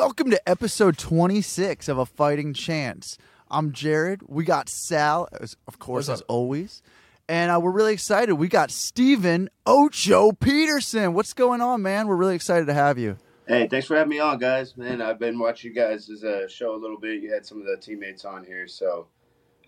Welcome 0.00 0.30
to 0.30 0.48
episode 0.48 0.96
26 0.96 1.88
of 1.88 1.98
A 1.98 2.06
Fighting 2.06 2.54
Chance. 2.54 3.18
I'm 3.50 3.72
Jared. 3.72 4.20
We 4.28 4.44
got 4.44 4.68
Sal, 4.68 5.28
as- 5.40 5.56
of 5.66 5.80
course, 5.80 6.08
as 6.08 6.20
always. 6.28 6.82
And 7.28 7.50
uh, 7.50 7.58
we're 7.58 7.72
really 7.72 7.94
excited. 7.94 8.36
We 8.36 8.46
got 8.46 8.70
Steven 8.70 9.50
Ocho 9.66 10.30
Peterson. 10.30 11.14
What's 11.14 11.32
going 11.32 11.60
on, 11.60 11.82
man? 11.82 12.06
We're 12.06 12.14
really 12.14 12.36
excited 12.36 12.66
to 12.66 12.74
have 12.74 12.96
you. 12.96 13.16
Hey, 13.48 13.66
thanks 13.66 13.88
for 13.88 13.96
having 13.96 14.10
me 14.10 14.20
on, 14.20 14.38
guys. 14.38 14.76
Man, 14.76 15.02
I've 15.02 15.18
been 15.18 15.36
watching 15.36 15.72
you 15.72 15.74
guys' 15.74 16.08
uh, 16.22 16.46
show 16.46 16.76
a 16.76 16.78
little 16.78 17.00
bit. 17.00 17.20
You 17.20 17.32
had 17.32 17.44
some 17.44 17.58
of 17.60 17.66
the 17.66 17.76
teammates 17.76 18.24
on 18.24 18.44
here, 18.44 18.68
so 18.68 19.08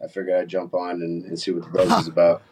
I 0.01 0.07
figured 0.07 0.41
I'd 0.41 0.47
jump 0.49 0.75
on 0.75 1.03
and, 1.03 1.25
and 1.25 1.41
see 1.41 1.51
what 1.51 1.65
the 1.65 1.71
buzz 1.71 2.03
is 2.03 2.07
about. 2.09 2.43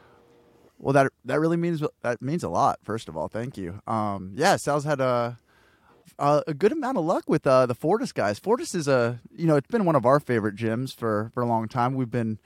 Well, 0.80 0.94
that 0.94 1.12
that 1.26 1.38
really 1.38 1.56
means 1.56 1.80
that 2.02 2.20
means 2.20 2.42
a 2.42 2.48
lot. 2.48 2.80
First 2.82 3.08
of 3.08 3.16
all, 3.16 3.28
thank 3.28 3.56
you. 3.56 3.80
Um, 3.86 4.32
yeah, 4.34 4.56
Sal's 4.56 4.82
had 4.82 5.00
a 5.00 5.38
a, 6.18 6.42
a 6.46 6.54
good 6.54 6.72
amount 6.72 6.98
of 6.98 7.04
luck 7.04 7.24
with 7.26 7.46
uh, 7.46 7.66
the 7.66 7.74
Fortis 7.74 8.12
guys. 8.12 8.38
Fortis 8.38 8.74
is 8.74 8.88
a 8.88 9.20
you 9.30 9.46
know 9.46 9.56
it's 9.56 9.68
been 9.68 9.84
one 9.84 9.96
of 9.96 10.04
our 10.06 10.20
favorite 10.20 10.56
gyms 10.56 10.94
for 10.94 11.30
for 11.34 11.42
a 11.42 11.46
long 11.46 11.68
time. 11.68 11.94
We've 11.94 12.10
been 12.10 12.38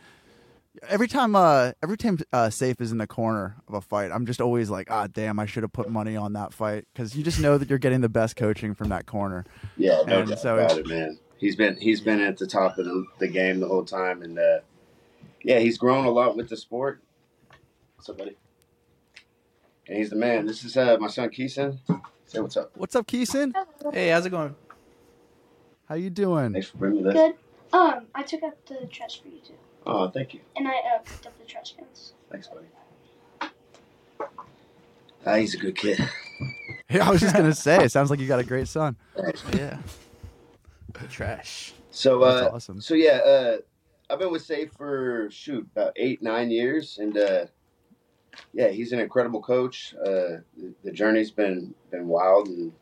every 0.89 1.09
time 1.09 1.37
uh 1.37 1.73
every 1.83 1.97
time 1.97 2.19
uh, 2.33 2.47
Sayif 2.47 2.81
is 2.81 2.93
in 2.93 2.98
the 2.98 3.07
corner 3.07 3.57
of 3.69 3.75
a 3.75 3.81
fight, 3.81 4.11
I'm 4.12 4.27
just 4.27 4.41
always 4.41 4.71
like, 4.71 4.91
ah, 4.91 5.07
damn, 5.07 5.39
I 5.39 5.47
should 5.47 5.62
have 5.62 5.73
put 5.73 5.91
money 5.91 6.17
on 6.17 6.33
that 6.35 6.53
fight 6.53 6.87
because 6.93 7.15
you 7.17 7.23
just 7.25 7.41
know 7.41 7.59
that 7.59 7.69
you're 7.69 7.79
getting 7.79 8.01
the 8.01 8.09
best 8.09 8.37
coaching 8.37 8.75
from 8.75 8.89
that 8.89 9.07
corner. 9.07 9.45
Yeah, 9.77 10.03
no 10.07 10.20
And 10.20 10.29
doubt 10.31 10.39
so 10.39 10.59
about 10.59 10.79
it, 10.79 10.87
man. 10.87 11.19
He's 11.39 11.57
been 11.57 11.77
he's 11.77 12.01
been 12.01 12.20
at 12.20 12.39
the 12.39 12.47
top 12.47 12.79
of 12.79 12.84
the, 12.84 13.05
the 13.19 13.29
game 13.29 13.61
the 13.61 13.69
whole 13.69 13.84
time, 13.84 14.23
and 14.23 14.39
uh, 14.39 14.61
yeah, 15.43 15.59
he's 15.59 15.77
grown 15.77 16.05
a 16.05 16.11
lot 16.11 16.36
with 16.36 16.48
the 16.48 16.57
sport. 16.57 17.03
What's 17.97 18.09
up, 18.09 18.19
buddy? 18.19 18.36
And 19.89 19.98
he's 19.98 20.11
the 20.11 20.17
man. 20.17 20.47
This 20.47 20.64
is 20.64 20.77
uh, 20.77 20.97
my 21.01 21.09
son 21.09 21.31
Keeson. 21.31 21.79
Say 22.33 22.41
what's 22.41 22.56
up. 22.56 22.70
What's 22.78 22.97
up, 22.97 23.06
Keeson? 23.06 23.52
Hey, 23.92 24.08
how's 24.08 24.25
it 24.25 24.30
going? 24.30 24.56
How 25.86 25.97
you 25.97 26.08
doing? 26.08 26.55
Thanks 26.55 26.69
for 26.69 26.78
bringing 26.78 27.05
me 27.05 27.12
this. 27.12 27.12
Good. 27.12 27.34
Um, 27.74 28.06
I 28.14 28.22
took 28.22 28.42
out 28.42 28.56
the 28.64 28.86
trash 28.86 29.20
for 29.20 29.28
you 29.28 29.39
too, 29.47 29.52
Oh, 29.84 30.08
thank 30.08 30.33
you. 30.33 30.41
and 30.56 30.66
I 30.66 30.70
uh, 30.72 30.98
picked 31.05 31.27
up 31.27 31.39
the 31.39 31.44
trash 31.44 31.74
cans. 31.77 32.14
Thanks, 32.30 32.48
buddy. 32.48 33.50
Ah, 35.27 35.36
he's 35.36 35.55
a 35.55 35.58
good 35.58 35.77
kid. 35.77 35.98
Yeah, 36.91 37.08
I 37.08 37.11
was 37.11 37.20
just 37.22 37.34
gonna 37.34 37.55
say, 37.55 37.84
it 37.84 37.91
sounds 37.92 38.11
like 38.11 38.20
you 38.20 38.27
got 38.28 38.39
a 38.41 38.44
great 38.44 38.69
son. 38.69 38.96
Thanks. 39.17 39.42
Yeah. 39.55 39.78
Trash. 41.08 41.72
So, 41.91 42.19
That's 42.20 42.42
uh, 42.42 42.50
awesome. 42.55 42.80
So 42.83 42.92
yeah, 42.94 43.12
uh, 43.24 43.56
I've 44.11 44.19
been 44.19 44.30
with 44.30 44.46
Sayif 44.46 44.72
for 44.77 45.28
shoot 45.30 45.67
about 45.74 45.92
eight 45.96 46.22
nine 46.22 46.50
years, 46.50 46.98
and 46.98 47.17
uh, 47.17 47.46
yeah, 48.52 48.69
he's 48.69 48.92
an 48.92 49.00
incredible 49.00 49.41
coach. 49.41 49.94
Uh, 50.00 50.41
the, 50.56 50.75
the 50.84 50.92
journey's 50.92 51.30
been 51.30 51.75
been 51.91 52.08
wild, 52.08 52.48
and 52.48 52.72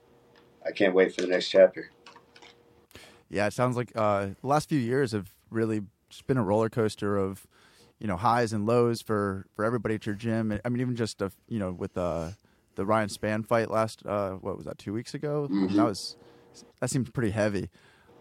I 0.67 0.73
can't 0.73 0.95
wait 0.95 1.15
for 1.15 1.23
the 1.23 1.29
next 1.29 1.49
chapter. 1.49 1.91
Yeah, 3.29 3.47
it 3.47 3.53
sounds 3.53 3.77
like 3.77 3.93
uh, 3.95 4.29
the 4.41 4.47
last 4.47 4.69
few 4.69 4.79
years 4.79 5.13
have 5.13 5.33
really 5.51 5.83
just 6.09 6.27
been 6.27 6.37
a 6.37 6.43
roller 6.43 6.69
coaster 6.69 7.17
of, 7.17 7.47
you 8.01 8.09
know, 8.09 8.17
highs 8.17 8.53
and 8.53 8.67
lows 8.67 9.01
for 9.03 9.47
for 9.55 9.65
everybody 9.65 9.95
at 9.95 10.07
your 10.07 10.17
gym. 10.17 10.59
I 10.65 10.69
mean, 10.69 10.81
even 10.81 10.97
just 10.97 11.23
uh, 11.23 11.31
you 11.49 11.59
know 11.59 11.71
with 11.73 11.97
uh, 11.97 12.31
the 12.75 12.85
Ryan 12.85 13.09
Spann 13.09 13.47
fight 13.47 13.71
last 13.71 14.05
uh, 14.05 14.33
what 14.33 14.57
was 14.57 14.67
that 14.67 14.79
two 14.79 14.93
weeks 14.93 15.15
ago? 15.15 15.49
Mhm. 15.51 15.77
That 15.77 15.85
was 15.85 16.17
that 16.81 16.91
seemed 16.91 17.13
pretty 17.15 17.31
heavy. 17.31 17.71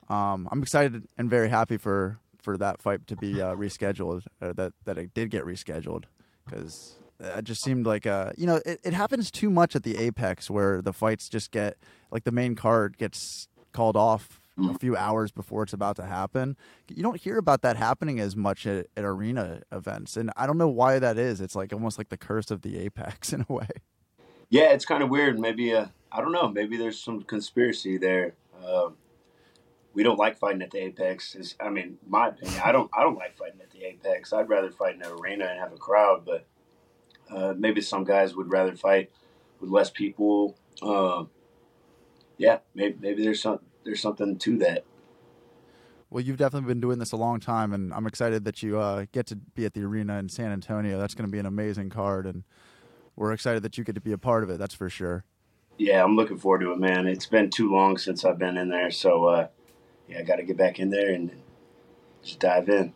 Um, 0.09 0.47
I'm 0.51 0.61
excited 0.61 1.07
and 1.17 1.29
very 1.29 1.49
happy 1.49 1.77
for 1.77 2.19
for 2.41 2.57
that 2.57 2.81
fight 2.81 3.05
to 3.07 3.15
be 3.15 3.41
uh, 3.41 3.55
rescheduled. 3.55 4.23
That 4.39 4.73
that 4.85 4.97
it 4.97 5.13
did 5.13 5.31
get 5.31 5.43
rescheduled 5.45 6.05
because 6.45 6.95
it 7.19 7.45
just 7.45 7.61
seemed 7.61 7.85
like 7.85 8.05
uh 8.05 8.31
you 8.37 8.45
know 8.45 8.61
it, 8.65 8.79
it 8.83 8.93
happens 8.93 9.31
too 9.31 9.49
much 9.49 9.75
at 9.75 9.83
the 9.83 9.97
apex 9.97 10.49
where 10.49 10.81
the 10.81 10.93
fights 10.93 11.29
just 11.29 11.51
get 11.51 11.77
like 12.11 12.23
the 12.23 12.31
main 12.31 12.55
card 12.55 12.97
gets 12.97 13.47
called 13.71 13.95
off 13.95 14.41
a 14.57 14.77
few 14.77 14.93
hours 14.97 15.31
before 15.31 15.63
it's 15.63 15.71
about 15.71 15.95
to 15.95 16.03
happen 16.03 16.57
you 16.89 17.01
don't 17.01 17.21
hear 17.21 17.37
about 17.37 17.61
that 17.61 17.77
happening 17.77 18.19
as 18.19 18.35
much 18.35 18.67
at, 18.67 18.87
at 18.97 19.05
arena 19.05 19.61
events 19.71 20.17
and 20.17 20.31
i 20.35 20.45
don't 20.45 20.57
know 20.57 20.67
why 20.67 20.99
that 20.99 21.17
is 21.17 21.39
it's 21.39 21.55
like 21.55 21.71
almost 21.71 21.97
like 21.97 22.09
the 22.09 22.17
curse 22.17 22.51
of 22.51 22.61
the 22.61 22.77
apex 22.77 23.31
in 23.33 23.45
a 23.49 23.53
way 23.53 23.67
Yeah, 24.49 24.73
it's 24.73 24.85
kind 24.85 25.03
of 25.03 25.09
weird. 25.09 25.39
Maybe 25.39 25.73
uh, 25.73 25.85
I 26.11 26.21
don't 26.21 26.31
know. 26.31 26.49
Maybe 26.49 26.75
there's 26.75 26.99
some 26.99 27.21
conspiracy 27.21 27.97
there. 27.97 28.33
Um, 28.65 28.95
we 29.93 30.03
don't 30.03 30.17
like 30.17 30.37
fighting 30.37 30.61
at 30.61 30.71
the 30.71 30.79
apex. 30.79 31.35
Is 31.35 31.55
I 31.59 31.69
mean, 31.69 31.97
my 32.07 32.29
opinion. 32.29 32.59
I 32.63 32.71
don't. 32.71 32.89
I 32.97 33.03
don't 33.03 33.15
like 33.15 33.37
fighting 33.37 33.61
at 33.61 33.69
the 33.71 33.83
apex. 33.83 34.33
I'd 34.33 34.49
rather 34.49 34.71
fight 34.71 34.95
in 34.95 35.03
an 35.03 35.11
arena 35.11 35.45
and 35.45 35.59
have 35.59 35.71
a 35.71 35.77
crowd. 35.77 36.25
But 36.25 36.47
uh, 37.31 37.53
maybe 37.57 37.81
some 37.81 38.03
guys 38.03 38.35
would 38.35 38.51
rather 38.51 38.75
fight 38.75 39.11
with 39.59 39.69
less 39.69 39.89
people. 39.89 40.55
Um, 40.81 41.29
yeah, 42.37 42.59
maybe 42.73 42.97
maybe 42.99 43.23
there's 43.23 43.41
some 43.41 43.59
there's 43.83 44.01
something 44.01 44.37
to 44.39 44.57
that. 44.59 44.83
well 46.09 46.23
you've 46.23 46.37
definitely 46.37 46.67
been 46.67 46.81
doing 46.81 46.99
this 46.99 47.11
a 47.11 47.17
long 47.17 47.39
time 47.39 47.71
and 47.73 47.93
i'm 47.93 48.05
excited 48.05 48.43
that 48.45 48.61
you 48.61 48.77
uh, 48.79 49.05
get 49.11 49.25
to 49.27 49.35
be 49.35 49.65
at 49.65 49.73
the 49.73 49.81
arena 49.83 50.17
in 50.19 50.27
san 50.27 50.51
antonio 50.51 50.99
that's 50.99 51.15
going 51.15 51.27
to 51.27 51.31
be 51.31 51.39
an 51.39 51.45
amazing 51.45 51.89
card 51.89 52.25
and 52.25 52.43
we're 53.15 53.31
excited 53.31 53.63
that 53.63 53.77
you 53.77 53.83
get 53.83 53.95
to 53.95 54.01
be 54.01 54.11
a 54.11 54.17
part 54.17 54.43
of 54.43 54.49
it 54.49 54.57
that's 54.59 54.75
for 54.75 54.89
sure 54.89 55.23
Yeah, 55.77 56.03
I'm 56.03 56.17
looking 56.17 56.37
forward 56.37 56.59
to 56.59 56.73
it, 56.73 56.77
man. 56.79 57.07
It's 57.07 57.25
been 57.25 57.49
too 57.49 57.71
long 57.71 57.97
since 57.97 58.25
I've 58.25 58.37
been 58.37 58.57
in 58.57 58.67
there, 58.67 58.91
so 58.91 59.25
uh, 59.25 59.47
yeah, 60.09 60.19
I 60.19 60.23
got 60.23 60.35
to 60.35 60.43
get 60.43 60.57
back 60.57 60.77
in 60.77 60.89
there 60.89 61.11
and 61.11 61.31
just 62.21 62.39
dive 62.39 62.67
in. 62.67 62.91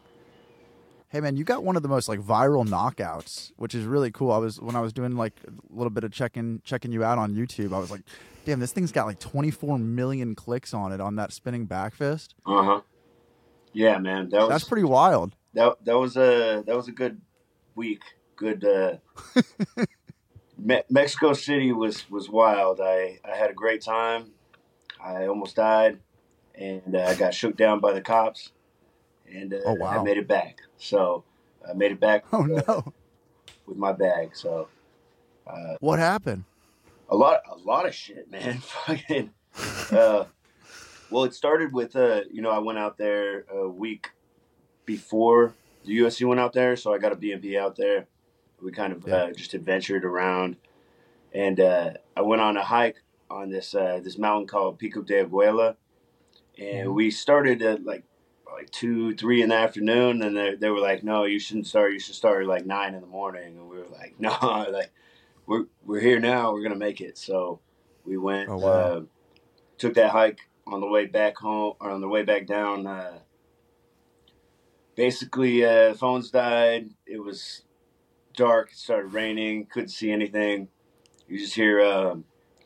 Hey 1.13 1.21
man, 1.21 1.37
you 1.37 1.43
got 1.43 1.63
one 1.63 1.75
of 1.75 1.83
the 1.83 1.89
most 1.89 2.09
like 2.09 2.19
viral 2.19 2.67
knockouts, 2.67 3.51
which 3.55 3.75
is 3.75 3.85
really 3.85 4.09
cool. 4.09 4.31
I 4.31 4.39
was 4.39 4.59
when 4.59 4.75
I 4.75 4.79
was 4.79 4.91
doing 4.93 5.15
like 5.15 5.33
a 5.47 5.51
little 5.71 5.91
bit 5.91 6.03
of 6.03 6.11
checking 6.11 6.59
checking 6.63 6.91
you 6.91 7.03
out 7.03 7.19
on 7.19 7.35
YouTube, 7.35 7.71
I 7.71 7.77
was 7.77 7.91
like, 7.91 8.01
damn, 8.45 8.59
this 8.59 8.71
thing's 8.71 8.91
got 8.91 9.05
like 9.05 9.19
24 9.19 9.77
million 9.77 10.33
clicks 10.33 10.73
on 10.73 10.91
it 10.91 10.99
on 10.99 11.15
that 11.17 11.31
spinning 11.31 11.65
back 11.65 11.93
fist. 11.93 12.33
Uh 12.47 12.63
huh. 12.63 12.81
Yeah, 13.73 13.99
man. 13.99 14.29
That 14.29 14.39
was 14.39 14.49
That's 14.49 14.63
pretty 14.63 14.85
wild. 14.85 15.35
that. 15.53 15.85
That 15.85 15.99
was 15.99 16.17
a 16.17 16.63
that 16.65 16.75
was 16.75 16.87
a 16.87 16.91
good 16.91 17.21
week. 17.75 18.01
Good. 18.35 18.65
Uh, 18.65 18.93
Me- 20.57 20.81
Mexico 20.89 21.33
City 21.33 21.71
was 21.73 22.09
was 22.09 22.27
wild. 22.27 22.81
I 22.81 23.19
I 23.23 23.35
had 23.35 23.51
a 23.51 23.53
great 23.53 23.83
time. 23.83 24.31
I 24.99 25.27
almost 25.27 25.57
died, 25.57 25.99
and 26.55 26.95
uh, 26.95 27.03
I 27.03 27.13
got 27.13 27.35
shook 27.35 27.55
down 27.55 27.81
by 27.81 27.93
the 27.93 28.01
cops, 28.01 28.51
and 29.31 29.53
uh, 29.53 29.57
Oh, 29.65 29.73
wow. 29.75 29.99
I 29.99 30.03
made 30.03 30.17
it 30.17 30.27
back. 30.27 30.57
So 30.77 31.23
I 31.67 31.73
made 31.73 31.91
it 31.91 31.99
back. 31.99 32.25
Oh 32.31 32.43
uh, 32.43 32.61
no. 32.67 32.93
with 33.65 33.77
my 33.77 33.91
bag. 33.93 34.35
So 34.35 34.67
uh, 35.47 35.75
What 35.79 35.99
happened? 35.99 36.43
a 37.09 37.15
lot 37.15 37.41
a 37.51 37.55
lot 37.57 37.85
of 37.85 37.93
shit, 37.93 38.31
man. 38.31 38.57
Fucking. 38.85 39.29
Uh, 39.91 40.25
well, 41.11 41.25
it 41.25 41.33
started 41.35 41.71
with 41.73 41.95
uh, 41.95 42.21
you 42.31 42.41
know, 42.41 42.49
I 42.49 42.59
went 42.59 42.79
out 42.79 42.97
there 42.97 43.45
a 43.51 43.67
week 43.67 44.09
before 44.85 45.53
the 45.85 45.97
UFC 45.99 46.25
went 46.27 46.39
out 46.39 46.53
there, 46.53 46.75
so 46.75 46.93
I 46.93 46.97
got 46.97 47.11
a 47.11 47.15
BMP 47.15 47.57
out 47.59 47.75
there. 47.75 48.07
We 48.61 48.71
kind 48.71 48.93
of 48.93 49.05
Yeah. 49.07 49.15
uh, 49.15 49.31
just 49.33 49.53
adventured 49.53 50.05
around, 50.05 50.55
and 51.33 51.59
uh, 51.59 51.91
I 52.15 52.21
went 52.21 52.41
on 52.41 52.55
a 52.57 52.63
hike 52.63 53.01
on 53.29 53.49
this 53.49 53.75
uh, 53.75 53.99
this 54.03 54.17
mountain 54.17 54.47
called 54.47 54.79
Pico 54.79 55.01
de 55.01 55.23
Abuela, 55.25 55.75
and 56.57 56.87
Mhm. 56.89 56.93
we 56.93 57.11
started 57.11 57.61
at 57.61 57.83
like 57.83 58.03
like 58.53 58.69
two, 58.71 59.15
three 59.15 59.41
in 59.41 59.49
the 59.49 59.55
afternoon, 59.55 60.21
and 60.21 60.35
they, 60.35 60.55
they 60.55 60.69
were 60.69 60.79
like, 60.79 61.03
"No, 61.03 61.25
you 61.25 61.39
shouldn't 61.39 61.67
start. 61.67 61.93
You 61.93 61.99
should 61.99 62.15
start 62.15 62.43
at 62.43 62.47
like 62.47 62.65
nine 62.65 62.93
in 62.95 63.01
the 63.01 63.07
morning." 63.07 63.57
And 63.57 63.69
we 63.69 63.77
were 63.77 63.87
like, 63.87 64.15
"No, 64.19 64.31
like 64.71 64.91
we're 65.45 65.65
we're 65.85 65.99
here 65.99 66.19
now. 66.19 66.53
We're 66.53 66.63
gonna 66.63 66.75
make 66.75 67.01
it." 67.01 67.17
So 67.17 67.59
we 68.05 68.17
went, 68.17 68.49
Oh, 68.49 68.57
wow. 68.57 68.69
uh, 68.69 69.01
took 69.77 69.93
that 69.95 70.11
hike 70.11 70.39
on 70.67 70.81
the 70.81 70.87
way 70.87 71.05
back 71.05 71.37
home 71.37 71.73
or 71.79 71.89
on 71.89 72.01
the 72.01 72.07
way 72.07 72.23
back 72.23 72.47
down. 72.47 72.85
Uh, 72.87 73.19
basically, 74.95 75.65
uh, 75.65 75.93
phones 75.93 76.31
died. 76.31 76.89
It 77.05 77.19
was 77.23 77.63
dark. 78.35 78.71
It 78.71 78.77
started 78.77 79.13
raining. 79.13 79.65
Couldn't 79.65 79.89
see 79.89 80.11
anything. 80.11 80.67
You 81.27 81.39
just 81.39 81.55
hear 81.55 81.81
um, 81.81 82.25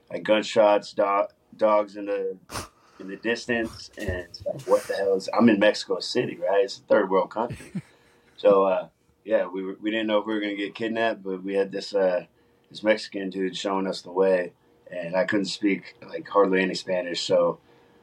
like 0.09 0.23
gunshots, 0.23 0.93
do- 0.93 1.27
dogs 1.55 1.95
in 1.95 2.05
the 2.05 2.37
in 2.99 3.07
the 3.07 3.15
distance, 3.15 3.91
and 3.97 4.27
like, 4.45 4.61
what 4.61 4.83
the 4.83 4.95
hell 4.95 5.15
is? 5.15 5.29
I'm 5.37 5.49
in 5.49 5.59
Mexico 5.59 5.99
City, 5.99 6.37
right? 6.37 6.63
It's 6.63 6.77
a 6.77 6.81
third 6.81 7.09
world 7.09 7.29
country. 7.29 7.71
so 8.37 8.63
uh, 8.63 8.87
yeah, 9.23 9.47
we 9.47 9.63
were, 9.63 9.77
we 9.81 9.91
didn't 9.91 10.07
know 10.07 10.19
if 10.19 10.25
we 10.25 10.33
were 10.33 10.39
gonna 10.39 10.55
get 10.55 10.75
kidnapped, 10.75 11.23
but 11.23 11.43
we 11.43 11.53
had 11.53 11.71
this 11.71 11.93
uh, 11.93 12.25
this 12.69 12.83
Mexican 12.83 13.29
dude 13.29 13.55
showing 13.55 13.87
us 13.87 14.01
the 14.01 14.11
way, 14.11 14.53
and 14.91 15.15
I 15.15 15.25
couldn't 15.25 15.45
speak 15.45 15.95
like 16.07 16.27
hardly 16.27 16.61
any 16.61 16.75
Spanish, 16.75 17.21
so 17.21 17.59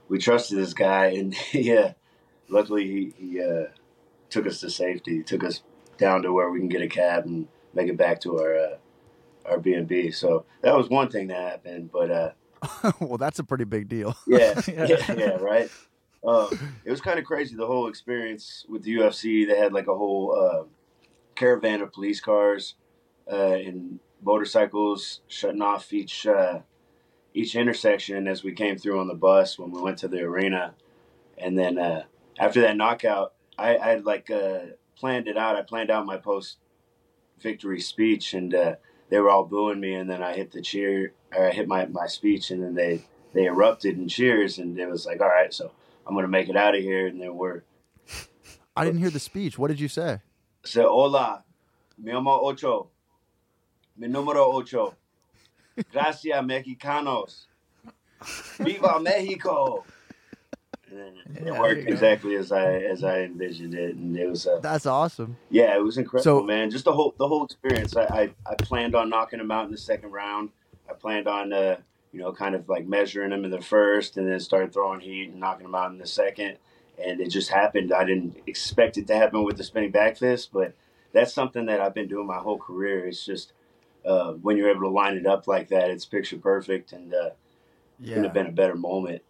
we 0.09 0.19
trusted 0.19 0.59
this 0.59 0.75
guy, 0.75 1.07
and 1.07 1.35
yeah, 1.53 1.95
luckily 2.49 2.87
he 2.87 3.15
he 3.19 3.43
uh, 3.43 3.67
took 4.31 4.47
us 4.47 4.61
to 4.61 4.71
safety, 4.71 5.23
took 5.23 5.45
us 5.45 5.63
down 5.99 6.23
to 6.23 6.33
where 6.33 6.51
we 6.51 6.59
can 6.59 6.69
get 6.69 6.83
a 6.83 6.89
cab 6.89 7.25
and 7.25 7.49
make 7.73 7.89
it 7.89 7.97
back 7.97 8.21
to 8.21 8.39
our 8.39 8.57
uh, 8.57 8.77
our 9.47 9.59
B 9.59 9.75
and 9.75 9.89
B. 9.89 10.11
So 10.11 10.45
that 10.63 10.77
was 10.77 10.89
one 10.89 11.11
thing 11.11 11.29
that 11.29 11.41
happened, 11.41 11.91
but. 11.93 12.37
Well, 13.01 13.19
that's 13.19 13.39
a 13.39 13.45
pretty 13.45 13.65
big 13.65 13.89
deal. 13.89 14.17
yeah, 14.27 14.61
Yeah. 14.69 15.15
yeah, 15.17 15.37
right. 15.37 15.71
Um, 16.27 16.49
it 16.85 16.91
was 16.91 17.01
kind 17.01 17.19
of 17.19 17.25
crazy 17.25 17.55
the 17.55 17.67
whole 17.67 17.87
experience 17.89 18.65
with 18.69 18.83
the 18.83 18.97
UFC. 18.97 19.47
They 19.47 19.59
had 19.59 19.73
like 19.73 19.89
a 19.89 19.95
whole 19.95 20.35
uh, 20.35 20.65
caravan 21.35 21.83
of 21.83 21.93
police 21.93 22.21
cars 22.21 22.77
uh, 23.31 23.35
and 23.55 23.99
motorcycles 24.23 25.21
shutting 25.29 25.61
off 25.61 25.93
each 25.93 26.27
uh, 26.27 26.61
each 27.35 27.57
intersection 27.57 28.27
as 28.29 28.43
we 28.43 28.53
came 28.53 28.79
through 28.79 29.01
on 29.01 29.09
the 29.09 29.15
bus 29.15 29.59
when 29.59 29.71
we 29.71 29.83
went 29.83 29.99
to 29.99 30.09
the 30.09 30.21
arena, 30.21 30.75
and 31.37 31.59
then 31.59 31.79
uh, 31.79 32.05
after 32.39 32.61
that 32.63 32.77
knockout, 32.77 33.35
I, 33.59 33.77
I 33.77 33.89
had 33.91 34.05
like 34.07 34.31
uh, 34.31 34.61
planned 34.97 35.29
it 35.29 35.37
out. 35.37 35.57
I 35.57 35.63
planned 35.63 35.91
out 35.91 36.07
my 36.07 36.17
post 36.17 36.59
victory 37.41 37.81
speech, 37.81 38.33
and 38.35 38.55
uh, 38.55 38.75
they 39.09 39.19
were 39.19 39.31
all 39.31 39.45
booing 39.45 39.81
me, 39.81 39.95
and 39.95 40.09
then 40.09 40.23
I 40.23 40.35
hit 40.35 40.53
the 40.53 40.63
cheer, 40.63 41.13
or 41.35 41.49
I 41.49 41.53
hit 41.53 41.69
my, 41.69 41.87
my 41.87 42.07
speech, 42.07 42.51
and 42.51 42.63
then 42.63 42.75
they 42.75 43.05
they 43.33 43.47
erupted 43.47 43.99
in 43.99 44.09
cheers, 44.09 44.59
and 44.59 44.79
it 44.79 44.89
was 44.89 45.07
like, 45.07 45.21
all 45.21 45.29
right, 45.29 45.53
so 45.53 45.73
I'm 46.07 46.15
gonna 46.15 46.29
make 46.29 46.49
it 46.49 46.57
out 46.57 46.75
of 46.75 46.83
here, 46.83 47.07
and 47.07 47.21
then 47.21 47.37
we're 47.37 47.63
I 48.77 48.85
didn't 48.85 49.01
hear 49.01 49.11
the 49.11 49.21
speech. 49.21 49.59
What 49.59 49.69
did 49.69 49.81
you 49.81 49.89
say? 49.89 50.21
so 50.65 50.89
hola, 50.89 51.45
mi 51.99 52.11
amo 52.13 52.41
ocho, 52.43 52.89
mi 53.97 54.09
número 54.09 54.53
ocho, 54.55 54.95
gracias 55.93 56.43
mexicanos, 56.45 57.49
viva 58.59 58.99
Mexico. 59.01 59.85
And 60.95 61.17
then 61.37 61.47
Yeah, 61.47 61.55
it 61.55 61.61
worked 61.61 61.89
exactly 61.89 62.37
as 62.37 62.53
I 62.53 62.75
as 62.75 63.03
I 63.03 63.21
envisioned 63.23 63.75
it, 63.75 63.97
and 63.97 64.17
it 64.17 64.29
was 64.29 64.47
uh, 64.47 64.61
That's 64.61 64.87
awesome. 64.87 65.37
yeah, 65.51 65.77
it 65.77 65.83
was 65.83 65.99
incredible, 65.99 66.41
So- 66.41 66.45
man. 66.45 66.71
Just 66.71 66.85
the 66.85 66.93
whole 66.93 67.15
the 67.19 67.27
whole 67.29 67.45
experience. 67.45 67.97
I, 67.97 68.05
I 68.05 68.31
I 68.47 68.55
planned 68.57 68.95
on 68.95 69.09
knocking 69.11 69.41
him 69.41 69.51
out 69.51 69.65
in 69.67 69.71
the 69.73 69.79
second 69.79 70.13
round. 70.13 70.51
I 70.89 70.93
planned 70.93 71.27
on 71.27 71.53
uh 71.53 71.77
you 72.13 72.21
know 72.21 72.33
kind 72.33 72.55
of 72.55 72.69
like 72.69 72.87
measuring 72.87 73.33
him 73.33 73.45
in 73.45 73.51
the 73.51 73.61
first, 73.61 74.17
and 74.17 74.29
then 74.31 74.39
start 74.41 74.73
throwing 74.73 75.01
heat 75.01 75.31
and 75.31 75.41
knocking 75.41 75.67
him 75.67 75.75
out 75.75 75.91
in 75.91 75.99
the 75.99 76.07
second. 76.07 76.59
And 76.97 77.21
it 77.21 77.29
just 77.31 77.51
happened. 77.51 77.93
I 77.93 78.05
didn't 78.05 78.37
expect 78.47 78.97
it 78.99 79.09
to 79.09 79.17
happen 79.17 79.43
with 79.43 79.57
the 79.57 79.65
spinning 79.65 79.91
back 79.91 80.17
fist, 80.17 80.51
but 80.53 80.75
that's 81.13 81.35
something 81.35 81.67
that 81.67 81.81
I've 81.81 81.95
been 81.95 82.07
doing 82.07 82.27
my 82.27 82.39
whole 82.39 82.59
career. 82.59 83.07
It's 83.09 83.25
just 83.25 83.53
uh, 84.05 84.33
when 84.35 84.57
you're 84.57 84.71
able 84.71 84.83
to 84.83 84.89
line 84.91 85.17
it 85.17 85.27
up 85.27 85.49
like 85.49 85.69
that, 85.71 85.91
it's 85.91 86.05
picture 86.05 86.37
perfect, 86.37 86.93
and 86.93 87.13
uh, 87.13 87.31
couldn't 87.99 88.23
have 88.25 88.33
been 88.33 88.47
a 88.47 88.53
better 88.53 88.77
moment. 88.77 89.23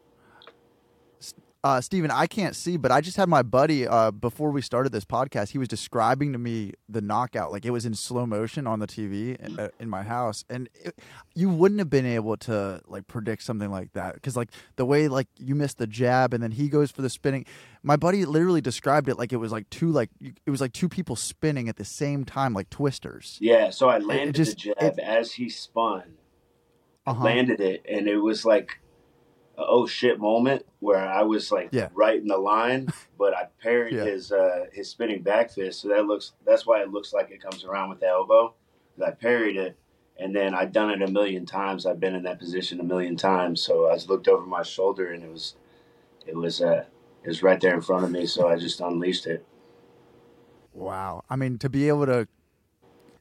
Uh, 1.65 1.81
Steven, 1.81 2.11
I 2.11 2.27
can't 2.27 2.55
see, 2.55 2.77
but 2.77 2.93
I 2.93 3.01
just 3.01 3.17
had 3.17 3.27
my 3.27 3.43
buddy 3.43 3.89
uh, 3.89 4.11
before 4.11 4.51
we 4.51 4.61
started 4.61 4.93
this 4.93 5.07
podcast. 5.07 5.49
He 5.49 5.57
was 5.57 5.67
describing 5.67 6.35
to 6.35 6.39
me 6.39 6.73
the 6.91 7.01
knockout, 7.01 7.53
like 7.53 7.65
it 7.65 7.71
was 7.71 7.87
in 7.87 7.95
slow 7.95 8.27
motion 8.27 8.67
on 8.67 8.81
the 8.81 8.87
TV 8.87 9.35
in, 9.37 9.59
uh, 9.59 9.71
in 9.81 9.89
my 9.89 10.03
house, 10.03 10.45
and 10.51 10.69
it, 10.75 10.99
you 11.35 11.49
wouldn't 11.49 11.79
have 11.79 11.89
been 11.89 12.05
able 12.05 12.37
to 12.37 12.83
like 12.87 13.07
predict 13.07 13.43
something 13.45 13.71
like 13.71 13.95
that 13.95 14.13
because 14.13 14.37
like 14.37 14.51
the 14.77 14.85
way 14.85 15.09
like 15.09 15.27
you 15.39 15.55
missed 15.55 15.79
the 15.79 15.87
jab 15.87 16.35
and 16.35 16.43
then 16.43 16.51
he 16.51 16.69
goes 16.69 16.91
for 16.91 17.01
the 17.01 17.09
spinning. 17.09 17.47
My 17.83 17.97
buddy 17.97 18.27
literally 18.27 18.61
described 18.61 19.09
it 19.09 19.17
like 19.17 19.33
it 19.33 19.39
was 19.39 19.51
like 19.51 19.71
two 19.71 19.91
like 19.91 20.11
it 20.21 20.51
was 20.51 20.61
like 20.61 20.75
two 20.75 20.91
people 20.91 21.17
spinning 21.17 21.71
at 21.71 21.77
the 21.77 21.85
same 21.87 22.27
time, 22.27 22.53
like 22.53 22.69
twisters. 22.69 23.39
Yeah, 23.41 23.71
so 23.71 23.89
I 23.89 23.97
landed 23.99 24.35
just- 24.35 24.59
the 24.59 24.75
jab 24.79 24.99
as 25.01 25.33
he 25.33 25.49
spun. 25.49 26.19
Uh-huh. 27.07 27.23
landed 27.23 27.61
it 27.61 27.85
and 27.87 28.09
it 28.09 28.17
was 28.17 28.47
like 28.47 28.81
oh 29.57 29.87
shit 29.87 30.19
moment 30.19 30.65
where 30.81 30.99
I 31.07 31.23
was 31.23 31.51
like 31.53 31.69
Yeah. 31.73 31.89
right 31.95 32.21
in 32.21 32.27
the 32.27 32.37
line, 32.39 32.89
but 33.19 33.35
I 33.35 33.49
parried 33.63 33.95
Yeah. 33.95 34.05
his 34.05 34.33
uh, 34.33 34.67
his 34.73 34.89
spinning 34.91 35.23
back 35.23 35.51
fist, 35.51 35.81
so 35.81 35.89
that 35.89 36.07
looks 36.07 36.33
that's 36.45 36.67
why 36.67 36.83
it 36.83 36.91
looks 36.91 37.13
like 37.13 37.31
it 37.31 37.43
comes 37.43 37.65
around 37.65 37.91
with 37.91 38.01
the 38.01 38.07
elbow. 38.07 38.55
I 39.05 39.11
parried 39.11 39.57
it, 39.57 39.77
and 40.19 40.35
then 40.35 40.55
I'd 40.55 40.73
done 40.73 40.91
it 40.91 41.03
a 41.03 41.11
million 41.11 41.47
times. 41.47 41.85
I've 41.87 41.99
been 42.01 42.15
in 42.15 42.23
that 42.25 42.39
position 42.39 42.79
a 42.81 42.85
million 42.85 43.17
times, 43.17 43.61
so 43.63 43.91
I 43.91 43.95
just 43.95 44.09
looked 44.09 44.29
over 44.29 44.47
my 44.47 44.63
shoulder 44.63 45.13
and 45.13 45.23
it 45.25 45.31
was 45.31 45.57
it 46.27 46.37
was 46.37 46.61
uh 46.61 46.85
it 47.23 47.29
was 47.29 47.43
right 47.43 47.61
there 47.61 47.75
in 47.75 47.81
front 47.81 48.05
of 48.05 48.11
me, 48.11 48.27
so 48.27 48.49
I 48.49 48.57
just 48.57 48.81
unleashed 48.81 49.27
it. 49.27 49.45
Wow. 50.73 51.23
I 51.31 51.37
mean, 51.37 51.59
to 51.59 51.69
be 51.69 51.89
able 51.89 52.07
to 52.07 52.27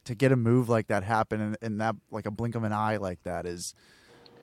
to 0.04 0.14
get 0.14 0.30
a 0.32 0.36
move 0.36 0.68
like 0.68 0.88
that 0.88 1.02
happen 1.02 1.40
in, 1.40 1.56
in 1.62 1.78
that 1.78 1.96
like 2.10 2.26
a 2.26 2.30
blink 2.30 2.54
of 2.54 2.62
an 2.62 2.72
eye 2.72 2.96
like 2.98 3.22
that 3.22 3.46
is 3.46 3.74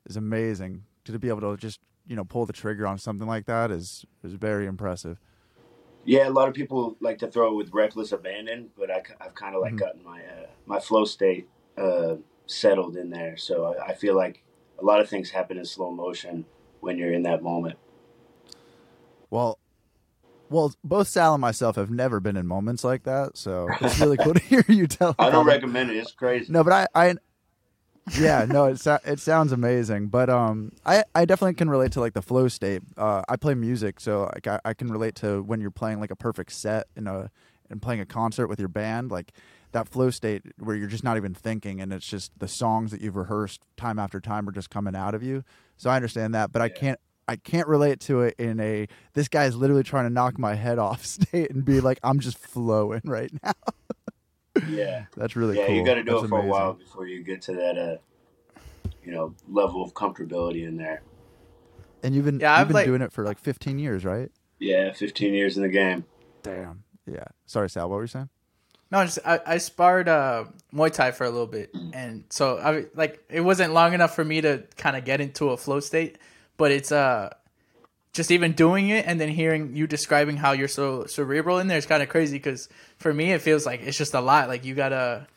is 0.10 0.16
amazing. 0.16 0.84
To 1.06 1.18
be 1.20 1.30
able 1.30 1.42
to 1.42 1.58
just 1.58 1.80
you 2.08 2.16
know 2.16 2.24
pull 2.24 2.46
the 2.46 2.54
trigger 2.54 2.86
on 2.88 2.98
something 2.98 3.28
like 3.28 3.46
that 3.46 3.72
is 3.72 4.06
is 4.24 4.34
very 4.34 4.66
impressive. 4.68 5.20
Yeah, 6.04 6.28
a 6.28 6.32
lot 6.32 6.48
of 6.48 6.54
people 6.56 6.98
like 7.00 7.20
to 7.20 7.28
throw 7.28 7.54
with 7.56 7.74
reckless 7.74 8.12
abandon, 8.12 8.70
but 8.78 8.90
I, 8.90 9.04
have 9.20 9.36
kind 9.36 9.56
of 9.56 9.62
like 9.62 9.74
Mhm. 9.74 9.80
gotten 9.80 10.04
my 10.04 10.22
uh, 10.22 10.48
my 10.66 10.80
flow 10.80 11.06
state 11.06 11.48
uh, 11.78 12.16
settled 12.48 12.98
in 12.98 13.10
there. 13.10 13.38
So 13.38 13.66
I, 13.66 13.88
I 13.90 13.94
feel 13.94 14.16
like 14.16 14.44
a 14.80 14.84
lot 14.86 15.00
of 15.00 15.10
things 15.10 15.30
happen 15.30 15.58
in 15.58 15.66
slow 15.66 15.92
motion 15.92 16.46
when 16.80 16.98
you're 16.98 17.14
in 17.14 17.24
that 17.24 17.44
moment. 17.44 17.78
Well, 19.30 19.60
well, 20.50 20.74
both 20.84 21.08
Sal 21.08 21.34
and 21.36 21.42
myself 21.42 21.78
have 21.78 21.90
never 21.90 22.20
been 22.20 22.36
in 22.36 22.46
moments 22.46 22.84
like 22.84 23.04
that, 23.04 23.38
so 23.38 23.70
it's 23.80 24.00
really 24.00 24.18
cool 24.18 24.34
to 24.34 24.42
hear 24.42 24.66
you 24.68 24.88
tell. 24.88 25.16
I 25.18 25.30
don't 25.30 25.46
recommend 25.46 25.92
it. 25.92 25.98
It's 25.98 26.12
crazy. 26.12 26.52
No, 26.52 26.64
but 26.64 26.74
I, 26.74 26.88
I 27.10 27.16
yeah, 28.20 28.46
no, 28.48 28.66
it 28.66 28.80
so- 28.80 29.00
it 29.06 29.20
sounds 29.20 29.52
amazing. 29.52 30.08
But 30.08 30.30
um, 30.30 30.72
I 30.86 31.04
I 31.16 31.26
definitely 31.26 31.54
can 31.56 31.70
relate 31.70 31.92
to 31.94 32.00
like 32.00 32.14
the 32.14 32.22
flow 32.22 32.48
state. 32.48 32.82
Uh, 32.98 33.22
I 33.30 33.36
play 33.36 33.54
music, 33.54 34.00
so 34.00 34.30
like 34.34 34.48
I, 34.48 34.60
I 34.66 34.74
can 34.74 34.88
relate 34.90 35.16
to 35.16 35.42
when 35.44 35.62
you're 35.62 35.72
playing 35.72 36.00
like 36.00 36.12
a 36.12 36.16
perfect 36.16 36.52
set 36.52 36.88
in 36.96 37.08
a 37.08 37.30
and 37.70 37.82
playing 37.82 38.02
a 38.02 38.06
concert 38.06 38.48
with 38.48 38.60
your 38.60 38.68
band, 38.70 39.12
like 39.12 39.32
that 39.72 39.88
flow 39.88 40.10
state 40.10 40.44
where 40.60 40.76
you're 40.76 40.88
just 40.90 41.04
not 41.04 41.16
even 41.16 41.34
thinking, 41.34 41.80
and 41.80 41.94
it's 41.94 42.06
just 42.08 42.32
the 42.40 42.48
songs 42.48 42.92
that 42.92 43.00
you've 43.02 43.16
rehearsed 43.16 43.62
time 43.78 43.98
after 44.00 44.20
time 44.20 44.48
are 44.50 44.52
just 44.52 44.70
coming 44.70 44.96
out 44.96 45.16
of 45.16 45.24
you. 45.24 45.44
So 45.78 45.90
I 45.90 45.96
understand 45.96 46.34
that, 46.36 46.52
but 46.52 46.62
I 46.62 46.66
Yeah. 46.66 46.74
can't. 46.80 47.00
I 47.28 47.38
can't 47.38 47.68
relate 47.68 48.02
to 48.02 48.22
it 48.24 48.36
in 48.40 48.60
a 48.60 48.88
this 49.14 49.30
guy's 49.30 49.56
literally 49.56 49.84
trying 49.84 50.04
to 50.06 50.10
knock 50.10 50.38
my 50.38 50.56
head 50.56 50.80
off 50.80 51.06
state 51.06 51.50
and 51.52 51.64
be 51.64 51.80
like 51.80 51.98
I'm 52.04 52.20
just 52.20 52.38
flowing 52.38 53.02
right 53.06 53.32
now. 53.42 53.54
Yeah, 54.70 55.06
That's 55.18 55.36
really 55.36 55.58
yeah. 55.58 55.68
cool. 55.68 55.76
You 55.76 55.86
got 55.86 55.94
to 55.96 56.04
do 56.04 56.12
That's 56.12 56.24
it 56.26 56.28
for 56.30 56.36
amazing. 56.40 56.50
a 56.50 56.52
while 56.54 56.74
before 56.74 57.08
you 57.08 57.24
get 57.24 57.42
to 57.44 57.54
that, 57.54 57.78
uh, 57.78 57.98
you 59.04 59.12
know, 59.12 59.34
level 59.50 59.84
of 59.84 59.94
comfortability 59.94 60.68
in 60.68 60.78
there. 60.78 61.02
And 62.04 62.14
you've 62.16 62.26
been 62.26 62.40
Yeah, 62.40 62.54
you've 62.54 62.62
I've, 62.62 62.68
been 62.68 62.74
like- 62.76 62.86
doing 62.86 63.02
it 63.02 63.12
for 63.12 63.24
like 63.24 63.40
15 63.40 63.80
years, 63.80 64.04
right? 64.06 64.32
Yeah, 64.60 64.92
15 64.94 65.34
years 65.34 65.56
in 65.58 65.64
the 65.64 65.70
game. 65.70 66.06
Damn. 66.44 66.84
Yeah. 67.06 67.24
Sorry, 67.46 67.70
Sal. 67.70 67.90
What 67.90 67.96
were 67.96 68.04
you 68.04 68.08
saying? 68.08 68.30
No, 68.92 69.04
just, 69.06 69.20
I, 69.26 69.40
I 69.46 69.58
sparred 69.58 70.10
uh, 70.10 70.46
Muay 70.74 70.92
Thai 70.92 71.12
for 71.12 71.24
a 71.24 71.30
little 71.30 71.48
bit, 71.48 71.74
and 71.94 72.26
so 72.30 72.58
I 72.58 72.86
like 72.94 73.24
it 73.30 73.40
wasn't 73.40 73.72
long 73.74 73.94
enough 73.94 74.14
for 74.14 74.26
me 74.26 74.42
to 74.42 74.64
kind 74.76 74.98
of 74.98 75.06
get 75.06 75.22
into 75.22 75.50
a 75.52 75.58
flow 75.58 75.80
state, 75.80 76.18
but 76.58 76.72
it's 76.72 76.92
uh 76.92 77.30
just 78.12 78.32
even 78.32 78.52
doing 78.52 78.90
it 78.90 79.08
and 79.08 79.18
then 79.22 79.30
hearing 79.30 79.78
you 79.78 79.88
describing 79.88 80.36
how 80.36 80.52
you're 80.52 80.68
so 80.68 81.06
cerebral 81.06 81.58
in 81.60 81.68
there 81.68 81.78
is 81.78 81.86
kind 81.86 82.04
of 82.04 82.10
crazy 82.10 82.36
because 82.38 82.68
for 83.02 83.14
me 83.14 83.32
it 83.32 83.42
feels 83.42 83.66
like 83.66 83.82
it's 83.82 83.98
just 83.98 84.14
a 84.14 84.22
lot. 84.22 84.48
Like 84.48 84.64
you 84.64 84.76
gotta 84.76 85.28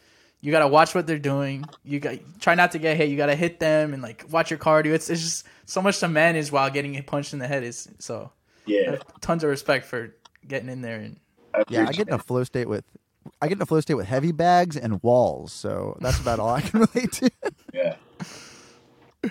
you 0.40 0.52
gotta 0.52 0.68
watch 0.68 0.94
what 0.94 1.06
they're 1.06 1.18
doing. 1.18 1.64
You 1.83 2.00
got 2.00 2.18
try 2.40 2.54
not 2.54 2.73
to 2.73 2.78
get 2.78 2.97
hit. 2.97 3.09
You 3.09 3.16
gotta 3.16 3.35
hit 3.35 3.59
them 3.61 3.94
and 3.94 4.02
like 4.02 4.25
watch 4.30 4.50
your 4.50 4.59
cardio. 4.59 4.92
It's 4.92 5.11
it's 5.11 5.23
just 5.23 5.47
so 5.64 5.83
much 5.83 5.99
to 6.00 6.09
manage 6.09 6.52
while 6.52 6.71
getting 6.71 7.02
punched 7.02 7.33
in 7.33 7.38
the 7.38 7.49
head 7.49 7.64
is 7.64 7.88
so. 7.99 8.30
Yeah, 8.66 8.97
tons 9.21 9.44
of 9.44 9.50
respect 9.50 9.85
for 9.85 10.14
getting 10.49 10.71
in 10.71 10.80
there 10.80 10.99
and 10.99 11.21
I 11.52 11.64
Yeah, 11.68 11.87
I 11.87 11.92
get 11.92 12.09
in 12.09 12.14
a 12.14 12.18
flow 12.18 12.44
state 12.44 12.66
with 12.66 12.85
I 13.42 13.49
get 13.49 13.59
in 13.59 13.62
a 13.62 13.66
flow 13.66 13.80
state 13.80 13.94
with 13.94 14.06
heavy 14.06 14.33
bags 14.33 14.75
and 14.76 15.02
walls, 15.02 15.52
so 15.52 15.99
that's 16.00 16.18
about 16.18 16.38
all 16.40 16.49
I 16.49 16.62
can 16.62 16.80
relate 16.94 17.12
to. 17.12 17.30
Yeah. 17.73 17.97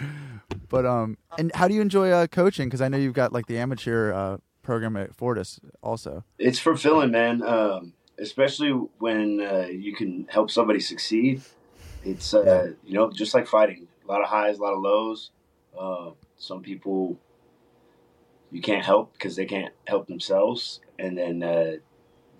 But 0.69 0.87
um, 0.87 1.17
and 1.37 1.51
how 1.53 1.67
do 1.67 1.75
you 1.75 1.81
enjoy 1.81 2.09
uh, 2.09 2.25
coaching? 2.25 2.67
Because 2.67 2.81
I 2.81 2.87
know 2.87 2.97
you've 2.97 3.13
got 3.13 3.31
like 3.31 3.45
the 3.45 3.59
amateur 3.59 4.11
uh, 4.11 4.37
program 4.63 4.97
at 4.97 5.15
Fortis 5.15 5.59
also. 5.83 6.23
it's 6.39 6.57
fulfilling, 6.57 7.11
man. 7.11 7.43
Um, 7.43 7.93
especially 8.19 8.71
when 8.99 9.41
uh, 9.41 9.67
you 9.69 9.93
can 9.95 10.27
help 10.29 10.51
somebody 10.51 10.79
succeed. 10.79 11.41
It's 12.03 12.33
uh, 12.33 12.43
Yeah. 12.45 12.71
you 12.83 12.93
know 12.93 13.11
just 13.11 13.33
like 13.33 13.47
fighting, 13.47 13.87
a 14.03 14.11
lot 14.11 14.21
of 14.21 14.27
highs, 14.29 14.57
a 14.57 14.61
lot 14.61 14.73
of 14.73 14.81
lows. 14.81 15.31
Uh, 15.77 16.11
some 16.37 16.61
people 16.61 17.17
you 18.51 18.61
can't 18.61 18.85
help 18.85 19.13
because 19.13 19.35
they 19.35 19.45
can't 19.45 19.73
help 19.87 20.07
themselves, 20.07 20.79
and 20.99 21.17
then 21.17 21.41
uh, 21.43 21.73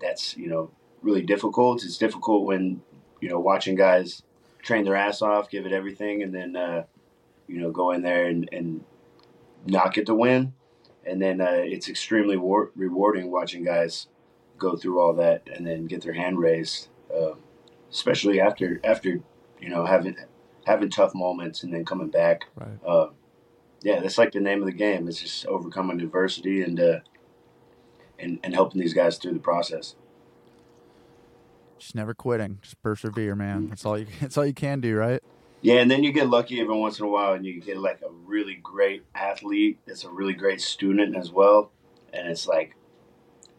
that's 0.00 0.36
you 0.36 0.48
know 0.48 0.70
really 1.02 1.22
difficult. 1.22 1.84
It's 1.84 1.98
difficult 1.98 2.44
when 2.46 2.80
you 3.20 3.28
know 3.28 3.40
watching 3.40 3.74
guys 3.74 4.22
train 4.62 4.84
their 4.84 4.96
ass 4.96 5.22
off, 5.22 5.50
give 5.50 5.66
it 5.66 5.72
everything, 5.72 6.22
and 6.22 6.34
then 6.34 6.56
uh, 6.56 6.84
you 7.48 7.60
know 7.60 7.70
go 7.70 7.90
in 7.90 8.02
there 8.02 8.26
and, 8.26 8.48
and 8.52 8.84
not 9.66 9.94
get 9.94 10.06
the 10.06 10.14
win. 10.14 10.54
And 11.06 11.20
then 11.20 11.40
uh, 11.40 11.60
it's 11.64 11.88
extremely 11.88 12.36
war- 12.38 12.70
rewarding 12.76 13.30
watching 13.30 13.62
guys 13.64 14.06
go 14.58 14.76
through 14.76 15.00
all 15.00 15.14
that 15.14 15.48
and 15.52 15.66
then 15.66 15.86
get 15.86 16.02
their 16.02 16.12
hand 16.12 16.38
raised, 16.38 16.88
um, 17.14 17.38
especially 17.90 18.40
after 18.40 18.80
after 18.84 19.20
you 19.60 19.68
know 19.68 19.84
having 19.84 20.16
having 20.66 20.90
tough 20.90 21.14
moments 21.14 21.62
and 21.62 21.72
then 21.72 21.84
coming 21.84 22.08
back. 22.08 22.46
Right. 22.56 22.78
Uh, 22.86 23.08
yeah, 23.82 24.00
that's 24.00 24.18
like 24.18 24.32
the 24.32 24.40
name 24.40 24.60
of 24.60 24.66
the 24.66 24.72
game. 24.72 25.08
It's 25.08 25.20
just 25.20 25.46
overcoming 25.46 26.00
adversity 26.00 26.62
and 26.62 26.80
uh, 26.80 27.00
and 28.18 28.38
and 28.42 28.54
helping 28.54 28.80
these 28.80 28.94
guys 28.94 29.18
through 29.18 29.34
the 29.34 29.40
process. 29.40 29.94
Just 31.78 31.94
never 31.94 32.14
quitting. 32.14 32.60
Just 32.62 32.80
persevere, 32.82 33.34
man. 33.34 33.68
That's 33.68 33.84
all 33.84 33.98
you. 33.98 34.06
That's 34.20 34.38
all 34.38 34.46
you 34.46 34.54
can 34.54 34.80
do, 34.80 34.96
right? 34.96 35.22
Yeah, 35.60 35.76
and 35.76 35.90
then 35.90 36.04
you 36.04 36.12
get 36.12 36.28
lucky 36.28 36.60
every 36.60 36.76
once 36.76 36.98
in 36.98 37.06
a 37.06 37.08
while, 37.08 37.32
and 37.32 37.44
you 37.44 37.60
get 37.60 37.78
like 37.78 38.00
a 38.02 38.10
really 38.10 38.54
great 38.62 39.02
athlete 39.14 39.78
that's 39.86 40.04
a 40.04 40.10
really 40.10 40.34
great 40.34 40.60
student 40.60 41.16
as 41.16 41.30
well, 41.30 41.72
and 42.12 42.28
it's 42.28 42.46
like, 42.46 42.76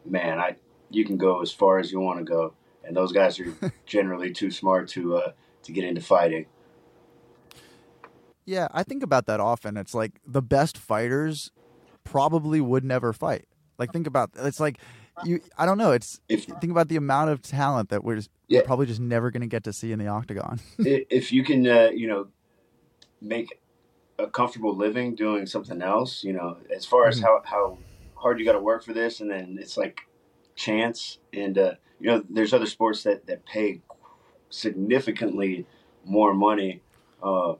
man, 0.04 0.38
I 0.38 0.54
you 0.90 1.04
can 1.04 1.16
go 1.16 1.42
as 1.42 1.50
far 1.52 1.78
as 1.78 1.90
you 1.92 2.00
want 2.00 2.18
to 2.18 2.24
go, 2.24 2.54
and 2.84 2.96
those 2.96 3.12
guys 3.12 3.38
are 3.40 3.54
generally 3.86 4.32
too 4.32 4.50
smart 4.50 4.88
to 4.90 5.16
uh, 5.16 5.32
to 5.64 5.72
get 5.72 5.84
into 5.84 6.00
fighting. 6.00 6.46
Yeah, 8.44 8.68
I 8.72 8.84
think 8.84 9.02
about 9.02 9.26
that 9.26 9.40
often. 9.40 9.76
It's 9.76 9.94
like 9.94 10.20
the 10.26 10.42
best 10.42 10.78
fighters 10.78 11.50
probably 12.04 12.60
would 12.60 12.84
never 12.84 13.12
fight. 13.12 13.46
Like 13.78 13.92
think 13.92 14.06
about 14.06 14.30
it's 14.36 14.60
like 14.60 14.78
you 15.24 15.40
I 15.58 15.66
don't 15.66 15.78
know, 15.78 15.92
it's 15.92 16.20
If 16.28 16.44
think 16.44 16.70
about 16.70 16.88
the 16.88 16.96
amount 16.96 17.30
of 17.30 17.42
talent 17.42 17.88
that 17.88 18.04
we're, 18.04 18.16
just, 18.16 18.30
Yeah. 18.48 18.60
we're 18.60 18.66
probably 18.66 18.86
just 18.86 19.00
never 19.00 19.30
going 19.30 19.40
to 19.40 19.46
get 19.46 19.64
to 19.64 19.72
see 19.72 19.92
in 19.92 19.98
the 19.98 20.06
octagon. 20.08 20.60
if 20.78 21.32
you 21.32 21.42
can, 21.42 21.66
uh, 21.66 21.90
you 21.92 22.06
know, 22.06 22.28
make 23.20 23.60
a 24.18 24.26
comfortable 24.26 24.74
living 24.74 25.14
doing 25.14 25.46
something 25.46 25.82
else, 25.82 26.22
you 26.22 26.32
know, 26.32 26.58
as 26.74 26.84
far 26.84 27.08
as 27.08 27.20
Mhm. 27.20 27.24
how, 27.24 27.42
how 27.44 27.78
hard 28.14 28.38
you 28.38 28.44
got 28.44 28.52
to 28.52 28.60
work 28.60 28.82
for 28.84 28.92
this, 28.92 29.20
and 29.20 29.30
then 29.30 29.58
it's 29.60 29.76
like 29.76 30.05
chance, 30.56 31.18
and 31.32 31.56
uh, 31.56 31.74
you 32.00 32.10
know, 32.10 32.24
there's 32.28 32.52
other 32.52 32.66
sports 32.66 33.02
that 33.04 33.26
that 33.26 33.46
pay 33.46 33.82
significantly 34.50 35.66
more 36.04 36.34
money. 36.34 36.82
Uh, 37.22 37.54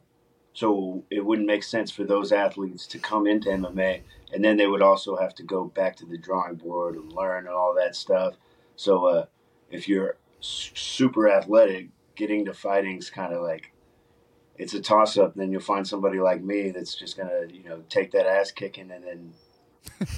so 0.53 1.05
it 1.11 1.25
wouldn't 1.25 1.47
make 1.47 1.63
sense 1.63 1.91
for 1.91 2.05
those 2.05 2.33
athletes 2.33 2.87
to 2.89 2.99
come 2.99 3.27
into 3.27 3.51
MMA, 3.51 4.01
and 4.33 4.45
then 4.45 4.57
they 4.57 4.67
would 4.67 4.83
also 4.83 5.17
have 5.17 5.35
to 5.37 5.43
go 5.43 5.65
back 5.65 5.97
to 5.97 6.07
the 6.07 6.19
drawing 6.19 6.55
board 6.55 6.97
and 6.97 7.13
learn 7.13 7.47
and 7.47 7.55
all 7.55 7.75
that 7.75 7.95
stuff. 7.95 8.35
So 8.75 9.07
uh, 9.07 9.27
if 9.71 9.89
you're 9.89 10.17
super 10.41 11.29
athletic, 11.29 11.89
getting 12.15 12.47
to 12.47 12.55
fighting's 12.55 13.11
kind 13.11 13.33
of 13.33 13.43
like 13.43 13.73
it's 14.57 14.75
a 14.75 14.81
toss 14.81 15.19
up. 15.19 15.35
Then 15.35 15.53
you'll 15.53 15.61
find 15.61 15.87
somebody 15.87 16.19
like 16.19 16.43
me 16.43 16.71
that's 16.71 16.95
just 16.95 17.17
gonna 17.17 17.47
you 17.51 17.65
know 17.65 17.83
take 17.89 18.13
that 18.13 18.27
ass 18.27 18.51
kicking 18.51 18.91
and 18.91 19.05
then 19.05 19.33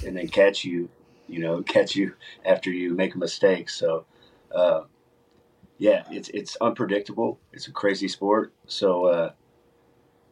and 0.06 0.16
then 0.16 0.28
catch 0.28 0.64
you, 0.64 0.88
you 1.28 1.40
know, 1.40 1.62
catch 1.66 1.96
you 1.96 2.14
after 2.44 2.70
you 2.70 2.94
make 2.94 3.14
a 3.14 3.18
mistake. 3.18 3.70
So. 3.70 4.04
Uh, 4.52 4.82
yeah, 5.78 6.02
it's 6.10 6.28
it's 6.30 6.56
unpredictable. 6.60 7.38
It's 7.52 7.68
a 7.68 7.72
crazy 7.72 8.08
sport. 8.08 8.52
So 8.66 9.06
uh, 9.06 9.32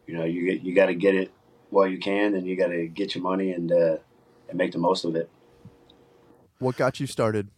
you 0.07 0.15
know, 0.17 0.25
you 0.25 0.45
get 0.45 0.63
you 0.63 0.75
got 0.75 0.87
to 0.87 0.95
get 0.95 1.15
it 1.15 1.31
while 1.71 1.87
you 1.87 1.99
can, 1.99 2.35
and 2.35 2.47
you 2.47 2.57
got 2.57 2.69
to 2.69 2.87
get 2.89 3.15
your 3.15 3.23
money 3.23 3.53
and 3.53 3.71
uh, 3.71 3.97
and 4.49 4.59
make 4.59 4.73
the 4.73 4.79
most 4.79 5.05
of 5.05 5.15
it. 5.15 5.31
what 6.59 6.77
got 6.77 7.01
you 7.01 7.07
started? 7.07 7.49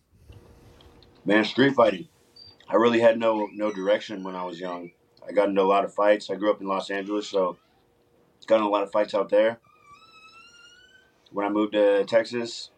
Man, 1.24 1.44
street 1.44 1.74
fighting. 1.74 2.08
I 2.68 2.76
really 2.76 3.00
had 3.00 3.18
no 3.18 3.48
no 3.52 3.72
direction 3.72 4.22
when 4.22 4.36
I 4.36 4.44
was 4.44 4.60
young. 4.60 4.92
I 5.26 5.32
got 5.32 5.48
into 5.48 5.62
a 5.62 5.64
lot 5.64 5.84
of 5.84 5.94
fights. 5.94 6.30
I 6.30 6.34
grew 6.36 6.50
up 6.50 6.60
in 6.60 6.68
Los 6.68 6.90
Angeles, 6.90 7.28
so 7.28 7.56
got 8.46 8.56
in 8.56 8.62
a 8.62 8.68
lot 8.68 8.82
of 8.82 8.90
fights 8.90 9.14
out 9.14 9.28
there. 9.28 9.58
When 11.32 11.44
I 11.44 11.50
moved 11.50 11.74
to 11.74 12.04
Texas, 12.06 12.70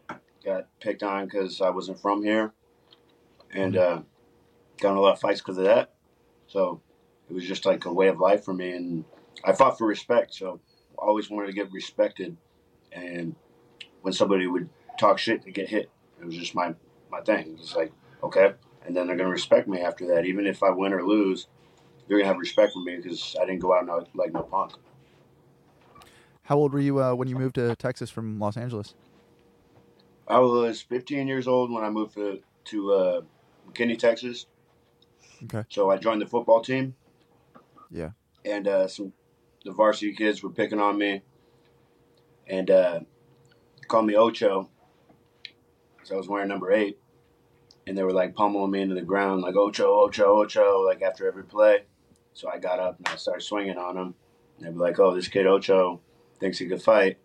got 0.45 0.67
picked 0.81 1.03
on 1.03 1.27
because 1.27 1.61
I 1.61 1.71
wasn't 1.71 2.01
from 2.01 2.23
here, 2.23 2.53
and 3.53 3.77
uh, 3.77 4.03
got 4.81 4.93
in 4.93 4.97
a 4.97 5.01
lot 5.01 5.15
of 5.15 5.21
fights 5.21 5.41
because 5.41 5.59
of 5.59 5.65
that. 5.65 5.95
So 6.47 6.81
it 7.29 7.35
was 7.35 7.47
just 7.47 7.67
like 7.67 7.85
a 7.85 7.93
way 7.93 8.09
of 8.09 8.19
life 8.19 8.45
for 8.45 8.55
me, 8.55 8.73
and 8.73 9.05
I 9.45 9.53
fought 9.53 9.79
for 9.79 9.87
respect. 9.87 10.35
So 10.35 10.61
I 11.01 11.07
always 11.07 11.31
wanted 11.31 11.49
to 11.49 11.53
get 11.53 11.71
respected, 11.73 12.37
and 12.93 13.35
when 14.03 14.13
somebody 14.13 14.47
would 14.47 14.69
talk 14.99 15.19
shit, 15.19 15.43
to 15.43 15.51
get 15.51 15.69
hit. 15.69 15.91
It 16.21 16.27
was 16.27 16.37
just 16.37 16.55
my 16.55 16.75
my 17.11 17.21
thing. 17.23 17.57
It's 17.59 17.75
like 17.75 17.93
okay, 18.23 18.53
and 18.87 18.97
then 18.97 19.07
they're 19.07 19.17
gonna 19.17 19.31
respect 19.31 19.67
me 19.67 19.81
after 19.81 20.07
that. 20.09 20.27
Even 20.27 20.47
if 20.47 20.63
I 20.63 20.71
win 20.71 20.93
or 20.93 21.03
lose, 21.03 21.49
they're 22.07 22.19
gonna 22.19 22.29
have 22.29 22.39
respect 22.39 22.73
for 22.75 22.83
me 22.83 22.97
because 22.97 23.37
I 23.41 23.47
didn't 23.47 23.61
go 23.61 23.75
out 23.75 23.87
no, 23.87 24.07
like 24.15 24.33
no 24.33 24.43
punk. 24.43 24.73
How 26.43 26.57
old 26.57 26.73
were 26.73 26.81
you 26.81 27.01
uh, 27.01 27.15
when 27.15 27.29
you 27.29 27.37
moved 27.37 27.55
to 27.55 27.75
Texas 27.77 28.11
from 28.11 28.39
Los 28.39 28.57
Angeles? 28.57 28.95
I 30.31 30.39
was 30.39 30.81
15 30.81 31.27
years 31.27 31.49
old 31.49 31.73
when 31.73 31.83
I 31.83 31.91
moved 31.91 32.15
to 32.15 32.41
to 32.67 32.93
uh, 32.93 33.21
McKinney, 33.69 33.99
Texas. 33.99 34.47
Okay. 35.45 35.65
So 35.69 35.91
I 35.91 35.97
joined 35.97 36.23
the 36.23 36.27
football 36.27 36.61
team. 36.61 36.95
Yeah. 37.91 38.11
And 38.45 38.69
uh, 38.69 38.87
some 38.87 39.13
the 39.65 39.73
varsity 39.73 40.15
kids 40.15 40.43
were 40.43 40.51
picking 40.51 40.79
on 40.79 40.97
me, 40.97 41.23
and 42.47 42.71
uh, 42.71 43.01
called 43.89 44.07
me 44.07 44.15
Ocho. 44.15 44.71
So 46.05 46.15
I 46.15 46.19
was 46.19 46.29
wearing 46.29 46.49
number 46.49 46.73
eight, 46.73 46.99
and 47.87 47.99
they 47.99 48.05
were 48.05 48.13
like 48.13 48.35
pummeling 48.35 48.71
me 48.71 48.83
into 48.83 48.95
the 48.95 49.03
ground, 49.03 49.43
like 49.43 49.57
Ocho, 49.57 50.05
Ocho, 50.05 50.43
Ocho, 50.43 50.85
like 50.87 51.03
after 51.03 51.27
every 51.27 51.45
play. 51.45 51.85
So 52.35 52.49
I 52.49 52.59
got 52.59 52.79
up 52.79 52.99
and 52.99 53.09
I 53.09 53.17
started 53.17 53.43
swinging 53.43 53.77
on 53.77 53.97
them. 53.97 54.15
And 54.57 54.67
they'd 54.67 54.75
be 54.75 54.79
like, 54.79 54.99
"Oh, 55.01 55.15
this 55.15 55.29
kid 55.29 55.47
Ocho 55.47 56.01
thinks 56.39 56.59
he 56.59 56.67
could 56.67 56.83
fight." 56.83 57.19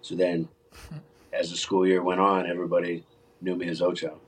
So 0.00 0.16
then, 0.16 0.48
as 1.32 1.50
the 1.50 1.56
school 1.56 1.86
year 1.86 2.02
went 2.02 2.20
on, 2.20 2.46
everybody 2.46 3.04
knew 3.40 3.56
me 3.56 3.68
as 3.68 3.80
Ocho. 3.82 4.20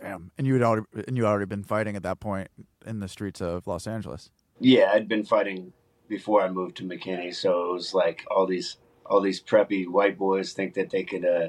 Damn. 0.00 0.32
And 0.36 0.46
you 0.46 0.54
had 0.54 0.62
already 0.62 0.86
and 1.06 1.16
you 1.16 1.26
already 1.26 1.46
been 1.46 1.62
fighting 1.62 1.94
at 1.94 2.02
that 2.02 2.18
point 2.18 2.48
in 2.84 3.00
the 3.00 3.08
streets 3.08 3.40
of 3.40 3.66
Los 3.66 3.86
Angeles. 3.86 4.30
Yeah, 4.58 4.90
I'd 4.92 5.08
been 5.08 5.24
fighting 5.24 5.72
before 6.08 6.42
I 6.42 6.50
moved 6.50 6.76
to 6.78 6.84
McKinney, 6.84 7.34
so 7.34 7.70
it 7.70 7.72
was 7.72 7.94
like 7.94 8.24
all 8.30 8.46
these 8.46 8.76
all 9.06 9.20
these 9.20 9.40
preppy 9.40 9.88
white 9.88 10.18
boys 10.18 10.52
think 10.52 10.74
that 10.74 10.90
they 10.90 11.04
could 11.04 11.24
uh, 11.24 11.48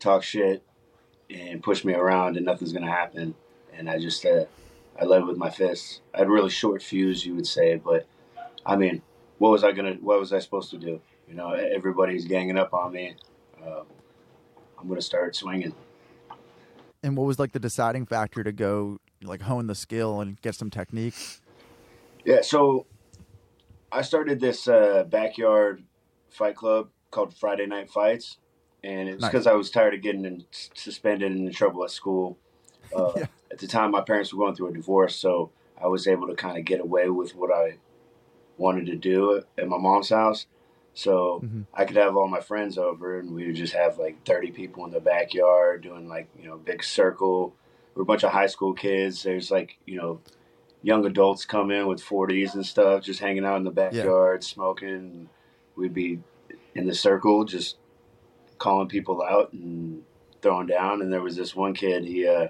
talk 0.00 0.22
shit 0.22 0.62
and 1.30 1.62
push 1.62 1.84
me 1.84 1.94
around, 1.94 2.36
and 2.36 2.44
nothing's 2.44 2.72
gonna 2.72 2.90
happen. 2.90 3.34
And 3.72 3.88
I 3.88 3.98
just 3.98 4.26
uh, 4.26 4.44
I 5.00 5.04
led 5.04 5.24
with 5.24 5.36
my 5.36 5.50
fists. 5.50 6.00
I 6.12 6.18
had 6.18 6.28
really 6.28 6.50
short 6.50 6.82
fuse, 6.82 7.24
you 7.24 7.34
would 7.36 7.46
say, 7.46 7.76
but 7.76 8.06
I 8.66 8.76
mean, 8.76 9.02
what 9.38 9.50
was 9.50 9.62
I 9.62 9.70
gonna? 9.70 9.94
What 9.94 10.18
was 10.18 10.32
I 10.32 10.40
supposed 10.40 10.70
to 10.70 10.78
do? 10.78 11.00
You 11.28 11.34
know, 11.34 11.52
everybody's 11.52 12.24
ganging 12.26 12.58
up 12.58 12.72
on 12.74 12.92
me. 12.92 13.16
Uh, 13.64 13.82
I'm 14.78 14.88
gonna 14.88 15.00
start 15.00 15.34
swinging. 15.34 15.74
And 17.02 17.16
what 17.16 17.26
was 17.26 17.38
like 17.38 17.52
the 17.52 17.58
deciding 17.58 18.06
factor 18.06 18.42
to 18.44 18.52
go 18.52 18.98
like 19.22 19.42
hone 19.42 19.66
the 19.66 19.74
skill 19.74 20.20
and 20.20 20.40
get 20.42 20.54
some 20.54 20.70
technique? 20.70 21.14
Yeah, 22.24 22.40
so 22.42 22.86
I 23.92 24.02
started 24.02 24.40
this 24.40 24.68
uh, 24.68 25.04
backyard 25.08 25.84
fight 26.30 26.56
club 26.56 26.88
called 27.10 27.34
Friday 27.34 27.66
Night 27.66 27.90
Fights, 27.90 28.38
and 28.82 29.08
it's 29.08 29.20
Nice. 29.22 29.30
because 29.30 29.46
I 29.46 29.52
was 29.52 29.70
tired 29.70 29.94
of 29.94 30.02
getting 30.02 30.24
in, 30.24 30.44
suspended 30.50 31.30
and 31.32 31.46
in 31.46 31.52
trouble 31.54 31.84
at 31.84 31.90
school. 31.90 32.38
Uh, 32.94 33.12
Yeah. 33.16 33.26
At 33.50 33.58
the 33.58 33.66
time, 33.66 33.90
my 33.92 34.02
parents 34.02 34.32
were 34.32 34.44
going 34.44 34.54
through 34.54 34.68
a 34.68 34.72
divorce, 34.72 35.16
so 35.16 35.50
I 35.82 35.86
was 35.88 36.06
able 36.06 36.28
to 36.28 36.34
kind 36.34 36.58
of 36.58 36.64
get 36.64 36.80
away 36.80 37.08
with 37.08 37.34
what 37.34 37.50
I 37.52 37.78
wanted 38.58 38.86
to 38.86 38.94
do 38.96 39.42
at 39.58 39.66
my 39.68 39.78
mom's 39.78 40.10
house. 40.10 40.46
So 40.94 41.40
Mhm. 41.44 41.66
I 41.74 41.84
could 41.84 41.96
have 41.96 42.16
all 42.16 42.28
my 42.28 42.40
friends 42.40 42.78
over, 42.78 43.18
and 43.18 43.34
we 43.34 43.46
would 43.46 43.56
just 43.56 43.74
have 43.74 43.98
like 43.98 44.24
thirty 44.24 44.52
people 44.52 44.84
in 44.84 44.92
the 44.92 45.00
backyard 45.00 45.82
doing 45.82 46.08
like 46.08 46.28
you 46.38 46.48
know 46.48 46.56
big 46.56 46.82
circle. 46.84 47.54
We're 47.94 48.02
a 48.02 48.06
bunch 48.06 48.24
of 48.24 48.30
high 48.32 48.46
school 48.46 48.72
kids. 48.74 49.22
There's 49.22 49.50
like 49.50 49.76
you 49.86 49.96
know 49.96 50.20
young 50.82 51.06
adults 51.06 51.46
come 51.46 51.70
in 51.70 51.86
with 51.86 52.02
40s 52.02 52.54
and 52.54 52.64
stuff, 52.64 53.02
just 53.02 53.18
hanging 53.18 53.44
out 53.44 53.56
in 53.56 53.64
the 53.64 53.70
backyard, 53.70 54.44
smoking. 54.44 55.30
We'd 55.76 55.94
be 55.94 56.20
in 56.74 56.86
the 56.86 56.94
circle, 56.94 57.44
just 57.44 57.78
calling 58.58 58.86
people 58.86 59.22
out 59.22 59.52
and 59.54 60.02
throwing 60.42 60.66
down. 60.66 61.00
And 61.00 61.10
there 61.10 61.22
was 61.22 61.36
this 61.36 61.56
one 61.56 61.72
kid, 61.74 62.04
he 62.04 62.26
uh, 62.28 62.48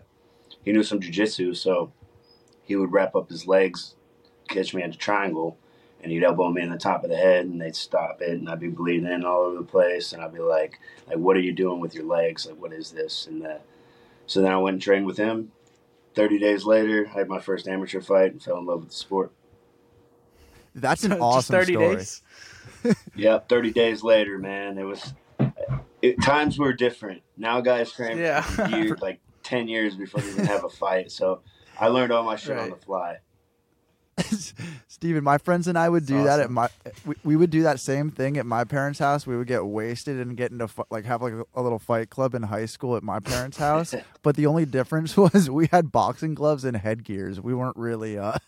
he 0.64 0.72
knew 0.72 0.82
some 0.82 1.00
jujitsu, 1.00 1.56
so 1.56 1.92
he 2.64 2.76
would 2.76 2.92
wrap 2.92 3.14
up 3.14 3.30
his 3.30 3.46
legs, 3.46 3.94
catch 4.48 4.74
me 4.74 4.82
at 4.82 4.94
a 4.94 4.98
triangle, 4.98 5.56
and 6.04 6.12
he'd 6.12 6.23
elbow 6.23 6.50
me 6.50 6.61
in 6.62 6.70
the 6.70 6.76
top 6.78 7.02
of 7.02 7.11
the 7.11 7.16
head, 7.16 7.46
and 7.46 7.61
they'd 7.61 7.75
stop 7.75 8.20
it, 8.20 8.28
and 8.38 8.49
I'd 8.49 8.61
be 8.61 8.68
bleeding 8.68 9.25
all 9.25 9.40
over 9.40 9.56
the 9.56 9.64
place, 9.64 10.12
and 10.12 10.23
I'd 10.23 10.32
be 10.34 10.38
like, 10.38 10.78
like, 11.08 11.16
what 11.16 11.37
are 11.37 11.40
you 11.40 11.52
doing 11.52 11.80
with 11.80 11.94
your 11.94 12.04
legs? 12.04 12.46
Like, 12.46 12.61
what 12.61 12.73
is 12.73 12.90
this 12.92 13.26
and 13.26 13.42
that? 13.42 13.62
So 14.26 14.40
then 14.42 14.52
I 14.52 14.58
went 14.58 14.75
and 14.75 14.82
trained 14.82 15.06
with 15.06 15.16
him. 15.16 15.50
30 16.14 16.38
days 16.38 16.64
later, 16.64 17.08
I 17.12 17.18
had 17.18 17.28
my 17.28 17.40
first 17.40 17.66
amateur 17.66 18.00
fight 18.00 18.32
and 18.32 18.40
fell 18.42 18.58
in 18.58 18.66
love 18.66 18.80
with 18.80 18.90
the 18.90 18.94
sport. 18.94 19.32
That's 20.75 21.02
an 21.04 21.11
Just 21.12 21.23
awesome 21.23 21.54
30 21.56 21.73
story. 21.73 21.96
days. 21.96 22.23
Yep, 23.16 23.49
30 23.49 23.73
days 23.73 24.02
later, 24.02 24.38
man, 24.38 24.76
it 24.76 24.82
was. 24.82 25.14
It, 26.02 26.20
times 26.20 26.58
were 26.58 26.73
different. 26.73 27.23
Now 27.37 27.61
guys 27.61 27.90
train 27.92 28.18
Yeah. 28.18 28.44
years, 28.68 29.00
like 29.00 29.20
10 29.42 29.68
years 29.68 29.94
before 29.94 30.20
they 30.20 30.28
even 30.30 30.44
have 30.46 30.64
a 30.64 30.68
fight. 30.80 31.11
So 31.12 31.40
I 31.78 31.88
learned 31.88 32.12
all 32.12 32.25
my 32.25 32.37
shit 32.37 32.58
on 32.58 32.70
the 32.70 32.76
fly. 32.76 33.18
Steven, 34.88 35.25
my 35.25 35.38
friends 35.38 35.66
and 35.68 35.78
I 35.78 35.88
would 35.88 36.06
do 36.06 36.23
that 36.25 36.40
at 36.40 36.50
my. 36.50 36.68
We, 37.04 37.14
we 37.25 37.37
would 37.37 37.50
do 37.50 37.62
that 37.64 37.80
same 37.80 38.11
thing 38.11 38.37
at 38.37 38.47
my 38.47 38.64
parents' 38.64 38.99
house. 38.99 39.26
We 39.26 39.37
would 39.37 39.47
get 39.47 39.64
wasted 39.66 40.18
and 40.21 40.37
get 40.37 40.52
into 40.52 40.68
like 40.90 41.04
have 41.04 41.23
like 41.23 41.33
a, 41.33 41.44
a 41.54 41.62
little 41.62 41.78
fight 41.78 42.11
club 42.11 42.35
in 42.35 42.42
high 42.44 42.66
school 42.66 42.97
at 42.97 43.02
my 43.02 43.21
parents' 43.21 43.56
house. 43.59 43.94
but 44.23 44.37
the 44.37 44.47
only 44.47 44.64
difference 44.66 45.16
was 45.16 45.50
we 45.50 45.68
had 45.73 45.90
boxing 45.90 46.35
gloves 46.35 46.64
and 46.64 46.76
headgears. 46.76 47.40
We 47.40 47.54
weren't 47.54 47.76
really 47.76 48.18
uh, 48.18 48.38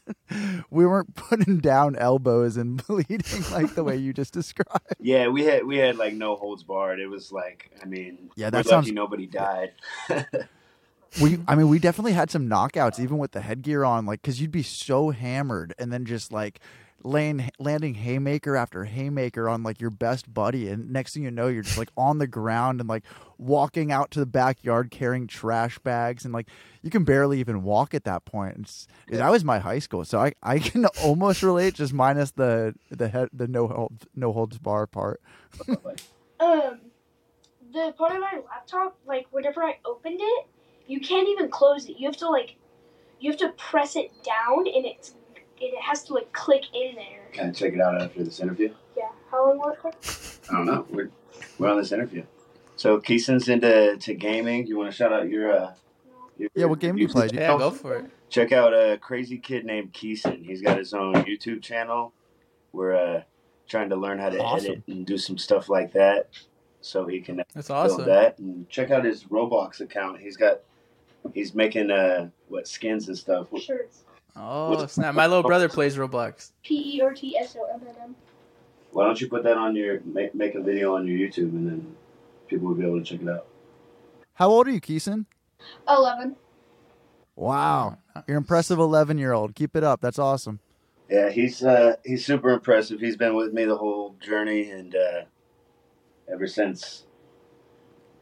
we 0.71 0.87
weren't 0.87 1.15
putting 1.15 1.59
down 1.59 1.97
elbows 1.97 2.57
and 2.57 2.85
bleeding 2.87 3.43
like 3.51 3.75
the 3.75 3.85
way 3.85 3.97
you 3.97 4.13
just 4.13 4.33
described. 4.33 4.95
Yeah, 5.01 5.29
we 5.29 5.45
had 5.45 5.67
we 5.67 5.79
had 5.79 5.97
like 5.97 6.15
no 6.15 6.37
holds 6.37 6.63
barred. 6.63 7.01
It 7.01 7.09
was 7.09 7.33
like, 7.33 7.71
I 7.83 7.87
mean, 7.87 8.31
Yeah, 8.37 8.51
that 8.51 8.67
sounds- 8.67 8.91
nobody 8.93 9.27
died. 9.27 9.73
We, 11.21 11.39
I 11.49 11.55
mean, 11.55 11.69
we 11.69 11.79
definitely 11.79 12.13
had 12.13 12.31
some 12.31 12.49
knockouts, 12.49 13.01
even 13.01 13.19
with 13.19 13.33
the 13.33 13.41
headgear 13.41 13.85
on, 13.85 14.05
like, 14.07 14.21
because 14.23 14.41
you'd 14.41 14.51
be 14.51 14.63
so 14.63 15.11
hammered, 15.11 15.75
and 15.79 15.93
then 15.93 16.05
just 16.05 16.33
like 16.33 16.61
laying 17.03 17.51
landing 17.59 17.95
haymaker 17.95 18.57
after 18.57 18.85
haymaker 18.85 19.49
on 19.49 19.63
like 19.63 19.81
your 19.81 19.91
best 19.91 20.33
buddy, 20.33 20.69
and 20.69 20.91
next 20.91 21.15
thing 21.15 21.23
you 21.23 21.31
know, 21.31 21.47
you're 21.47 21.63
just 21.63 21.79
like 21.79 21.91
on 21.97 22.19
the 22.19 22.27
ground 22.27 22.81
and 22.81 22.89
like 22.89 23.05
walking 23.39 23.93
out 23.93 24.11
to 24.11 24.19
the 24.19 24.27
backyard 24.27 24.91
carrying 24.91 25.27
trash 25.27 25.79
bags, 25.79 26.25
and 26.25 26.35
like 26.35 26.49
you 26.83 26.91
can 26.91 27.05
barely 27.05 27.39
even 27.41 27.63
walk 27.63 27.95
at 27.95 28.05
that 28.05 28.25
point. 28.25 28.57
It's, 28.59 28.89
That 29.09 29.31
was 29.31 29.45
my 29.45 29.59
high 29.59 29.79
school, 29.79 30.05
so 30.05 30.19
I 30.21 30.33
I 30.43 30.59
can 30.59 30.85
almost 31.03 31.43
relate, 31.43 31.75
just 31.75 31.93
minus 31.93 32.33
the 32.33 32.75
the 32.91 33.09
head 33.09 33.29
the 33.33 33.47
no 33.47 33.69
hold, 33.69 34.07
no 34.15 34.33
holds 34.33 34.59
bar 34.59 34.87
part. 34.87 35.21
Um, 36.39 36.81
the 37.73 37.95
part 37.97 38.13
of 38.13 38.21
my 38.21 38.41
laptop, 38.47 38.99
like 39.07 39.27
whenever 39.31 39.63
I 39.65 39.79
opened 39.87 40.21
it, 40.21 40.47
you 40.87 41.00
can't 41.00 41.28
even 41.28 41.49
close 41.50 41.88
it. 41.88 41.97
You 41.99 42.07
have 42.07 42.16
to 42.19 42.28
like, 42.28 42.57
you 43.21 43.31
have 43.31 43.38
to 43.40 43.49
press 43.50 43.97
it 43.97 44.11
down, 44.23 44.66
and 44.66 44.85
it's 44.87 45.14
it 45.59 45.75
has 45.81 46.05
to 46.05 46.14
like 46.14 46.33
click 46.33 46.64
in 46.75 46.95
there. 46.97 47.28
Can 47.33 47.49
I 47.49 47.52
check 47.52 47.73
it 47.73 47.81
out 47.81 48.00
after 48.00 48.23
this 48.23 48.40
interview? 48.40 48.73
Yeah. 48.97 49.05
How 49.31 49.49
long 49.49 49.59
will 49.59 49.71
it 49.71 49.78
take? 49.83 50.50
I 50.50 50.52
don't 50.55 50.66
know. 50.66 50.87
We're, 50.90 51.11
we're 51.59 51.71
on 51.71 51.78
this 51.78 51.93
interview. 51.93 52.25
So 52.76 52.99
Keeson's 53.00 53.49
into 53.49 53.97
to 53.97 54.14
gaming. 54.14 54.66
You 54.66 54.76
want 54.76 54.90
to 54.90 54.97
shout 54.97 55.12
out 55.12 55.28
your 55.28 55.52
uh 55.59 55.73
your, 56.37 56.50
Yeah, 56.55 56.66
what 56.66 56.78
game 56.78 56.97
do 56.97 57.00
you 57.02 57.09
play? 57.09 57.28
Do 57.28 57.37
you- 57.37 57.40
Yeah, 57.40 57.57
go 57.57 57.71
for 57.71 57.97
it. 57.97 58.07
Check 58.28 58.52
out 58.52 58.75
a 58.75 58.99
crazy 59.00 59.38
kid 59.38 59.64
named 59.64 59.93
Keeson. 59.95 60.45
He's 60.45 60.61
got 60.61 60.76
his 60.78 60.93
own 60.93 61.14
YouTube 61.14 61.62
channel. 61.62 62.12
We're 62.73 62.95
uh, 62.95 63.23
trying 63.69 63.88
to 63.90 63.97
learn 63.97 64.19
how 64.19 64.28
to 64.31 64.38
Awesome. 64.38 64.73
edit 64.73 64.83
and 64.88 65.07
do 65.07 65.16
some 65.16 65.38
stuff 65.38 65.69
like 65.71 65.93
that, 65.93 66.28
so 66.83 67.07
he 67.07 67.21
can 67.21 67.43
That's 67.55 67.69
build 67.69 67.78
awesome. 67.93 68.05
that. 68.07 68.38
And 68.40 68.69
check 68.69 68.90
out 68.90 69.05
his 69.05 69.25
Roblox 69.25 69.81
account. 69.81 70.21
He's 70.21 70.37
got 70.37 70.61
he's 71.35 71.54
making 71.54 71.90
uh 71.90 72.30
what 72.49 72.68
skins 72.68 73.09
and 73.09 73.16
stuff. 73.16 73.49
Shirts. 73.59 74.04
Oh 74.35 74.87
snap! 74.87 75.14
My 75.14 75.26
little 75.26 75.42
brother 75.42 75.68
plays 75.68 75.97
Roblox. 75.97 76.52
P 76.62 76.97
E 76.97 77.00
R 77.00 77.14
T 77.14 77.37
S 77.38 77.56
O 77.59 77.64
M 77.75 77.80
N 77.88 77.95
M. 78.02 78.16
Why 78.92 79.04
don't 79.04 79.21
you 79.21 79.28
put 79.28 79.45
that 79.45 79.56
on 79.56 79.75
your 79.76 80.00
make, 80.04 80.35
make 80.35 80.54
a 80.54 80.62
video 80.62 80.95
on 80.95 81.06
your 81.06 81.18
YouTube 81.18 81.50
and 81.50 81.66
then 81.66 81.97
people 82.49 82.68
will 82.68 82.75
be 82.75 82.85
able 82.85 82.99
to 82.99 83.04
check 83.04 83.23
it 83.23 83.28
out. 83.28 83.47
How 84.35 84.50
old 84.50 84.68
are 84.68 84.71
you, 84.71 84.80
Keeson? 84.80 85.26
Eleven. 85.88 86.37
Wow, 87.35 87.99
you're 88.26 88.37
impressive 88.37 88.78
eleven 88.78 89.18
year 89.18 89.33
old. 89.33 89.54
Keep 89.54 89.76
it 89.76 89.85
up. 89.85 90.00
That's 90.00 90.18
awesome. 90.18 90.61
Yeah, 91.09 91.30
he's 91.30 91.62
uh, 91.62 91.97
he's 92.04 92.25
super 92.25 92.50
impressive. 92.50 93.00
He's 93.00 93.16
been 93.16 93.35
with 93.35 93.52
me 93.52 93.64
the 93.64 93.76
whole 93.76 94.16
journey, 94.21 94.71
and 94.71 94.95
uh, 94.95 95.23
ever 96.30 96.47
since 96.47 97.04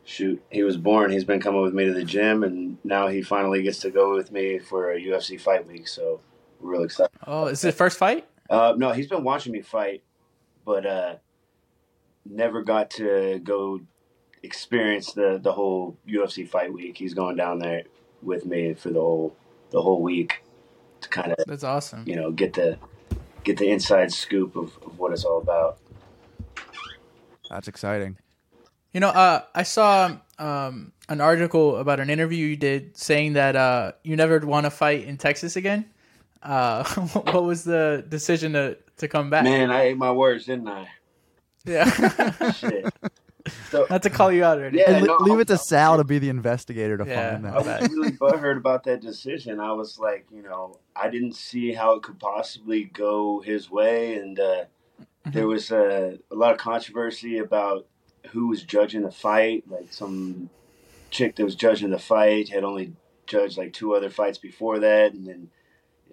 shoot 0.05 0.43
he 0.51 0.63
was 0.63 0.77
born, 0.77 1.11
he's 1.11 1.25
been 1.25 1.41
coming 1.41 1.63
with 1.63 1.75
me 1.75 1.85
to 1.87 1.93
the 1.93 2.05
gym, 2.05 2.45
and 2.45 2.79
now 2.85 3.09
he 3.09 3.23
finally 3.23 3.63
gets 3.63 3.79
to 3.81 3.91
go 3.91 4.15
with 4.15 4.31
me 4.31 4.59
for 4.59 4.93
a 4.93 5.01
UFC 5.01 5.41
fight 5.41 5.67
week. 5.67 5.89
So 5.89 6.21
we're 6.61 6.73
real 6.73 6.85
excited. 6.85 7.11
Oh, 7.27 7.47
is 7.47 7.65
it 7.65 7.75
first 7.75 7.99
fight? 7.99 8.27
Uh, 8.51 8.75
no, 8.77 8.93
he's 8.93 9.09
been 9.09 9.25
watching 9.25 9.53
me 9.53 9.63
fight, 9.63 10.03
but 10.65 10.85
uh, 10.87 11.17
never 12.25 12.63
got 12.63 12.91
to 12.91 13.41
go 13.43 13.81
experience 14.43 15.13
the 15.13 15.41
the 15.43 15.53
whole 15.53 15.97
UFC 16.07 16.47
fight 16.47 16.73
week. 16.73 16.97
He's 16.97 17.15
going 17.15 17.37
down 17.37 17.59
there 17.59 17.85
with 18.23 18.47
me 18.47 18.75
for 18.75 18.91
the 18.91 19.01
whole 19.01 19.37
the 19.71 19.81
whole 19.81 20.03
week 20.03 20.43
to 21.01 21.09
kind 21.09 21.33
of 21.33 21.39
That's 21.47 21.65
awesome. 21.65 22.05
you 22.07 22.17
know 22.17 22.31
get 22.31 22.55
the 22.55 22.79
get 23.43 23.59
the 23.59 23.71
inside 23.71 24.13
scoop 24.13 24.57
of, 24.57 24.77
of 24.85 24.99
what 24.99 25.13
it's 25.13 25.25
all 25.25 25.39
about. 25.39 25.79
That's 27.51 27.69
exciting. 27.69 28.17
You 28.95 29.01
know, 29.01 29.09
uh, 29.09 29.43
I 29.55 29.65
saw 29.65 30.17
um, 30.39 30.93
an 31.09 31.21
article 31.21 31.77
about 31.79 31.99
an 31.99 32.09
interview 32.11 32.47
you 32.47 32.57
did 32.57 32.97
saying 32.97 33.33
that 33.33 33.57
uh, 33.57 33.93
you 34.05 34.15
never 34.15 34.39
want 34.39 34.67
to 34.67 34.71
fight 34.71 35.05
in 35.05 35.17
Texas 35.17 35.57
again. 35.57 35.87
Uh, 36.43 36.85
what 37.25 37.43
was 37.43 37.65
the 37.65 38.05
decision 38.09 38.53
to, 38.53 38.79
to 38.99 39.09
come 39.09 39.31
back? 39.31 39.43
Man, 39.43 39.73
I 39.73 39.83
ate 39.83 39.97
my 39.97 40.13
words, 40.13 40.45
didn't 40.47 40.69
I? 40.69 40.89
Yeah. 41.65 42.51
Shit. 42.53 42.87
So 43.71 43.87
Not 43.91 44.03
to 44.05 44.11
call 44.11 44.31
you 44.31 44.45
out 44.45 44.59
or 44.59 44.67
anything. 44.67 44.95
Yeah, 44.95 45.01
no, 45.01 45.17
leave 45.19 45.41
it 45.41 45.49
to 45.49 45.55
I'm- 45.55 45.63
Sal 45.65 45.97
to 45.97 46.05
be 46.05 46.21
the 46.21 46.29
investigator 46.29 46.97
to 46.97 47.05
Yeah. 47.05 47.33
find 47.33 47.47
out. 47.47 47.57
I 47.59 47.63
that. 47.65 47.81
was 47.81 47.91
really 47.91 48.13
butthurt 48.13 48.59
about 48.59 48.85
that 48.85 49.01
decision. 49.03 49.59
I 49.59 49.73
was 49.73 49.99
like, 49.99 50.25
you 50.33 50.43
know, 50.43 50.79
I 50.95 51.11
didn't 51.11 51.35
see 51.35 51.73
how 51.73 51.95
it 51.95 52.03
could 52.05 52.21
possibly 52.21 52.85
go 52.85 53.41
his 53.41 53.71
way, 53.71 54.15
and 54.19 54.39
uh, 54.39 54.65
there 55.27 55.49
was 55.49 55.73
uh, 55.73 56.17
a 56.31 56.35
lot 56.35 56.53
of 56.53 56.59
controversy 56.59 57.39
about 57.39 57.87
who 58.31 58.49
was 58.49 58.63
judging 58.63 59.03
the 59.03 59.11
fight. 59.11 59.65
Like 59.69 59.93
some 59.93 60.51
chick 61.11 61.37
that 61.37 61.45
was 61.45 61.55
judging 61.55 61.91
the 61.91 61.99
fight 61.99 62.49
had 62.49 62.65
only 62.65 62.93
judged 63.27 63.57
like 63.59 63.73
two 63.73 63.95
other 63.95 64.11
fights 64.11 64.39
before 64.39 64.81
that, 64.81 65.13
and 65.13 65.27
then 65.27 65.51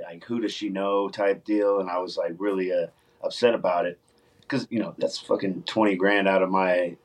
like 0.02 0.24
who 0.26 0.40
does 0.42 0.54
she 0.54 0.70
know 0.70 1.10
type 1.10 1.44
deal. 1.46 1.80
And 1.80 1.90
I 1.90 2.00
was 2.00 2.18
like 2.18 2.34
really 2.38 2.72
uh, 2.74 2.88
upset 3.24 3.54
about 3.56 3.86
it 3.86 4.00
because 4.42 4.68
you 4.70 4.80
know 4.80 4.94
that's 4.98 5.18
fucking 5.20 5.64
twenty 5.64 5.96
grand 5.96 6.28
out 6.28 6.44
of 6.44 6.50
my 6.50 6.98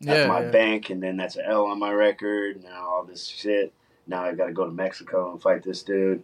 Yeah, 0.00 0.26
my 0.28 0.42
yeah. 0.42 0.50
bank, 0.50 0.90
and 0.90 1.02
then 1.02 1.16
that's 1.16 1.36
an 1.36 1.44
L 1.46 1.66
on 1.66 1.78
my 1.78 1.92
record. 1.92 2.62
Now 2.62 2.88
all 2.88 3.04
this 3.04 3.26
shit. 3.26 3.72
Now 4.06 4.24
I've 4.24 4.36
got 4.36 4.46
to 4.46 4.52
go 4.52 4.64
to 4.64 4.72
Mexico 4.72 5.30
and 5.32 5.40
fight 5.40 5.62
this 5.62 5.82
dude. 5.82 6.22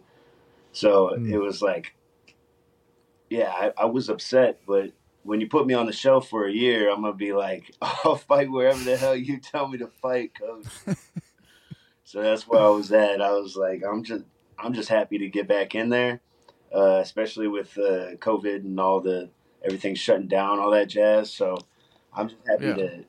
So 0.71 1.09
Mm. 1.17 1.31
it 1.31 1.37
was 1.37 1.61
like, 1.61 1.95
yeah, 3.29 3.49
I, 3.51 3.71
I 3.77 3.85
was 3.85 4.09
upset, 4.09 4.59
but 4.67 4.91
when 5.29 5.39
you 5.39 5.47
put 5.47 5.67
me 5.67 5.75
on 5.75 5.85
the 5.85 5.91
shelf 5.93 6.27
for 6.27 6.47
a 6.47 6.51
year, 6.51 6.89
I'm 6.89 7.01
gonna 7.01 7.13
be 7.13 7.33
like, 7.33 7.75
I'll 7.81 8.15
fight 8.15 8.49
wherever 8.49 8.83
the 8.83 8.97
hell 8.97 9.15
you 9.15 9.37
tell 9.39 9.67
me 9.67 9.77
to 9.77 9.85
fight, 9.85 10.31
coach. 10.33 10.65
so 12.03 12.23
that's 12.23 12.47
where 12.47 12.59
I 12.63 12.69
was 12.69 12.91
at. 12.91 13.21
I 13.21 13.33
was 13.33 13.55
like, 13.55 13.83
I'm 13.87 14.03
just, 14.03 14.23
I'm 14.57 14.73
just 14.73 14.89
happy 14.89 15.19
to 15.19 15.27
get 15.29 15.47
back 15.47 15.75
in 15.75 15.89
there, 15.89 16.21
uh, 16.73 16.97
especially 17.03 17.47
with 17.47 17.77
uh, 17.77 18.15
COVID 18.15 18.61
and 18.65 18.79
all 18.79 19.01
the 19.01 19.29
everything 19.63 19.93
shutting 19.93 20.27
down, 20.27 20.57
all 20.57 20.71
that 20.71 20.89
jazz. 20.89 21.31
So 21.31 21.59
I'm 22.11 22.29
just 22.29 22.41
happy 22.47 22.65
Yeah. 22.65 22.75
to, 22.77 23.05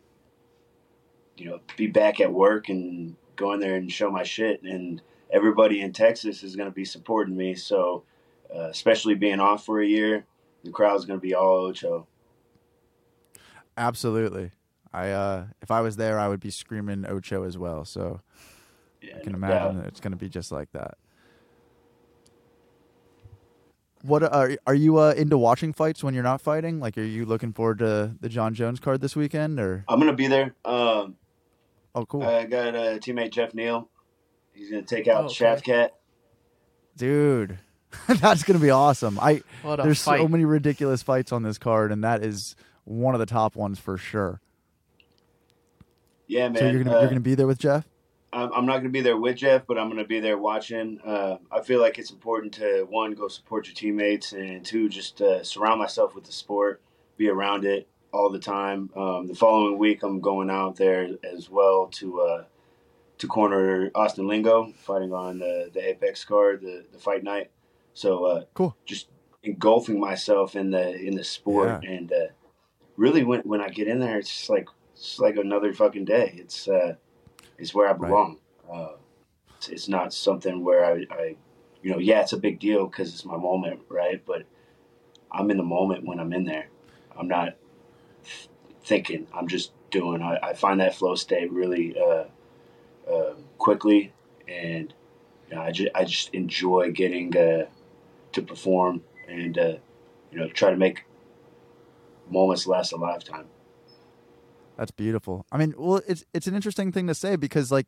you 1.38 1.46
know, 1.46 1.60
be 1.78 1.86
back 1.86 2.20
at 2.20 2.30
work 2.30 2.68
and 2.68 3.16
go 3.36 3.54
in 3.54 3.60
there 3.60 3.76
and 3.76 3.90
show 3.90 4.10
my 4.10 4.24
shit. 4.24 4.62
And 4.62 5.00
everybody 5.32 5.80
in 5.80 5.94
Texas 5.94 6.42
is 6.42 6.54
going 6.54 6.68
to 6.68 6.74
be 6.74 6.84
supporting 6.84 7.34
me. 7.34 7.54
So, 7.54 8.02
uh, 8.54 8.64
especially 8.68 9.14
being 9.14 9.40
off 9.40 9.64
for 9.64 9.80
a 9.80 9.86
year, 9.86 10.26
the 10.64 10.70
crowd's 10.70 11.06
going 11.06 11.18
to 11.18 11.26
be 11.26 11.34
all 11.34 11.66
Ocho. 11.68 12.06
Absolutely. 13.80 14.50
I 14.92 15.10
uh 15.10 15.46
if 15.62 15.70
I 15.70 15.80
was 15.80 15.96
there 15.96 16.18
I 16.18 16.28
would 16.28 16.40
be 16.40 16.50
screaming 16.50 17.06
Ocho 17.06 17.44
as 17.44 17.56
well. 17.56 17.84
So 17.84 18.20
Yeah, 19.00 19.16
I 19.16 19.20
can 19.24 19.34
imagine 19.34 19.74
doubt. 19.76 19.82
that 19.82 19.86
it's 19.88 20.00
going 20.00 20.10
to 20.12 20.16
be 20.18 20.28
just 20.28 20.52
like 20.52 20.70
that. 20.72 20.98
What 24.02 24.22
are 24.22 24.52
are 24.66 24.74
you 24.74 24.98
uh, 24.98 25.12
into 25.16 25.36
watching 25.36 25.72
fights 25.74 26.02
when 26.02 26.14
you're 26.14 26.22
not 26.22 26.40
fighting? 26.40 26.80
Like, 26.80 26.96
are 26.96 27.02
you 27.02 27.26
looking 27.26 27.52
forward 27.52 27.78
to 27.80 28.14
the 28.20 28.28
Jon 28.30 28.54
Jones 28.54 28.80
card 28.80 29.00
this 29.02 29.14
weekend? 29.14 29.60
Or 29.60 29.84
I'm 29.88 29.98
going 30.00 30.10
to 30.10 30.16
be 30.16 30.26
there. 30.26 30.54
Um, 30.64 31.16
oh, 31.94 32.06
cool, 32.06 32.22
I 32.22 32.46
got 32.46 32.74
a 32.74 32.98
teammate 32.98 33.30
Jeff 33.32 33.52
Neal. 33.52 33.90
He's 34.54 34.70
going 34.70 34.84
to 34.84 34.94
take 34.94 35.06
out 35.06 35.24
Oh, 35.24 35.26
okay. 35.26 35.44
Shavkat. 35.44 35.90
dude, 36.96 37.58
that's 38.08 38.42
gonna 38.42 38.58
be 38.58 38.70
awesome. 38.70 39.18
I 39.20 39.42
What 39.62 39.80
a 39.80 39.82
there's 39.82 40.02
fight. 40.02 40.20
so 40.20 40.28
many 40.28 40.44
ridiculous 40.46 41.02
fights 41.02 41.30
on 41.30 41.42
this 41.42 41.58
card, 41.58 41.92
and 41.92 42.02
that 42.02 42.24
is 42.24 42.56
one 42.90 43.14
of 43.14 43.20
the 43.20 43.26
top 43.26 43.54
ones 43.54 43.78
for 43.78 43.96
sure. 43.96 44.40
Yeah, 46.26 46.48
man. 46.48 46.56
so 46.56 46.68
you're 46.68 46.82
gonna 46.82 46.96
uh, 46.96 47.00
you're 47.00 47.08
gonna 47.08 47.20
be 47.20 47.34
there 47.34 47.46
with 47.46 47.58
Jeff? 47.58 47.86
I'm, 48.32 48.52
I'm 48.52 48.66
not 48.66 48.74
going 48.74 48.84
to 48.84 48.90
be 48.90 49.00
there 49.00 49.16
with 49.16 49.36
Jeff, 49.36 49.66
but 49.66 49.76
I'm 49.76 49.88
going 49.88 49.98
to 49.98 50.08
be 50.08 50.20
there 50.20 50.38
watching. 50.38 51.00
Uh, 51.04 51.38
I 51.50 51.62
feel 51.62 51.80
like 51.80 51.98
it's 51.98 52.10
important 52.10 52.54
to 52.54 52.86
one 52.88 53.12
go 53.12 53.28
support 53.28 53.66
your 53.66 53.74
teammates, 53.74 54.32
and 54.32 54.64
two 54.64 54.88
just 54.88 55.20
uh, 55.20 55.42
surround 55.42 55.80
myself 55.80 56.14
with 56.14 56.24
the 56.24 56.32
sport, 56.32 56.80
be 57.16 57.28
around 57.28 57.64
it 57.64 57.88
all 58.12 58.30
the 58.30 58.38
time. 58.38 58.90
Um, 58.96 59.26
the 59.26 59.34
following 59.34 59.78
week, 59.78 60.02
I'm 60.02 60.20
going 60.20 60.50
out 60.50 60.76
there 60.76 61.08
as 61.24 61.50
well 61.50 61.88
to 61.94 62.20
uh, 62.20 62.44
to 63.18 63.26
corner 63.26 63.90
Austin 63.94 64.28
Lingo, 64.28 64.72
fighting 64.78 65.12
on 65.12 65.40
the 65.40 65.70
the 65.72 65.88
Apex 65.88 66.24
card, 66.24 66.60
the 66.60 66.84
the 66.92 66.98
fight 66.98 67.24
night. 67.24 67.50
So 67.94 68.24
uh, 68.26 68.44
Cool. 68.54 68.76
Just 68.84 69.08
engulfing 69.42 69.98
myself 69.98 70.54
in 70.54 70.70
the 70.70 70.96
in 70.96 71.16
the 71.16 71.24
sport, 71.24 71.84
and 71.84 72.12
uh, 72.12 72.26
really 73.00 73.24
when 73.24 73.40
when 73.40 73.62
I 73.62 73.70
get 73.70 73.88
in 73.88 73.98
there, 73.98 74.18
it's 74.18 74.48
like 74.50 74.68
it's 74.92 75.18
like 75.18 75.36
another 75.36 75.72
fucking 75.72 76.04
day. 76.04 76.34
It's 76.36 76.68
uh, 76.68 76.94
it's 77.58 77.74
where 77.74 77.88
I 77.88 77.94
belong. 77.94 78.38
Uh, 78.70 78.92
it's, 79.56 79.68
it's 79.68 79.88
not 79.88 80.12
something 80.12 80.62
where 80.62 80.84
I, 80.84 81.06
I, 81.10 81.36
you 81.82 81.90
know, 81.90 81.98
yeah, 81.98 82.20
it's 82.20 82.34
a 82.34 82.38
big 82.38 82.60
deal 82.60 82.86
because 82.86 83.12
it's 83.12 83.24
my 83.24 83.38
moment, 83.38 83.80
right? 83.88 84.22
But 84.24 84.44
I'm 85.32 85.50
in 85.50 85.56
the 85.56 85.64
moment 85.64 86.04
when 86.04 86.20
I'm 86.20 86.32
in 86.34 86.44
there. 86.44 86.68
I'm 87.18 87.26
not 87.26 87.56
th- 88.22 88.50
thinking. 88.84 89.26
I'm 89.34 89.48
just 89.48 89.72
doing. 89.90 90.22
I, 90.22 90.38
I 90.42 90.52
find 90.52 90.80
that 90.80 90.94
flow 90.94 91.14
state 91.14 91.50
really 91.50 91.96
uh, 91.98 92.24
uh, 93.10 93.34
quickly, 93.56 94.12
and 94.46 94.92
you 95.48 95.56
know, 95.56 95.62
I 95.62 95.70
just 95.70 95.90
I 95.94 96.04
just 96.04 96.34
enjoy 96.34 96.92
getting 96.92 97.34
uh, 97.34 97.66
to 98.32 98.42
perform 98.42 99.02
and 99.26 99.56
uh, 99.58 99.74
you 100.30 100.38
know 100.38 100.48
try 100.48 100.70
to 100.70 100.76
make 100.76 101.04
moments 102.30 102.66
last 102.66 102.92
a 102.92 102.96
lifetime. 102.96 103.46
That's 104.76 104.90
beautiful. 104.90 105.44
I 105.52 105.58
mean, 105.58 105.74
well, 105.76 106.00
it's 106.08 106.24
it's 106.32 106.46
an 106.46 106.54
interesting 106.54 106.92
thing 106.92 107.06
to 107.06 107.14
say 107.14 107.36
because 107.36 107.70
like 107.70 107.86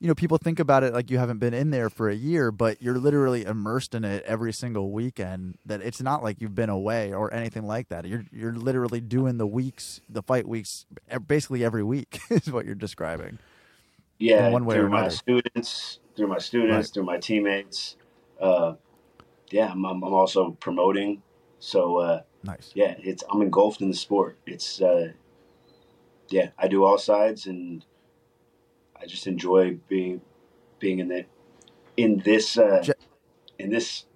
you 0.00 0.08
know, 0.08 0.14
people 0.14 0.38
think 0.38 0.58
about 0.58 0.82
it 0.82 0.94
like 0.94 1.10
you 1.10 1.18
haven't 1.18 1.38
been 1.38 1.52
in 1.52 1.70
there 1.70 1.90
for 1.90 2.08
a 2.08 2.14
year, 2.14 2.50
but 2.50 2.80
you're 2.80 2.96
literally 2.96 3.44
immersed 3.44 3.94
in 3.94 4.02
it 4.02 4.24
every 4.24 4.50
single 4.50 4.90
weekend. 4.90 5.58
That 5.66 5.82
it's 5.82 6.00
not 6.00 6.22
like 6.22 6.40
you've 6.40 6.54
been 6.54 6.70
away 6.70 7.12
or 7.12 7.32
anything 7.34 7.66
like 7.66 7.90
that. 7.90 8.06
You're 8.06 8.24
you're 8.32 8.54
literally 8.54 9.02
doing 9.02 9.36
the 9.36 9.46
weeks, 9.46 10.00
the 10.08 10.22
fight 10.22 10.48
weeks, 10.48 10.86
basically 11.26 11.62
every 11.62 11.82
week 11.82 12.20
is 12.30 12.50
what 12.50 12.64
you're 12.64 12.74
describing. 12.74 13.38
Yeah, 14.18 14.46
in 14.46 14.52
one 14.52 14.64
way 14.64 14.76
or 14.76 14.80
through 14.80 14.88
my 14.88 15.08
students, 15.08 15.98
through 16.16 16.28
my 16.28 16.38
students, 16.38 16.88
Right. 16.88 16.94
through 16.94 17.04
my 17.04 17.18
teammates. 17.18 17.96
Uh, 18.40 18.74
yeah, 19.50 19.70
I'm, 19.70 19.84
I'm 19.84 20.02
I'm 20.02 20.14
also 20.14 20.52
promoting. 20.52 21.22
So 21.58 21.98
uh, 21.98 22.22
Nice. 22.42 22.72
yeah, 22.74 22.94
it's 22.98 23.22
I'm 23.30 23.42
engulfed 23.42 23.80
in 23.80 23.90
the 23.90 23.96
sport. 23.96 24.38
It's 24.46 24.80
uh, 24.80 25.12
yeah, 26.28 26.50
I 26.58 26.68
do 26.68 26.84
all 26.84 26.98
sides, 26.98 27.46
and 27.46 27.84
I 29.00 29.06
just 29.06 29.26
enjoy 29.26 29.78
being 29.88 30.22
being 30.78 31.00
in 31.00 31.08
the 31.08 31.26
in 31.96 32.18
this 32.24 32.56
uh, 32.56 32.84
in 33.58 33.70
this 33.70 34.06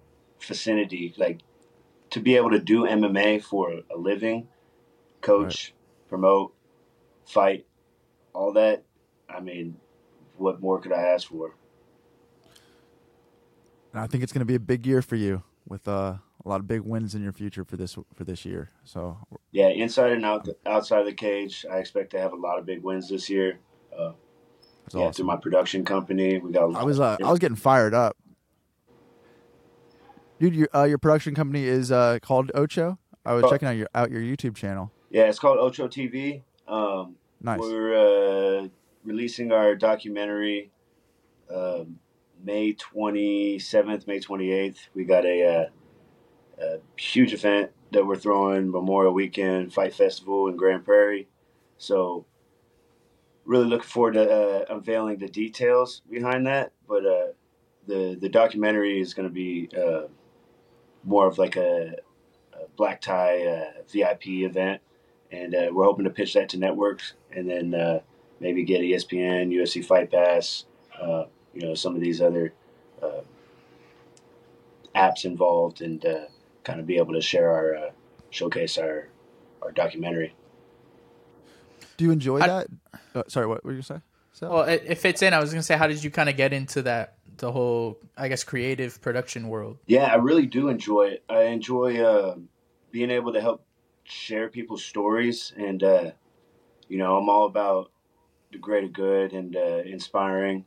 vicinity. 0.41 1.13
Like 1.17 1.41
to 2.11 2.19
be 2.19 2.35
able 2.35 2.51
to 2.51 2.59
do 2.59 2.83
MMA 2.83 3.43
for 3.43 3.81
a 3.93 3.97
living, 3.97 4.47
coach, 5.21 5.73
promote, 6.07 6.53
fight, 7.25 7.65
all 8.33 8.53
that. 8.53 8.83
I 9.29 9.39
mean, 9.39 9.77
what 10.37 10.61
more 10.61 10.79
could 10.79 10.93
I 10.93 11.01
ask 11.01 11.27
for? 11.27 11.55
And 13.93 14.01
I 14.01 14.07
think 14.07 14.23
it's 14.23 14.33
going 14.33 14.41
to 14.41 14.45
be 14.45 14.55
a 14.55 14.59
big 14.59 14.85
year 14.85 15.01
for 15.01 15.15
you 15.15 15.43
with 15.67 15.87
uh, 15.87 16.15
a 16.45 16.49
lot 16.49 16.59
of 16.59 16.67
big 16.67 16.81
wins 16.81 17.15
in 17.15 17.23
your 17.23 17.33
future 17.33 17.65
for 17.65 17.75
this 17.75 17.97
for 18.13 18.23
this 18.23 18.45
year. 18.45 18.69
So 18.83 19.17
Yeah, 19.51 19.69
inside 19.69 20.11
and 20.11 20.23
out, 20.25 20.47
outside 20.65 20.99
of 20.99 21.05
the 21.05 21.13
cage, 21.13 21.65
I 21.69 21.77
expect 21.77 22.11
to 22.11 22.19
have 22.19 22.33
a 22.33 22.37
lot 22.37 22.59
of 22.59 22.65
big 22.65 22.83
wins 22.83 23.09
this 23.09 23.29
year. 23.29 23.59
Uh, 23.97 24.11
it's 24.85 24.93
yeah, 24.93 25.01
awesome. 25.01 25.13
through 25.13 25.25
my 25.25 25.37
production 25.37 25.83
company, 25.83 26.37
we 26.37 26.51
got. 26.51 26.71
A 26.75 26.77
I 26.77 26.83
was 26.83 26.99
uh, 26.99 27.17
I 27.23 27.31
was 27.31 27.39
getting 27.39 27.55
fired 27.55 27.93
up, 27.95 28.15
dude. 30.39 30.55
Your 30.55 30.67
uh, 30.75 30.83
your 30.83 30.99
production 30.99 31.33
company 31.33 31.63
is 31.63 31.91
uh, 31.91 32.19
called 32.21 32.51
Ocho. 32.53 32.99
I 33.25 33.33
was 33.33 33.43
Oh. 33.45 33.49
checking 33.49 33.67
out 33.67 33.75
your 33.75 33.89
out 33.95 34.11
your 34.11 34.21
YouTube 34.21 34.55
channel. 34.55 34.91
yeah, 35.09 35.23
it's 35.23 35.39
called 35.39 35.57
Ocho 35.57 35.87
TV. 35.87 36.43
Um, 36.67 37.15
Nice. 37.41 37.59
We're 37.59 38.63
uh, 38.63 38.67
releasing 39.03 39.51
our 39.51 39.75
documentary 39.75 40.71
um, 41.53 41.99
May 42.43 42.73
27th, 42.73 44.07
May 44.07 44.19
28th. 44.19 44.77
We 44.95 45.03
got 45.03 45.25
a, 45.25 45.45
uh, 45.45 45.69
a 46.59 46.77
huge 46.97 47.33
event 47.33 47.71
that 47.91 48.05
we're 48.05 48.15
throwing 48.15 48.71
Memorial 48.71 49.13
Weekend 49.13 49.73
Fight 49.73 49.93
Festival 49.93 50.47
in 50.47 50.55
Grand 50.55 50.85
Prairie. 50.85 51.27
So, 51.77 52.25
really 53.45 53.65
looking 53.65 53.87
forward 53.87 54.13
to 54.13 54.29
uh, 54.29 54.65
unveiling 54.69 55.17
the 55.17 55.27
details 55.27 56.01
behind 56.09 56.47
that. 56.47 56.71
But 56.87 57.05
uh, 57.05 57.27
the 57.87 58.17
the 58.19 58.29
documentary 58.29 58.99
is 58.99 59.13
going 59.13 59.27
to 59.27 59.33
be 59.33 59.69
uh, 59.77 60.07
more 61.03 61.27
of 61.27 61.37
like 61.37 61.55
a, 61.55 61.95
a 62.53 62.67
black 62.75 63.01
tie 63.01 63.45
uh, 63.45 63.81
VIP 63.91 64.27
event 64.27 64.81
and 65.31 65.55
uh, 65.55 65.67
we're 65.71 65.85
hoping 65.85 66.05
to 66.05 66.11
pitch 66.11 66.33
that 66.33 66.49
to 66.49 66.57
networks 66.57 67.13
and 67.31 67.49
then 67.49 67.73
uh, 67.73 67.99
maybe 68.39 68.63
get 68.63 68.81
ESPN, 68.81 69.53
UFC 69.53 69.83
Fight 69.83 70.11
Pass, 70.11 70.65
you 71.53 71.61
know, 71.61 71.73
some 71.73 71.95
of 71.95 72.01
these 72.01 72.21
other 72.21 72.53
apps 74.95 75.25
involved, 75.25 75.81
and 75.81 76.05
kind 76.65 76.79
of 76.81 76.85
be 76.85 76.97
able 76.97 77.13
to 77.13 77.21
share 77.21 77.49
our 77.49 77.75
uh, 77.75 77.89
showcase 78.31 78.77
our 78.77 79.07
our 79.61 79.71
documentary. 79.71 80.35
Do 81.95 82.03
you 82.03 82.11
enjoy 82.11 82.39
I- 82.41 82.47
that? 82.47 82.67
Uh, 83.13 83.23
sorry, 83.27 83.47
what 83.47 83.63
were 83.63 83.71
you 83.71 83.77
gonna 83.77 83.99
say? 83.99 84.01
So, 84.33 84.49
Well, 84.49 84.63
it, 84.63 84.83
it 84.85 84.95
fits 84.97 85.21
in. 85.21 85.33
I 85.33 85.39
was 85.39 85.51
gonna 85.51 85.63
say, 85.63 85.77
how 85.77 85.87
did 85.87 86.03
you 86.03 86.11
kind 86.11 86.27
of 86.27 86.35
get 86.35 86.51
into 86.51 86.81
that, 86.81 87.15
the 87.37 87.49
whole, 87.53 87.97
I 88.17 88.27
guess, 88.27 88.43
creative 88.43 89.01
production 89.01 89.47
world? 89.47 89.77
Yeah, 89.85 90.11
I 90.11 90.15
really 90.15 90.45
do 90.45 90.67
enjoy 90.67 91.03
it. 91.03 91.23
I 91.29 91.43
enjoy 91.43 92.01
uh, 92.03 92.35
being 92.91 93.11
able 93.11 93.31
to 93.31 93.39
help 93.39 93.65
share 94.03 94.49
people's 94.49 94.83
stories, 94.83 95.53
and 95.55 95.81
uh, 95.81 96.11
you 96.89 96.97
know, 96.97 97.15
I'm 97.17 97.29
all 97.29 97.45
about 97.45 97.91
the 98.51 98.57
greater 98.57 98.89
good 98.89 99.31
and 99.31 99.55
uh, 99.55 99.83
inspiring 99.85 100.65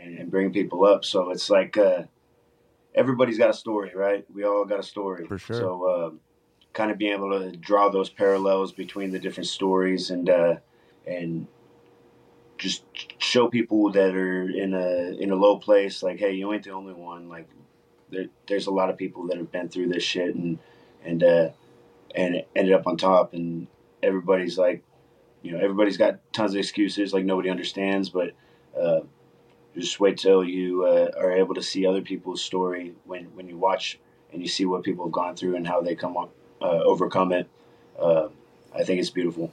and, 0.00 0.18
and 0.18 0.30
bringing 0.30 0.52
people 0.54 0.86
up. 0.86 1.04
So 1.04 1.30
it's 1.30 1.50
like 1.50 1.76
uh, 1.76 2.04
everybody's 2.94 3.38
got 3.38 3.50
a 3.50 3.54
story, 3.54 3.92
right? 3.94 4.24
We 4.32 4.44
all 4.44 4.64
got 4.64 4.80
a 4.80 4.82
story. 4.82 5.26
For 5.26 5.38
sure. 5.38 5.56
So 5.56 6.06
um, 6.06 6.20
kind 6.72 6.90
of 6.90 6.98
being 6.98 7.12
able 7.12 7.38
to 7.38 7.56
draw 7.56 7.88
those 7.88 8.10
parallels 8.10 8.72
between 8.72 9.10
the 9.10 9.18
different 9.18 9.48
stories 9.48 10.10
and 10.10 10.28
uh, 10.28 10.56
and 11.06 11.46
just 12.58 12.84
show 13.18 13.48
people 13.48 13.90
that 13.92 14.14
are 14.14 14.48
in 14.48 14.74
a 14.74 15.16
in 15.20 15.30
a 15.30 15.36
low 15.36 15.58
place, 15.58 16.02
like, 16.02 16.18
hey, 16.18 16.32
you 16.32 16.52
ain't 16.52 16.64
the 16.64 16.70
only 16.70 16.94
one. 16.94 17.28
Like, 17.28 17.48
there, 18.10 18.26
there's 18.46 18.66
a 18.66 18.72
lot 18.72 18.90
of 18.90 18.96
people 18.96 19.26
that 19.28 19.36
have 19.36 19.50
been 19.50 19.68
through 19.68 19.88
this 19.88 20.02
shit 20.02 20.34
and 20.34 20.58
and 21.04 21.22
uh, 21.22 21.48
and 22.14 22.44
ended 22.54 22.74
up 22.74 22.86
on 22.86 22.96
top, 22.96 23.34
and 23.34 23.66
everybody's 24.02 24.56
like, 24.56 24.84
you 25.42 25.52
know, 25.52 25.58
everybody's 25.58 25.96
got 25.96 26.20
tons 26.32 26.52
of 26.52 26.58
excuses, 26.58 27.12
like 27.12 27.24
nobody 27.24 27.50
understands, 27.50 28.08
but. 28.08 28.30
Uh, 28.78 29.02
just 29.80 30.00
wait 30.00 30.18
till 30.18 30.44
you 30.44 30.84
uh, 30.84 31.10
are 31.18 31.32
able 31.32 31.54
to 31.54 31.62
see 31.62 31.86
other 31.86 32.02
people's 32.02 32.42
story 32.42 32.94
when, 33.04 33.24
when 33.34 33.48
you 33.48 33.56
watch 33.56 33.98
and 34.32 34.42
you 34.42 34.48
see 34.48 34.64
what 34.64 34.82
people 34.82 35.04
have 35.04 35.12
gone 35.12 35.36
through 35.36 35.56
and 35.56 35.66
how 35.66 35.80
they 35.80 35.94
come 35.94 36.16
up 36.16 36.30
uh, 36.60 36.80
overcome 36.84 37.32
it. 37.32 37.48
Uh, 37.98 38.28
I 38.74 38.82
think 38.82 39.00
it's 39.00 39.10
beautiful. 39.10 39.52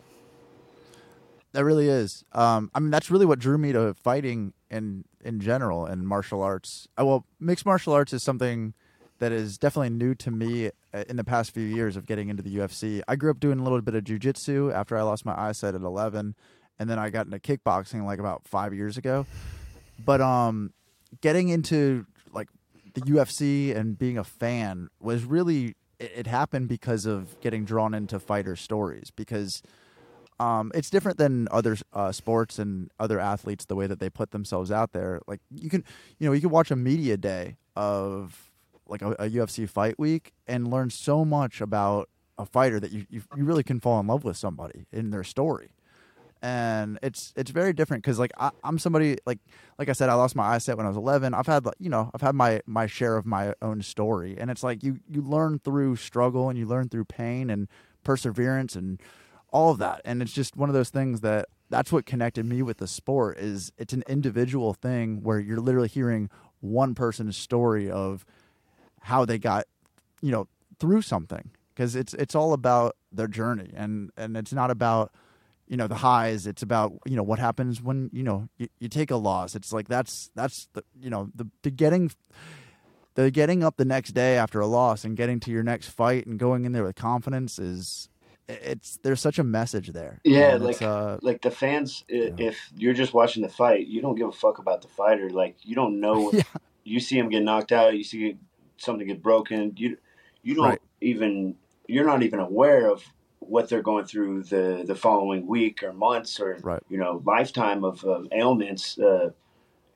That 1.53 1.65
really 1.65 1.89
is. 1.89 2.23
Um, 2.31 2.71
I 2.73 2.79
mean, 2.79 2.91
that's 2.91 3.11
really 3.11 3.25
what 3.25 3.39
drew 3.39 3.57
me 3.57 3.73
to 3.73 3.93
fighting 3.93 4.53
in 4.69 5.03
in 5.23 5.39
general 5.39 5.85
and 5.85 6.07
martial 6.07 6.41
arts. 6.41 6.87
Uh, 6.99 7.05
well, 7.05 7.25
mixed 7.39 7.65
martial 7.65 7.93
arts 7.93 8.13
is 8.13 8.23
something 8.23 8.73
that 9.19 9.31
is 9.31 9.57
definitely 9.57 9.89
new 9.89 10.15
to 10.15 10.31
me 10.31 10.71
uh, 10.93 11.03
in 11.07 11.17
the 11.17 11.23
past 11.23 11.51
few 11.51 11.63
years 11.63 11.95
of 11.95 12.07
getting 12.07 12.29
into 12.29 12.41
the 12.41 12.55
UFC. 12.55 13.01
I 13.07 13.15
grew 13.15 13.29
up 13.29 13.39
doing 13.39 13.59
a 13.59 13.63
little 13.63 13.81
bit 13.81 13.93
of 13.93 14.03
jujitsu 14.03 14.73
after 14.73 14.97
I 14.97 15.03
lost 15.03 15.25
my 15.25 15.39
eyesight 15.39 15.75
at 15.75 15.81
11, 15.81 16.35
and 16.79 16.89
then 16.89 16.97
I 16.97 17.09
got 17.09 17.27
into 17.27 17.37
kickboxing 17.37 18.05
like 18.05 18.19
about 18.19 18.47
five 18.47 18.73
years 18.73 18.97
ago. 18.97 19.27
But 20.05 20.21
um, 20.21 20.73
getting 21.21 21.49
into 21.49 22.05
like 22.33 22.49
the 22.93 23.01
UFC 23.01 23.75
and 23.75 23.97
being 23.97 24.17
a 24.17 24.23
fan 24.23 24.89
was 24.99 25.23
really 25.23 25.75
it, 25.99 26.11
it 26.15 26.27
happened 26.27 26.67
because 26.67 27.05
of 27.05 27.39
getting 27.41 27.65
drawn 27.65 27.93
into 27.93 28.19
fighter 28.19 28.55
stories 28.55 29.11
because 29.15 29.61
um, 30.39 30.71
it's 30.73 30.89
different 30.89 31.17
than 31.17 31.47
other 31.51 31.77
uh, 31.93 32.11
sports 32.11 32.57
and 32.57 32.89
other 32.99 33.19
athletes 33.19 33.65
the 33.65 33.75
way 33.75 33.85
that 33.85 33.99
they 33.99 34.09
put 34.09 34.31
themselves 34.31 34.71
out 34.71 34.91
there. 34.91 35.21
Like 35.27 35.39
you 35.51 35.69
can, 35.69 35.83
you 36.17 36.27
know, 36.27 36.33
you 36.33 36.41
can 36.41 36.49
watch 36.49 36.71
a 36.71 36.75
media 36.75 37.15
day 37.15 37.57
of 37.75 38.51
like 38.87 39.01
a, 39.01 39.11
a 39.11 39.29
UFC 39.29 39.69
fight 39.69 39.99
week 39.99 40.33
and 40.47 40.69
learn 40.69 40.89
so 40.89 41.23
much 41.23 41.61
about 41.61 42.09
a 42.37 42.45
fighter 42.45 42.79
that 42.79 42.91
you, 42.91 43.05
you 43.09 43.21
you 43.37 43.43
really 43.43 43.63
can 43.63 43.79
fall 43.79 43.99
in 43.99 44.07
love 44.07 44.23
with 44.23 44.35
somebody 44.35 44.85
in 44.91 45.11
their 45.11 45.23
story. 45.23 45.71
And 46.41 46.97
it's 47.03 47.33
it's 47.35 47.51
very 47.51 47.71
different 47.71 48.01
because 48.03 48.17
like 48.17 48.31
I, 48.37 48.49
I'm 48.63 48.79
somebody 48.79 49.17
like 49.25 49.39
like 49.77 49.89
I 49.89 49.93
said 49.93 50.09
I 50.09 50.15
lost 50.15 50.35
my 50.35 50.43
eyesight 50.43 50.75
when 50.77 50.85
I 50.85 50.89
was 50.89 50.97
11. 50.97 51.33
I've 51.33 51.45
had 51.45 51.65
like, 51.65 51.75
you 51.79 51.89
know 51.89 52.09
I've 52.15 52.21
had 52.21 52.33
my 52.33 52.61
my 52.65 52.87
share 52.87 53.15
of 53.15 53.25
my 53.25 53.53
own 53.61 53.81
story, 53.83 54.37
and 54.39 54.49
it's 54.49 54.63
like 54.63 54.83
you 54.83 54.99
you 55.07 55.21
learn 55.21 55.59
through 55.59 55.97
struggle 55.97 56.49
and 56.49 56.57
you 56.57 56.65
learn 56.65 56.89
through 56.89 57.05
pain 57.05 57.49
and 57.49 57.67
perseverance 58.03 58.75
and 58.75 58.99
all 59.51 59.71
of 59.71 59.77
that 59.79 60.01
and 60.05 60.21
it's 60.21 60.31
just 60.31 60.55
one 60.55 60.69
of 60.69 60.73
those 60.73 60.89
things 60.89 61.21
that 61.21 61.47
that's 61.69 61.91
what 61.91 62.05
connected 62.05 62.45
me 62.45 62.61
with 62.61 62.77
the 62.77 62.87
sport 62.87 63.37
is 63.37 63.71
it's 63.77 63.93
an 63.93 64.03
individual 64.07 64.73
thing 64.73 65.21
where 65.23 65.39
you're 65.39 65.59
literally 65.59 65.87
hearing 65.87 66.29
one 66.61 66.95
person's 66.95 67.35
story 67.35 67.91
of 67.91 68.25
how 69.01 69.25
they 69.25 69.37
got 69.37 69.65
you 70.21 70.31
know 70.31 70.47
through 70.79 71.01
something 71.01 71.51
because 71.73 71.95
it's 71.95 72.13
it's 72.15 72.35
all 72.35 72.53
about 72.53 72.95
their 73.11 73.27
journey 73.27 73.71
and 73.75 74.11
and 74.15 74.37
it's 74.37 74.53
not 74.53 74.71
about 74.71 75.11
you 75.71 75.77
know 75.77 75.87
the 75.87 75.95
highs 75.95 76.45
it's 76.45 76.61
about 76.61 76.91
you 77.05 77.15
know 77.15 77.23
what 77.23 77.39
happens 77.39 77.81
when 77.81 78.09
you 78.11 78.23
know 78.23 78.47
you, 78.57 78.67
you 78.79 78.89
take 78.89 79.09
a 79.09 79.15
loss 79.15 79.55
it's 79.55 79.71
like 79.71 79.87
that's 79.87 80.29
that's 80.35 80.67
the 80.73 80.83
you 81.01 81.09
know 81.09 81.29
the, 81.33 81.47
the 81.63 81.71
getting 81.71 82.11
the 83.15 83.31
getting 83.31 83.63
up 83.63 83.77
the 83.77 83.85
next 83.85 84.11
day 84.11 84.37
after 84.37 84.59
a 84.59 84.67
loss 84.67 85.03
and 85.05 85.17
getting 85.17 85.39
to 85.39 85.49
your 85.51 85.63
next 85.63 85.87
fight 85.89 86.25
and 86.25 86.37
going 86.39 86.65
in 86.65 86.71
there 86.73 86.83
with 86.83 86.95
confidence 86.95 87.57
is 87.59 88.09
it's 88.47 88.99
there's 89.03 89.21
such 89.21 89.39
a 89.39 89.43
message 89.43 89.89
there 89.93 90.19
Yeah, 90.25 90.55
And 90.55 90.63
like- 90.65 90.81
uh, 90.81 91.17
Like 91.21 91.41
the 91.41 91.51
fans, 91.51 92.03
Yeah. 92.09 92.31
if 92.37 92.57
you're 92.75 92.93
just 92.93 93.13
watching 93.13 93.43
the 93.43 93.49
fight, 93.49 93.87
you 93.87 94.01
don't 94.01 94.15
give 94.15 94.27
a 94.27 94.31
fuck 94.33 94.57
about 94.59 94.81
the 94.81 94.89
fighter. 94.89 95.29
Like 95.29 95.55
you 95.63 95.73
don't 95.75 95.99
know. 96.05 96.31
Yeah. 96.33 96.41
You 96.83 96.99
see 96.99 97.17
him 97.17 97.29
get 97.29 97.43
knocked 97.43 97.71
out. 97.71 97.95
You 97.95 98.03
see 98.03 98.37
something 98.77 99.07
get 99.07 99.21
broken. 99.21 99.73
You 99.77 99.97
you 100.43 100.55
don't 100.55 100.65
Right. 100.69 100.81
even. 100.99 101.55
You're 101.87 102.05
not 102.05 102.23
even 102.23 102.39
aware 102.39 102.89
of 102.91 103.03
what 103.41 103.69
they're 103.69 103.83
going 103.83 104.05
through 104.05 104.43
the 104.43 104.83
the 104.87 104.95
following 104.95 105.47
week 105.47 105.83
or 105.83 105.93
months 105.93 106.39
or 106.39 106.59
Right. 106.63 106.83
you 106.89 106.97
know 106.97 107.21
lifetime 107.25 107.83
of, 107.83 108.03
of 108.05 108.27
ailments. 108.31 108.97
Uh, 108.99 109.31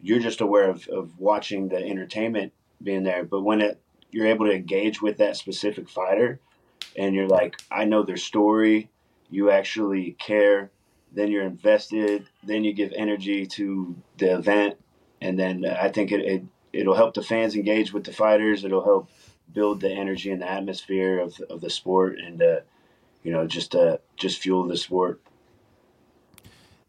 you're 0.02 0.20
just 0.20 0.42
aware 0.42 0.70
of, 0.70 0.88
of 0.90 1.20
watching 1.20 1.70
the 1.70 1.78
entertainment 1.78 2.54
being 2.84 3.04
there. 3.04 3.24
But 3.24 3.42
when 3.42 3.62
it 3.62 3.82
you're 4.12 4.28
able 4.28 4.46
to 4.48 4.54
engage 4.54 5.02
with 5.02 5.18
that 5.18 5.38
specific 5.38 5.90
fighter, 5.90 6.40
and 6.98 7.16
you're 7.16 7.28
like, 7.28 7.62
I 7.72 7.86
know 7.86 8.04
their 8.04 8.18
story. 8.18 8.90
You 9.30 9.52
actually 9.52 10.14
care. 10.14 10.72
Then 11.14 11.32
you're 11.32 11.46
invested. 11.46 12.28
Then 12.44 12.64
you 12.64 12.74
give 12.74 12.94
energy 12.96 13.46
to 13.48 13.96
the 14.18 14.36
event, 14.36 14.78
and 15.22 15.40
then 15.40 15.66
I 15.66 15.90
think 15.90 16.12
it, 16.12 16.22
it 16.22 16.44
it'll 16.74 16.96
help 16.96 17.14
the 17.14 17.24
fans 17.24 17.56
engage 17.56 17.94
with 17.94 18.06
the 18.06 18.14
fighters. 18.14 18.66
It'll 18.66 18.84
help 18.84 19.10
build 19.54 19.82
the 19.82 19.92
energy 19.92 20.32
and 20.32 20.42
the 20.42 20.52
atmosphere 20.52 21.20
of 21.20 21.40
of 21.50 21.62
the 21.62 21.70
sport, 21.70 22.18
and 22.20 22.42
uh, 22.42 22.60
you 23.26 23.32
know, 23.32 23.48
just 23.48 23.76
uh, 23.76 23.98
just 24.16 24.38
fuel 24.38 24.68
the 24.68 24.78
sport. 24.78 25.20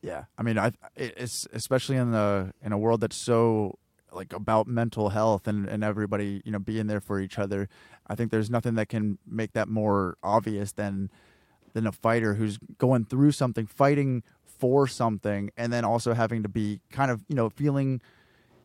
Yeah, 0.03 0.25
I 0.37 0.43
mean, 0.43 0.59
I 0.59 0.71
it's 0.95 1.49
especially 1.53 1.97
in 1.97 2.13
the 2.13 2.53
in 2.63 2.73
a 2.73 2.79
world 2.79 3.01
that's 3.01 3.17
so 3.17 3.79
like 4.13 4.35
about 4.35 4.67
mental 4.67 5.09
health 5.09 5.49
and 5.49 5.67
and 5.67 5.83
everybody 5.83 6.43
you 6.45 6.53
know 6.53 6.59
being 6.59 6.89
there 6.89 7.01
for 7.01 7.19
each 7.21 7.39
other. 7.39 7.71
I 8.07 8.15
think 8.15 8.31
there's 8.31 8.51
nothing 8.51 8.75
that 8.75 8.91
can 8.91 9.19
make 9.27 9.55
that 9.55 9.67
more 9.67 10.19
obvious 10.23 10.73
than 10.73 11.11
than 11.73 11.87
a 11.87 11.93
fighter 11.93 12.35
who's 12.35 12.59
going 12.77 13.07
through 13.07 13.33
something, 13.33 13.67
fighting 13.67 14.23
for 14.45 14.87
something, 14.87 15.51
and 15.57 15.73
then 15.73 15.87
also 15.87 16.13
having 16.13 16.43
to 16.43 16.51
be 16.51 16.81
kind 16.91 17.11
of 17.11 17.25
you 17.29 17.35
know 17.35 17.49
feeling 17.49 18.03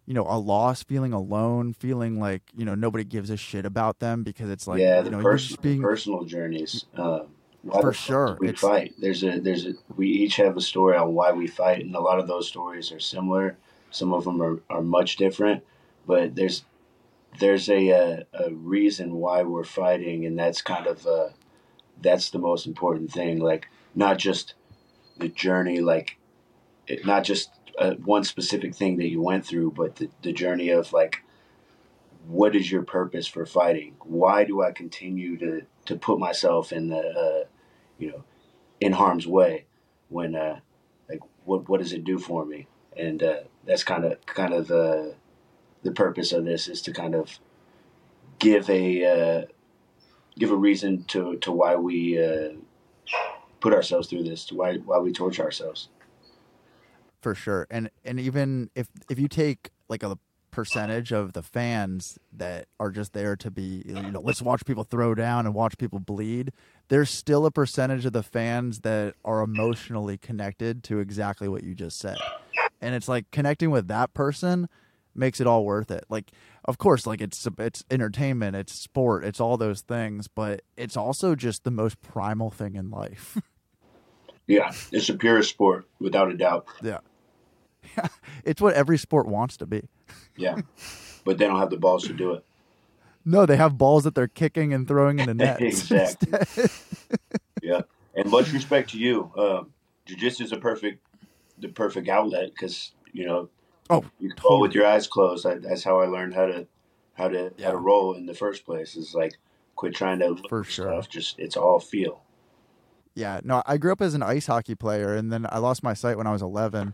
you 0.05 0.13
know 0.13 0.25
a 0.27 0.37
loss, 0.37 0.83
feeling 0.83 1.13
alone, 1.13 1.71
feeling 1.71 2.19
like 2.19 2.41
you 2.53 2.65
know 2.65 2.75
nobody 2.75 3.05
gives 3.05 3.29
a 3.29 3.37
shit 3.37 3.65
about 3.65 3.99
them 3.99 4.23
because 4.23 4.49
it's 4.49 4.67
like 4.67 4.81
yeah, 4.81 4.97
you 4.97 5.05
the 5.05 5.11
know 5.11 5.21
you're 5.21 5.31
pers- 5.31 5.55
being 5.55 5.81
personal 5.81 6.25
journeys. 6.25 6.85
Um, 6.97 7.29
why 7.63 7.81
For 7.81 7.93
sure. 7.93 8.37
we 8.39 8.49
It's- 8.49 8.61
fight. 8.61 8.93
There's 8.99 9.23
a 9.23 9.39
there's 9.39 9.65
a 9.67 9.73
we 9.95 10.07
each 10.07 10.35
have 10.37 10.57
a 10.57 10.61
story 10.61 10.97
on 10.97 11.13
why 11.13 11.31
we 11.31 11.47
fight, 11.47 11.83
and 11.85 11.95
a 11.95 11.99
lot 12.01 12.19
of 12.19 12.27
those 12.27 12.47
stories 12.47 12.91
are 12.91 12.99
similar. 12.99 13.57
Some 13.91 14.13
of 14.13 14.23
them 14.23 14.41
are, 14.41 14.59
are 14.69 14.81
much 14.81 15.17
different, 15.17 15.63
but 16.07 16.35
there's 16.35 16.63
there's 17.39 17.69
a, 17.69 17.89
a 17.89 18.25
a 18.33 18.53
reason 18.53 19.15
why 19.15 19.43
we're 19.43 19.63
fighting, 19.63 20.25
and 20.25 20.37
that's 20.39 20.61
kind 20.61 20.87
of 20.87 21.05
uh, 21.05 21.29
that's 22.01 22.29
the 22.31 22.39
most 22.39 22.65
important 22.65 23.11
thing. 23.11 23.39
Like 23.39 23.67
not 23.95 24.17
just 24.17 24.55
the 25.17 25.27
journey, 25.29 25.81
like 25.81 26.17
it, 26.87 27.05
not 27.05 27.23
just 27.23 27.51
uh, 27.77 27.93
one 28.03 28.23
specific 28.23 28.73
thing 28.75 28.97
that 28.97 29.09
you 29.09 29.21
went 29.21 29.45
through, 29.45 29.71
but 29.71 29.97
the, 29.97 30.09
the 30.23 30.33
journey 30.33 30.69
of 30.69 30.93
like 30.93 31.23
what 32.27 32.55
is 32.55 32.71
your 32.71 32.83
purpose 32.83 33.27
for 33.27 33.45
fighting? 33.45 33.95
Why 34.03 34.43
do 34.45 34.61
I 34.61 34.71
continue 34.71 35.37
to 35.37 35.61
to 35.85 35.95
put 35.95 36.19
myself 36.19 36.71
in 36.71 36.89
the 36.89 36.97
uh, 36.99 37.43
you 38.01 38.11
know 38.11 38.23
in 38.81 38.91
harm's 38.91 39.27
way 39.27 39.65
when 40.09 40.35
uh, 40.35 40.59
like 41.07 41.21
what 41.45 41.69
what 41.69 41.79
does 41.79 41.93
it 41.93 42.03
do 42.03 42.19
for 42.19 42.45
me? 42.45 42.67
And 42.97 43.23
uh, 43.23 43.41
that's 43.65 43.83
kind 43.83 44.03
of 44.03 44.25
kind 44.25 44.53
of 44.53 44.67
the 44.67 45.15
the 45.83 45.91
purpose 45.91 46.31
of 46.31 46.45
this 46.45 46.67
is 46.67 46.81
to 46.83 46.91
kind 46.91 47.15
of 47.15 47.39
give 48.39 48.69
a 48.69 49.05
uh, 49.05 49.45
give 50.37 50.51
a 50.51 50.55
reason 50.55 51.03
to 51.05 51.37
to 51.37 51.51
why 51.51 51.75
we 51.75 52.21
uh, 52.21 52.49
put 53.59 53.73
ourselves 53.73 54.09
through 54.09 54.23
this, 54.23 54.45
to 54.45 54.55
why 54.55 54.77
why 54.77 54.99
we 54.99 55.11
torture 55.13 55.43
ourselves. 55.43 55.89
for 57.21 57.35
sure 57.35 57.67
and 57.69 57.89
and 58.03 58.19
even 58.19 58.69
if 58.75 58.87
if 59.09 59.19
you 59.19 59.27
take 59.27 59.69
like 59.87 60.03
a 60.03 60.17
percentage 60.49 61.13
of 61.13 61.31
the 61.33 61.41
fans 61.41 62.19
that 62.33 62.67
are 62.79 62.89
just 62.89 63.13
there 63.13 63.35
to 63.37 63.49
be 63.49 63.83
you 63.85 63.93
know 63.93 64.19
let's 64.19 64.41
watch 64.41 64.65
people 64.65 64.83
throw 64.83 65.15
down 65.15 65.45
and 65.45 65.55
watch 65.55 65.77
people 65.77 65.99
bleed 65.99 66.51
there's 66.91 67.09
still 67.09 67.45
a 67.45 67.51
percentage 67.51 68.05
of 68.05 68.11
the 68.11 68.21
fans 68.21 68.81
that 68.81 69.15
are 69.23 69.41
emotionally 69.41 70.17
connected 70.17 70.83
to 70.83 70.99
exactly 70.99 71.47
what 71.47 71.63
you 71.63 71.73
just 71.73 71.97
said. 71.97 72.17
And 72.81 72.93
it's 72.93 73.07
like 73.07 73.31
connecting 73.31 73.71
with 73.71 73.87
that 73.87 74.13
person 74.13 74.67
makes 75.15 75.39
it 75.39 75.47
all 75.47 75.63
worth 75.63 75.89
it. 75.89 76.03
Like 76.09 76.31
of 76.65 76.77
course 76.77 77.07
like 77.07 77.21
it's 77.21 77.47
it's 77.57 77.85
entertainment 77.89 78.57
it's 78.57 78.73
sport 78.73 79.23
it's 79.23 79.39
all 79.39 79.57
those 79.57 79.81
things 79.81 80.27
but 80.27 80.61
it's 80.77 80.95
also 80.95 81.33
just 81.33 81.63
the 81.63 81.71
most 81.71 82.01
primal 82.01 82.51
thing 82.51 82.75
in 82.75 82.91
life. 82.91 83.37
Yeah, 84.47 84.73
it's 84.91 85.07
the 85.07 85.13
purest 85.13 85.49
sport 85.51 85.87
without 85.99 86.29
a 86.29 86.35
doubt. 86.35 86.65
yeah. 86.81 86.97
It's 88.43 88.59
what 88.59 88.73
every 88.73 88.97
sport 88.97 89.27
wants 89.27 89.55
to 89.57 89.65
be. 89.65 89.87
Yeah, 90.35 90.57
but 91.23 91.37
they 91.37 91.47
don't 91.47 91.59
have 91.59 91.69
the 91.69 91.77
balls 91.77 92.05
to 92.07 92.13
do 92.13 92.33
it. 92.33 92.43
No, 93.25 93.45
they 93.45 93.57
have 93.57 93.77
balls 93.77 94.03
that 94.03 94.15
they're 94.15 94.27
kicking 94.27 94.73
and 94.73 94.87
throwing 94.87 95.19
into 95.19 95.33
nets. 95.35 95.61
Exactly. 95.61 96.33
Yeah, 97.61 97.81
and 98.15 98.29
much 98.31 98.51
respect 98.53 98.89
to 98.91 98.97
you. 98.97 99.31
Um, 99.37 99.73
Jiu-jitsu 100.05 100.43
is 100.45 100.51
a 100.51 100.57
perfect, 100.57 101.05
the 101.59 101.69
perfect 101.69 102.09
outlet 102.09 102.49
because 102.49 102.91
you 103.13 103.25
know 103.27 103.49
Oh, 103.89 104.03
you 104.19 104.29
can 104.29 104.37
roll 104.43 104.59
with 104.61 104.73
your 104.73 104.85
eyes 104.87 105.07
closed. 105.07 105.45
I, 105.45 105.55
that's 105.55 105.83
how 105.83 105.99
I 105.99 106.05
learned 106.07 106.33
how 106.33 106.45
to 106.47 106.67
how 107.13 107.27
to 107.27 107.53
how 107.61 107.71
to 107.71 107.77
roll 107.77 108.13
in 108.15 108.25
the 108.25 108.33
first 108.33 108.65
place. 108.65 108.95
Is 108.95 109.13
like 109.13 109.33
quit 109.75 109.93
trying 109.93 110.19
to 110.19 110.29
look 110.29 110.49
For 110.49 110.63
for 110.63 110.71
sure. 110.71 110.85
stuff. 110.91 111.09
Just 111.09 111.37
it's 111.39 111.55
all 111.57 111.79
feel. 111.79 112.23
yeah. 113.15 113.41
No, 113.43 113.61
I 113.65 113.77
grew 113.77 113.91
up 113.91 114.01
as 114.01 114.13
an 114.15 114.23
ice 114.23 114.47
hockey 114.47 114.75
player, 114.75 115.13
and 115.13 115.31
then 115.31 115.45
I 115.49 115.59
lost 115.59 115.83
my 115.83 115.93
sight 115.93 116.17
when 116.17 116.25
I 116.27 116.31
was 116.31 116.41
11, 116.41 116.93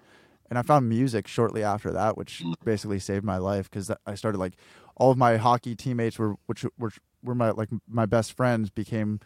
and 0.50 0.60
I 0.60 0.62
found 0.64 0.90
music 0.90 1.28
shortly 1.28 1.64
after 1.64 1.92
that, 1.94 2.18
which 2.18 2.44
basically 2.66 3.00
saved 3.00 3.24
my 3.24 3.38
life 3.38 3.70
because 3.70 3.92
I 4.06 4.16
started 4.16 4.40
like 4.40 4.54
all 4.98 5.12
of 5.12 5.18
my 5.18 5.38
hockey 5.38 5.76
teammates 5.76 6.20
were 6.20 6.36
which 6.48 6.66
were 6.78 6.92
were 7.24 7.36
my 7.36 7.52
like 7.52 7.70
my 7.88 8.06
best 8.06 8.34
friends 8.34 8.70
became. 8.70 9.20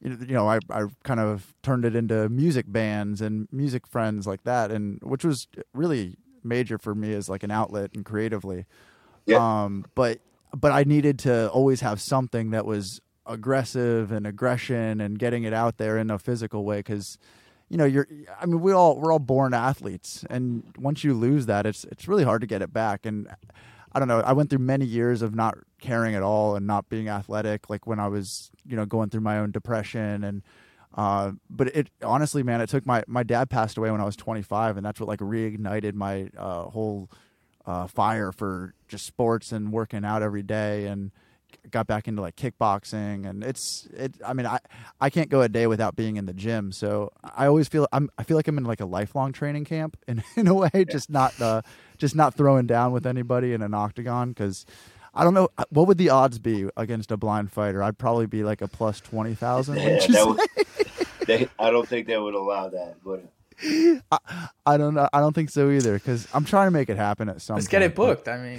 You 0.00 0.10
know- 0.10 0.16
you 0.26 0.34
know, 0.34 0.46
I, 0.48 0.58
I 0.68 0.86
kind 1.02 1.18
of 1.18 1.54
turned 1.62 1.84
it 1.86 1.96
into 1.96 2.28
music 2.28 2.66
bands 2.68 3.22
and 3.22 3.48
music 3.50 3.86
friends 3.86 4.26
like 4.26 4.44
that, 4.44 4.70
and 4.70 4.98
which 5.02 5.24
was 5.24 5.48
really 5.72 6.16
major 6.42 6.76
for 6.76 6.94
me 6.94 7.14
as 7.14 7.28
like 7.30 7.42
an 7.42 7.50
outlet 7.50 7.92
and 7.94 8.04
creatively. 8.04 8.66
Yeah. 9.24 9.38
Um, 9.64 9.86
but 9.94 10.20
but 10.54 10.72
I 10.72 10.84
needed 10.84 11.18
to 11.20 11.48
always 11.50 11.80
have 11.80 12.00
something 12.02 12.50
that 12.50 12.66
was 12.66 13.00
aggressive 13.26 14.12
and 14.12 14.26
aggression 14.26 15.00
and 15.00 15.18
getting 15.18 15.44
it 15.44 15.54
out 15.54 15.78
there 15.78 15.96
in 15.96 16.10
a 16.10 16.18
physical 16.18 16.64
way 16.64 16.78
because 16.80 17.18
you 17.70 17.78
know 17.78 17.86
you're 17.86 18.06
I 18.38 18.44
mean 18.44 18.60
we 18.60 18.72
all 18.72 19.00
we're 19.00 19.10
all 19.12 19.18
born 19.18 19.54
athletes 19.54 20.24
and 20.28 20.62
once 20.78 21.02
you 21.02 21.14
lose 21.14 21.46
that 21.46 21.64
it's 21.64 21.84
it's 21.84 22.06
really 22.06 22.24
hard 22.24 22.42
to 22.42 22.46
get 22.46 22.60
it 22.60 22.72
back 22.74 23.06
and 23.06 23.26
I 23.94 23.98
don't 23.98 24.08
know 24.08 24.20
I 24.20 24.32
went 24.32 24.50
through 24.50 24.58
many 24.60 24.84
years 24.84 25.22
of 25.22 25.34
not 25.34 25.56
caring 25.80 26.14
at 26.14 26.22
all 26.22 26.56
and 26.56 26.66
not 26.66 26.88
being 26.88 27.08
athletic 27.08 27.70
like 27.70 27.86
when 27.86 28.00
I 28.00 28.08
was 28.08 28.50
you 28.66 28.76
know 28.76 28.86
going 28.86 29.10
through 29.10 29.20
my 29.20 29.38
own 29.38 29.50
depression 29.50 30.24
and 30.24 30.42
uh, 30.96 31.32
but 31.50 31.68
it 31.68 31.90
honestly, 32.02 32.42
man, 32.42 32.60
it 32.60 32.68
took 32.68 32.86
my 32.86 33.02
my 33.06 33.22
dad 33.22 33.50
passed 33.50 33.76
away 33.76 33.90
when 33.90 34.00
I 34.00 34.04
was 34.04 34.16
25, 34.16 34.76
and 34.76 34.86
that's 34.86 35.00
what 35.00 35.08
like 35.08 35.18
reignited 35.18 35.94
my 35.94 36.28
uh, 36.38 36.64
whole 36.64 37.10
uh, 37.66 37.86
fire 37.88 38.30
for 38.30 38.74
just 38.86 39.04
sports 39.04 39.50
and 39.50 39.72
working 39.72 40.04
out 40.04 40.22
every 40.22 40.42
day, 40.42 40.86
and 40.86 41.10
got 41.70 41.88
back 41.88 42.06
into 42.06 42.22
like 42.22 42.36
kickboxing. 42.36 43.28
And 43.28 43.42
it's 43.42 43.88
it. 43.92 44.14
I 44.24 44.34
mean, 44.34 44.46
I 44.46 44.60
I 45.00 45.10
can't 45.10 45.30
go 45.30 45.42
a 45.42 45.48
day 45.48 45.66
without 45.66 45.96
being 45.96 46.16
in 46.16 46.26
the 46.26 46.32
gym, 46.32 46.70
so 46.70 47.10
I 47.24 47.46
always 47.46 47.66
feel 47.66 47.88
I'm 47.92 48.08
I 48.16 48.22
feel 48.22 48.36
like 48.36 48.46
I'm 48.46 48.56
in 48.56 48.64
like 48.64 48.80
a 48.80 48.86
lifelong 48.86 49.32
training 49.32 49.64
camp 49.64 49.96
in 50.06 50.22
in 50.36 50.46
a 50.46 50.54
way, 50.54 50.84
just 50.88 51.10
not 51.10 51.38
uh, 51.40 51.62
just 51.98 52.14
not 52.14 52.34
throwing 52.34 52.66
down 52.66 52.92
with 52.92 53.06
anybody 53.06 53.52
in 53.52 53.62
an 53.62 53.74
octagon 53.74 54.30
because. 54.30 54.64
I 55.16 55.22
don't 55.22 55.32
know 55.32 55.48
uh, 55.58 55.64
what 55.68 55.86
would 55.86 55.96
the 55.96 56.10
odds 56.10 56.40
be 56.40 56.68
against 56.76 57.12
a 57.12 57.16
blind 57.16 57.52
fighter. 57.52 57.84
I'd 57.84 57.96
probably 57.98 58.26
be 58.26 58.42
like 58.42 58.60
a 58.62 58.66
plus 58.66 59.00
twenty 59.00 59.36
thousand. 59.36 59.76
Yeah, 59.76 60.34
they, 61.28 61.48
I 61.56 61.70
don't 61.70 61.86
think 61.86 62.08
they 62.08 62.18
would 62.18 62.34
allow 62.34 62.68
that, 62.70 62.96
but 63.04 63.24
I, 64.10 64.48
I 64.66 64.76
don't 64.76 64.94
know. 64.94 65.08
I 65.12 65.20
don't 65.20 65.32
think 65.32 65.50
so 65.50 65.70
either 65.70 65.94
because 65.94 66.26
I'm 66.34 66.44
trying 66.44 66.66
to 66.66 66.70
make 66.72 66.88
it 66.88 66.96
happen 66.96 67.28
at 67.28 67.40
some. 67.42 67.54
Let's 67.54 67.68
get 67.68 67.82
it 67.82 67.94
point, 67.94 68.24
but- 68.24 68.24
booked. 68.24 68.28
I 68.28 68.38
mean, 68.38 68.58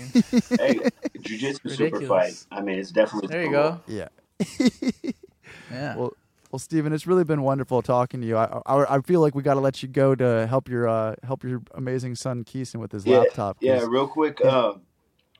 hey, 0.57 0.89
jiu-jitsu 1.19 1.69
super 1.69 2.01
fight. 2.07 2.45
I 2.51 2.61
mean, 2.61 2.79
it's 2.79 2.91
definitely 2.91 3.27
there 3.27 3.43
you 3.43 3.51
cool. 3.51 3.81
go. 3.81 3.81
Yeah. 3.87 4.07
Yeah. 5.71 5.95
Well, 5.97 6.13
well, 6.55 6.59
Steven, 6.59 6.93
it's 6.93 7.05
really 7.05 7.25
been 7.25 7.41
wonderful 7.41 7.81
talking 7.81 8.21
to 8.21 8.27
you. 8.27 8.37
I 8.37 8.61
I, 8.65 8.95
I 8.95 9.01
feel 9.01 9.19
like 9.19 9.35
we 9.35 9.43
got 9.43 9.55
to 9.55 9.59
let 9.59 9.83
you 9.83 9.89
go 9.89 10.15
to 10.15 10.47
help 10.47 10.69
your 10.69 10.87
uh, 10.87 11.15
help 11.23 11.43
your 11.43 11.61
amazing 11.73 12.15
son 12.15 12.45
Keeson 12.45 12.75
with 12.79 12.93
his 12.93 13.05
Yeah, 13.05 13.19
laptop. 13.19 13.57
'cause- 13.57 13.63
Yeah, 13.65 13.85
real 13.89 14.07
quick. 14.07 14.39
Uh, 14.39 14.75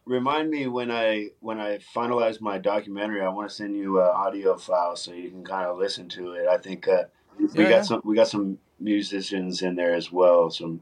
remind 0.06 0.50
me 0.50 0.68
when 0.68 0.92
I 0.92 1.30
when 1.40 1.58
I 1.58 1.78
finalize 1.78 2.42
my 2.42 2.58
documentary. 2.58 3.22
I 3.22 3.30
want 3.30 3.48
to 3.50 3.56
send 3.56 3.78
you 3.78 4.02
an 4.02 4.10
audio 4.14 4.58
file 4.58 4.98
so 4.98 5.14
you 5.14 5.30
can 5.30 5.46
kind 5.46 5.66
of 5.68 5.78
listen 5.78 6.10
to 6.10 6.34
it. 6.34 6.48
I 6.50 6.58
think 6.58 6.86
uh, 6.90 7.06
we 7.40 7.48
Yeah, 7.64 7.70
got 7.70 7.86
some 7.86 8.02
we 8.04 8.14
got 8.14 8.28
some 8.28 8.58
musicians 8.82 9.62
in 9.62 9.76
there 9.76 9.94
as 9.94 10.12
well. 10.12 10.50
Some 10.50 10.82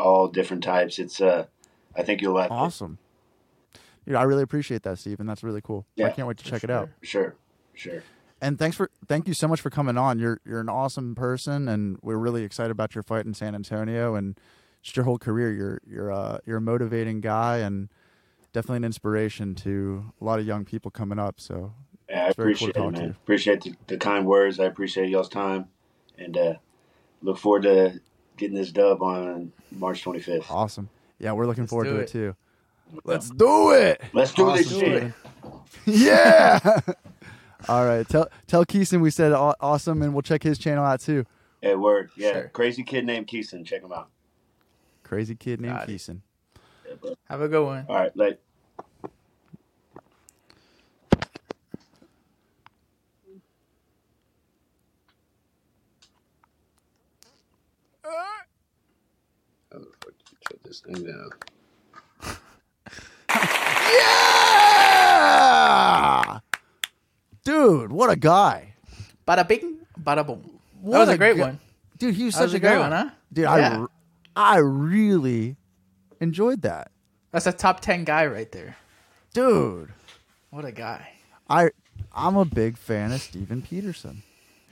all 0.00 0.26
different 0.28 0.62
types. 0.64 0.98
It's 0.98 1.20
uh, 1.20 1.44
I 1.94 2.02
think 2.02 2.22
you'll 2.22 2.32
like 2.32 2.50
it. 2.50 2.54
awesome. 2.54 2.96
Dude, 4.06 4.14
I 4.14 4.22
really 4.22 4.42
appreciate 4.42 4.84
that, 4.84 4.98
Steven. 4.98 5.26
That's 5.26 5.42
really 5.42 5.60
cool. 5.60 5.84
I 6.02 6.08
can't 6.08 6.26
wait 6.26 6.38
to 6.38 6.44
for 6.44 6.48
check 6.50 6.64
it 6.64 6.70
out. 6.70 6.88
Sure, 7.02 7.34
sure. 7.74 8.02
And 8.46 8.60
thanks 8.60 8.76
for 8.76 8.90
thank 9.08 9.26
you 9.26 9.34
so 9.34 9.48
much 9.48 9.60
for 9.60 9.70
coming 9.70 9.98
on. 9.98 10.20
You're 10.20 10.40
you're 10.44 10.60
an 10.60 10.68
awesome 10.68 11.16
person, 11.16 11.66
and 11.66 11.98
we're 12.00 12.16
really 12.16 12.44
excited 12.44 12.70
about 12.70 12.94
your 12.94 13.02
fight 13.02 13.26
in 13.26 13.34
San 13.34 13.56
Antonio 13.56 14.14
and 14.14 14.38
just 14.82 14.94
your 14.94 15.04
whole 15.04 15.18
career. 15.18 15.52
You're 15.52 15.80
you're 15.84 16.12
uh, 16.12 16.38
you're 16.46 16.58
a 16.58 16.60
motivating 16.60 17.20
guy 17.20 17.58
and 17.58 17.88
definitely 18.52 18.76
an 18.76 18.84
inspiration 18.84 19.56
to 19.56 20.12
a 20.20 20.24
lot 20.24 20.38
of 20.38 20.46
young 20.46 20.64
people 20.64 20.92
coming 20.92 21.18
up. 21.18 21.40
So 21.40 21.72
Yeah, 22.08 22.26
I 22.26 22.26
It's 22.28 22.36
very 22.36 22.54
cool 22.54 22.68
appreciate 22.68 22.86
it, 22.86 22.92
man. 22.92 23.10
Appreciate 23.10 23.60
the, 23.62 23.74
the 23.88 23.96
kind 23.96 24.24
words. 24.24 24.60
I 24.60 24.66
appreciate 24.66 25.08
y'all's 25.08 25.28
time, 25.28 25.66
and 26.16 26.36
uh, 26.36 26.54
look 27.22 27.38
forward 27.38 27.64
to 27.64 28.00
getting 28.36 28.56
this 28.56 28.70
dub 28.70 29.02
on 29.02 29.50
March 29.72 30.04
25th. 30.04 30.48
awesome. 30.50 30.88
Yeah, 31.18 31.32
we're 31.32 31.46
looking 31.46 31.64
Let's 31.64 31.70
forward 31.70 31.86
to 31.86 31.96
it. 31.96 32.02
it. 32.02 32.08
too. 32.10 32.36
Let's 33.02 33.28
do 33.28 33.72
it. 33.72 34.00
Let's 34.12 34.32
do 34.34 34.52
this 34.52 34.70
shit. 34.70 35.12
Yeah. 35.84 36.78
All 37.68 37.84
right. 37.86 38.08
Tell 38.08 38.28
tell 38.46 38.64
Keeson 38.64 39.00
we 39.00 39.10
said 39.10 39.32
aw- 39.32 39.54
awesome, 39.60 40.02
and 40.02 40.12
we'll 40.12 40.22
check 40.22 40.42
his 40.42 40.58
channel 40.58 40.84
out 40.84 41.00
too. 41.00 41.24
Hey, 41.62 41.74
word. 41.74 42.10
Yeah, 42.16 42.32
Sure. 42.32 42.48
crazy 42.48 42.82
kid 42.82 43.04
named 43.06 43.26
Keeson. 43.26 43.64
Check 43.64 43.82
him 43.82 43.92
out. 43.92 44.08
Crazy 45.02 45.34
kid 45.34 45.60
named 45.60 45.74
Got. 45.74 45.88
Keeson. 45.88 46.20
Yeah. 46.86 47.10
Have 47.28 47.40
a 47.40 47.48
good 47.48 47.64
one. 47.64 47.86
All 47.88 47.96
right, 47.96 48.16
like 48.16 48.38
How 59.72 59.78
oh, 59.78 59.78
the 59.80 59.86
fuck 60.00 60.12
do 60.18 60.24
you 60.30 60.36
shut 60.48 60.62
this 60.62 60.80
thing 60.80 61.04
down? 61.04 61.30
Yeah, 65.08 66.38
dude, 67.44 67.92
what 68.06 68.16
a 68.16 68.20
guy, 68.20 68.74
Bada 69.26 69.46
bing, 69.46 69.78
bada 70.00 70.26
boom. 70.26 70.42
What 70.80 70.92
That 70.92 70.98
was 71.00 71.08
a 71.08 71.12
a 71.12 71.18
great 71.18 71.36
gu- 71.36 71.42
one. 71.42 71.58
dude. 71.98 72.14
He 72.14 72.24
was 72.24 72.34
That 72.34 72.38
such 72.38 72.44
was 72.46 72.54
a 72.54 72.56
a 72.56 72.60
great 72.60 72.70
guy. 72.70 72.78
one, 72.78 72.92
huh? 72.92 73.10
Dude, 73.32 73.42
Yeah. 73.44 73.50
I, 73.52 73.76
re- 73.78 73.86
I 74.36 74.56
really 74.58 75.56
enjoyed 76.20 76.62
that, 76.62 76.90
That's 77.32 77.46
a 77.46 77.52
top 77.52 77.80
ten 77.80 78.04
guy 78.04 78.26
right 78.26 78.50
there. 78.52 78.76
dude. 79.34 79.90
What 80.50 80.64
a 80.64 80.72
guy. 80.72 81.08
I 81.50 81.70
I'm 82.14 82.36
a 82.36 82.44
big 82.44 82.78
fan 82.78 83.12
of 83.12 83.20
Steven 83.20 83.62
Peterson. 83.62 84.22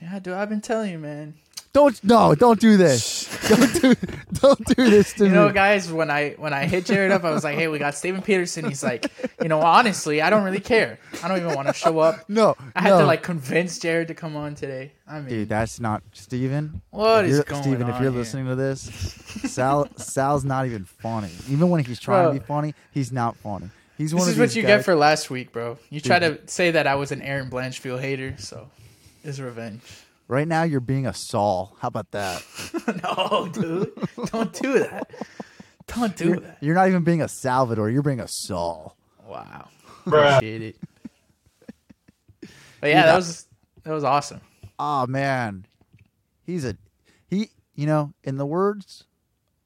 Yeah, 0.01 0.19
dude, 0.19 0.33
I've 0.33 0.49
been 0.49 0.61
telling 0.61 0.91
you, 0.91 0.99
man. 0.99 1.35
Don't 1.75 2.01
no, 2.05 2.33
don't 2.33 2.57
do 2.57 2.77
this. 2.77 3.27
don't 3.49 3.81
do 3.81 3.95
don't 4.31 4.65
do 4.77 4.89
this 4.89 5.11
to 5.15 5.25
You 5.25 5.29
me. 5.29 5.35
You 5.35 5.43
know, 5.43 5.51
guys, 5.51 5.91
when 5.91 6.09
I 6.09 6.29
when 6.37 6.53
I 6.53 6.67
hit 6.67 6.85
Jared 6.85 7.11
up, 7.11 7.25
I 7.25 7.31
was 7.31 7.43
like, 7.43 7.57
"Hey, 7.57 7.67
we 7.67 7.79
got 7.79 7.95
Steven 7.95 8.21
Peterson." 8.21 8.63
He's 8.63 8.81
like, 8.81 9.11
"You 9.41 9.49
know, 9.49 9.59
honestly, 9.59 10.21
I 10.21 10.29
don't 10.29 10.45
really 10.45 10.61
care. 10.61 10.99
I 11.21 11.27
don't 11.27 11.37
even 11.37 11.53
want 11.53 11.67
to 11.67 11.73
show 11.73 11.99
up." 11.99 12.23
no, 12.29 12.55
I 12.77 12.81
had 12.81 12.91
no. 12.91 12.99
to 12.99 13.05
like 13.05 13.23
convince 13.23 13.77
Jared 13.77 14.07
to 14.07 14.13
come 14.13 14.37
on 14.37 14.55
today. 14.55 14.93
I 15.05 15.19
mean, 15.19 15.27
Dude, 15.27 15.49
that's 15.49 15.81
not 15.81 16.01
Steven. 16.13 16.81
What 16.91 17.25
is 17.25 17.39
is 17.39 17.43
going 17.43 17.61
Steven, 17.61 17.81
if 17.81 17.99
you're 17.99 18.09
here? 18.09 18.09
listening 18.09 18.45
to 18.47 18.55
this, 18.55 18.79
Sal 19.43 19.89
Sal's 19.97 20.45
not 20.45 20.67
even 20.67 20.85
funny. 20.85 21.31
Even 21.49 21.69
when 21.69 21.83
he's 21.83 21.99
trying 21.99 22.33
to 22.33 22.39
be 22.39 22.45
funny, 22.45 22.73
he's 22.93 23.11
not 23.11 23.35
funny. 23.35 23.69
He's 23.97 24.15
one 24.15 24.21
this 24.21 24.35
is 24.35 24.39
what 24.39 24.55
you 24.55 24.61
guys- 24.61 24.77
get 24.77 24.85
for 24.85 24.95
last 24.95 25.29
week, 25.29 25.51
bro. 25.51 25.77
You 25.89 25.99
try 25.99 26.19
to 26.19 26.39
say 26.45 26.71
that 26.71 26.87
I 26.87 26.95
was 26.95 27.11
an 27.11 27.21
Erin 27.21 27.49
Blanchfield 27.49 27.99
hater, 27.99 28.35
so 28.37 28.69
it's 29.25 29.39
revenge. 29.39 29.81
Right 30.27 30.47
now, 30.47 30.63
you're 30.63 30.79
being 30.79 31.05
a 31.05 31.13
Saul. 31.13 31.77
How 31.79 31.87
about 31.87 32.11
that? 32.11 32.43
no, 33.03 33.47
dude, 33.51 33.91
don't 34.31 34.51
do 34.53 34.79
that. 34.79 35.11
Don't 35.87 36.15
do 36.15 36.25
You're, 36.25 36.39
that. 36.39 36.57
you're 36.61 36.75
not 36.75 36.87
even 36.87 37.03
being 37.03 37.21
a 37.21 37.27
Salvador. 37.27 37.89
You're 37.91 38.01
being 38.01 38.19
a 38.19 38.27
Saul. 38.27 38.97
Wow, 39.27 39.69
appreciate 40.05 40.61
it. 40.61 40.75
But 42.81 42.89
yeah, 42.89 43.05
that 43.05 43.15
was 43.15 43.47
that 43.83 43.91
was 43.91 44.03
awesome. 44.03 44.41
Oh 44.79 45.05
man, 45.07 45.65
he's 46.43 46.65
a 46.65 46.77
he. 47.27 47.49
You 47.75 47.85
know, 47.85 48.13
in 48.23 48.37
the 48.37 48.45
words 48.45 49.03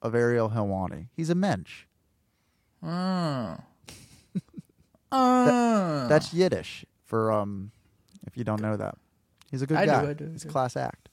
of 0.01 0.15
Ariel 0.15 0.49
Helwani, 0.49 1.07
he's 1.15 1.29
a 1.29 1.35
mensch. 1.35 1.85
Oh. 2.83 3.57
Oh. 5.11 6.07
That's 6.07 6.33
Yiddish 6.33 6.85
for 7.05 7.31
um. 7.31 7.71
If 8.27 8.37
you 8.37 8.43
don't 8.43 8.61
know 8.61 8.77
that, 8.77 8.95
he's 9.51 9.61
a 9.61 9.67
good 9.67 9.77
I 9.77 9.85
do, 9.85 9.91
guy. 9.91 10.09
I 10.09 10.13
do, 10.13 10.25
I 10.25 10.31
he's 10.31 10.43
a 10.43 10.47
do. 10.47 10.51
class 10.51 10.75
act. 10.77 11.09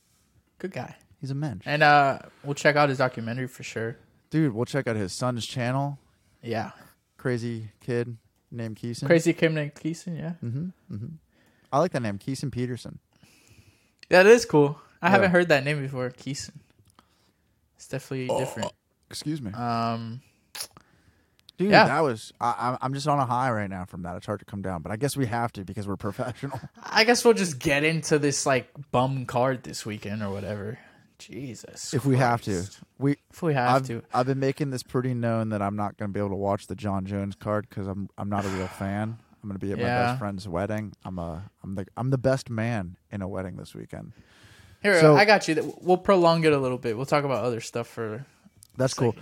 good 0.59 0.73
guy. 0.73 0.97
He's 1.21 1.31
a 1.31 1.35
mensch. 1.35 1.63
And 1.67 1.83
uh 1.83 2.19
we'll 2.45 2.55
check 2.55 2.77
out 2.77 2.89
his 2.89 2.99
documentary 2.99 3.47
for 3.49 3.63
sure. 3.63 3.97
Dude, 4.31 4.53
we'll 4.55 4.65
check 4.67 4.87
out 4.87 4.97
his 4.97 5.13
son's 5.13 5.47
channel. 5.47 5.99
Yeah. 6.43 6.73
Crazy 7.17 7.71
kid 7.81 8.17
named 8.51 8.77
Keeson. 8.77 9.07
Crazy 9.07 9.33
kid 9.33 9.53
named 9.53 9.75
Keeson, 9.75 10.17
yeah. 10.19 10.33
Mm-hmm, 10.45 10.67
mm-hmm. 10.95 11.07
I 11.73 11.79
like 11.79 11.93
that 11.93 12.03
name, 12.03 12.19
Keeson 12.19 12.53
Peterson. 12.53 12.99
That 14.11 14.27
is 14.27 14.45
cool. 14.45 14.79
I 15.03 15.07
Yeah. 15.07 15.11
haven't 15.13 15.31
heard 15.33 15.49
that 15.49 15.65
name 15.65 15.81
before, 15.81 16.11
Keeson. 16.11 16.53
It's 17.77 17.89
definitely 17.89 18.29
different. 18.39 18.73
Excuse 19.11 19.41
me, 19.41 19.53
Um 19.53 20.21
dude. 21.59 21.71
yeah. 21.71 21.87
That 21.87 22.01
was. 22.01 22.33
I, 22.41 22.53
I'm- 22.59 22.79
I'm 22.81 22.95
just 22.95 23.07
on 23.09 23.19
a 23.19 23.27
high 23.27 23.51
right 23.51 23.71
now 23.71 23.85
from 23.85 24.03
that. 24.03 24.17
It's 24.17 24.27
hard 24.27 24.41
to 24.41 24.45
come 24.45 24.63
down, 24.63 24.83
but 24.83 24.93
I 24.93 24.97
guess 24.97 25.17
we 25.17 25.27
have 25.27 25.53
to 25.53 25.65
because 25.65 25.87
we're 25.89 25.97
professional. 26.09 26.61
I 26.85 27.05
guess 27.05 27.25
we'll 27.25 27.35
just 27.35 27.59
get 27.59 27.85
into 27.85 28.19
this 28.19 28.47
like 28.47 28.69
bum 28.91 29.27
card 29.27 29.63
this 29.65 29.85
weekend 29.87 30.23
or 30.23 30.31
whatever. 30.31 30.79
Jesus. 31.19 31.95
if 31.95 32.05
we 32.05 32.17
have 32.19 32.43
to, 32.43 32.65
we. 32.99 33.17
If 33.31 33.43
we 33.43 33.55
have 33.55 33.77
I've, 33.83 33.87
to. 33.89 34.03
I've 34.13 34.27
been 34.27 34.39
making 34.39 34.71
this 34.71 34.83
pretty 34.83 35.15
known 35.15 35.49
that 35.49 35.63
I'm 35.63 35.75
not 35.77 35.97
going 35.97 36.11
to 36.11 36.13
be 36.13 36.21
able 36.21 36.31
to 36.31 36.37
watch 36.37 36.67
the 36.67 36.75
Jon 36.75 37.07
Jones 37.07 37.35
card 37.35 37.67
because 37.69 37.87
I'm 37.87 38.09
I'm 38.19 38.29
not 38.29 38.45
a 38.45 38.49
real 38.49 38.67
fan. 38.79 39.17
I'm 39.43 39.49
going 39.49 39.59
to 39.59 39.65
be 39.65 39.73
at 39.73 39.79
my 39.79 39.85
best 39.85 40.19
friend's 40.19 40.47
wedding. 40.49 40.93
I'm 41.05 41.19
a 41.19 41.51
I'm 41.63 41.75
the 41.77 41.87
I'm 41.97 42.11
the 42.11 42.19
best 42.19 42.51
man 42.51 42.97
in 43.11 43.23
a 43.23 43.29
wedding 43.29 43.57
this 43.57 43.75
weekend. 43.75 44.13
Here, 44.83 45.01
so- 45.01 45.17
I 45.17 45.25
got 45.25 45.49
you. 45.49 45.75
We'll 45.81 45.97
prolong 45.97 46.45
it 46.45 46.53
a 46.53 46.59
little 46.59 46.79
bit. 46.79 46.97
We'll 46.97 47.07
talk 47.07 47.25
about 47.25 47.45
other 47.45 47.61
stuff 47.61 47.87
for 47.89 48.27
That's 48.77 48.93
cool. 48.95 49.15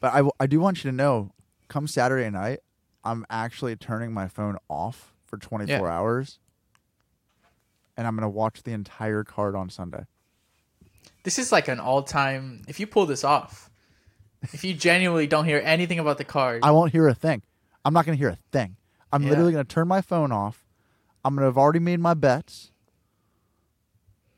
But 0.00 0.24
I 0.40 0.46
do 0.46 0.58
want 0.58 0.82
you 0.82 0.90
to 0.90 0.96
know, 0.96 1.30
come 1.72 1.86
Saturday 1.86 2.28
night, 2.30 2.60
I'm 3.02 3.24
actually 3.30 3.74
turning 3.76 4.12
my 4.12 4.28
phone 4.28 4.56
off 4.68 5.14
for 5.24 5.38
24 5.38 5.74
Yeah. 5.78 5.82
hours, 5.92 6.38
and 7.96 8.06
I'm 8.06 8.14
going 8.14 8.22
to 8.22 8.28
watch 8.28 8.62
the 8.62 8.72
entire 8.72 9.24
card 9.24 9.56
on 9.56 9.70
Sunday. 9.70 10.04
This 11.24 11.38
is 11.38 11.50
like 11.50 11.68
an 11.68 11.80
all-time. 11.80 12.62
If 12.68 12.78
you 12.78 12.86
pull 12.86 13.06
this 13.06 13.24
off, 13.24 13.70
if 14.52 14.64
you 14.64 14.74
genuinely 14.74 15.26
don't 15.26 15.44
hear 15.46 15.60
anything 15.64 15.98
about 15.98 16.18
the 16.18 16.24
card, 16.24 16.60
I 16.62 16.70
won't 16.72 16.92
hear 16.92 17.08
a 17.08 17.14
thing. 17.14 17.42
I'm 17.84 17.94
not 17.94 18.04
going 18.06 18.16
to 18.16 18.20
hear 18.22 18.30
a 18.30 18.38
thing. 18.52 18.76
I'm 19.12 19.22
Yeah. 19.22 19.30
literally 19.30 19.52
going 19.52 19.64
to 19.64 19.74
turn 19.74 19.88
my 19.88 20.00
phone 20.00 20.30
off. 20.32 20.64
I'm 21.24 21.34
going 21.34 21.42
to 21.42 21.46
have 21.46 21.58
already 21.58 21.78
made 21.78 22.00
my 22.00 22.14
bets, 22.14 22.70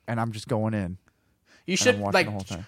and 0.07 0.21
I'm 0.21 0.33
just 0.33 0.49
going 0.49 0.75
in. 0.75 0.99
you 1.67 1.77
should 1.77 1.99
like 1.99 2.27
the 2.27 2.33
whole 2.33 2.41
thing. 2.41 2.67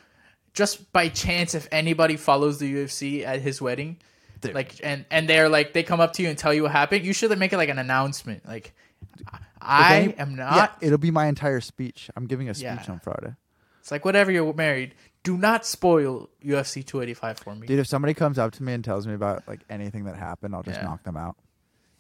just 0.55 0.90
by 0.92 1.09
chance 1.09 1.55
if 1.55 1.68
anybody 1.70 2.16
follows 2.16 2.59
the 2.59 2.74
UFC 2.74 3.24
at 3.24 3.42
his 3.42 3.61
wedding, 3.61 3.98
Dude. 4.47 4.55
like 4.55 4.75
and 4.83 5.05
and 5.11 5.29
they're 5.29 5.49
like 5.49 5.73
they 5.73 5.83
come 5.83 6.01
up 6.01 6.13
to 6.15 6.23
you 6.23 6.29
and 6.29 6.39
tell 6.39 6.53
you 6.55 6.63
what 6.65 6.73
happened, 6.73 7.05
you 7.05 7.13
should 7.13 7.37
make 7.39 7.53
it 7.53 7.57
like 7.57 7.69
an 7.69 7.79
announcement. 7.79 8.47
Like 8.47 8.75
I 9.61 9.97
any- 10.01 10.15
am 10.19 10.31
Yeah, 10.33 10.37
not. 10.37 10.77
it'll 10.81 10.99
be 10.99 11.11
my 11.11 11.27
entire 11.27 11.61
speech. 11.61 12.11
I'm 12.17 12.27
giving 12.27 12.49
a 12.49 12.55
speech 12.55 12.65
Yeah. 12.65 12.87
on 12.93 13.01
Friday. 13.01 13.35
It's 13.81 13.91
like 13.91 14.05
whatever 14.05 14.31
you're 14.33 14.53
married, 14.53 14.95
do 15.23 15.37
not 15.39 15.65
spoil 15.67 16.29
UFC 16.45 16.83
285 16.85 17.39
for 17.39 17.55
me. 17.55 17.67
Dude, 17.67 17.79
if 17.79 17.87
somebody 17.87 18.15
comes 18.15 18.39
up 18.39 18.53
to 18.53 18.63
me 18.63 18.73
and 18.73 18.85
tells 18.85 19.07
me 19.07 19.15
about 19.15 19.47
like 19.47 19.61
anything 19.71 20.05
that 20.05 20.17
happened, 20.17 20.55
I'll 20.55 20.63
just 20.63 20.79
Yeah. 20.81 20.85
knock 20.87 21.03
them 21.05 21.17
out. 21.17 21.37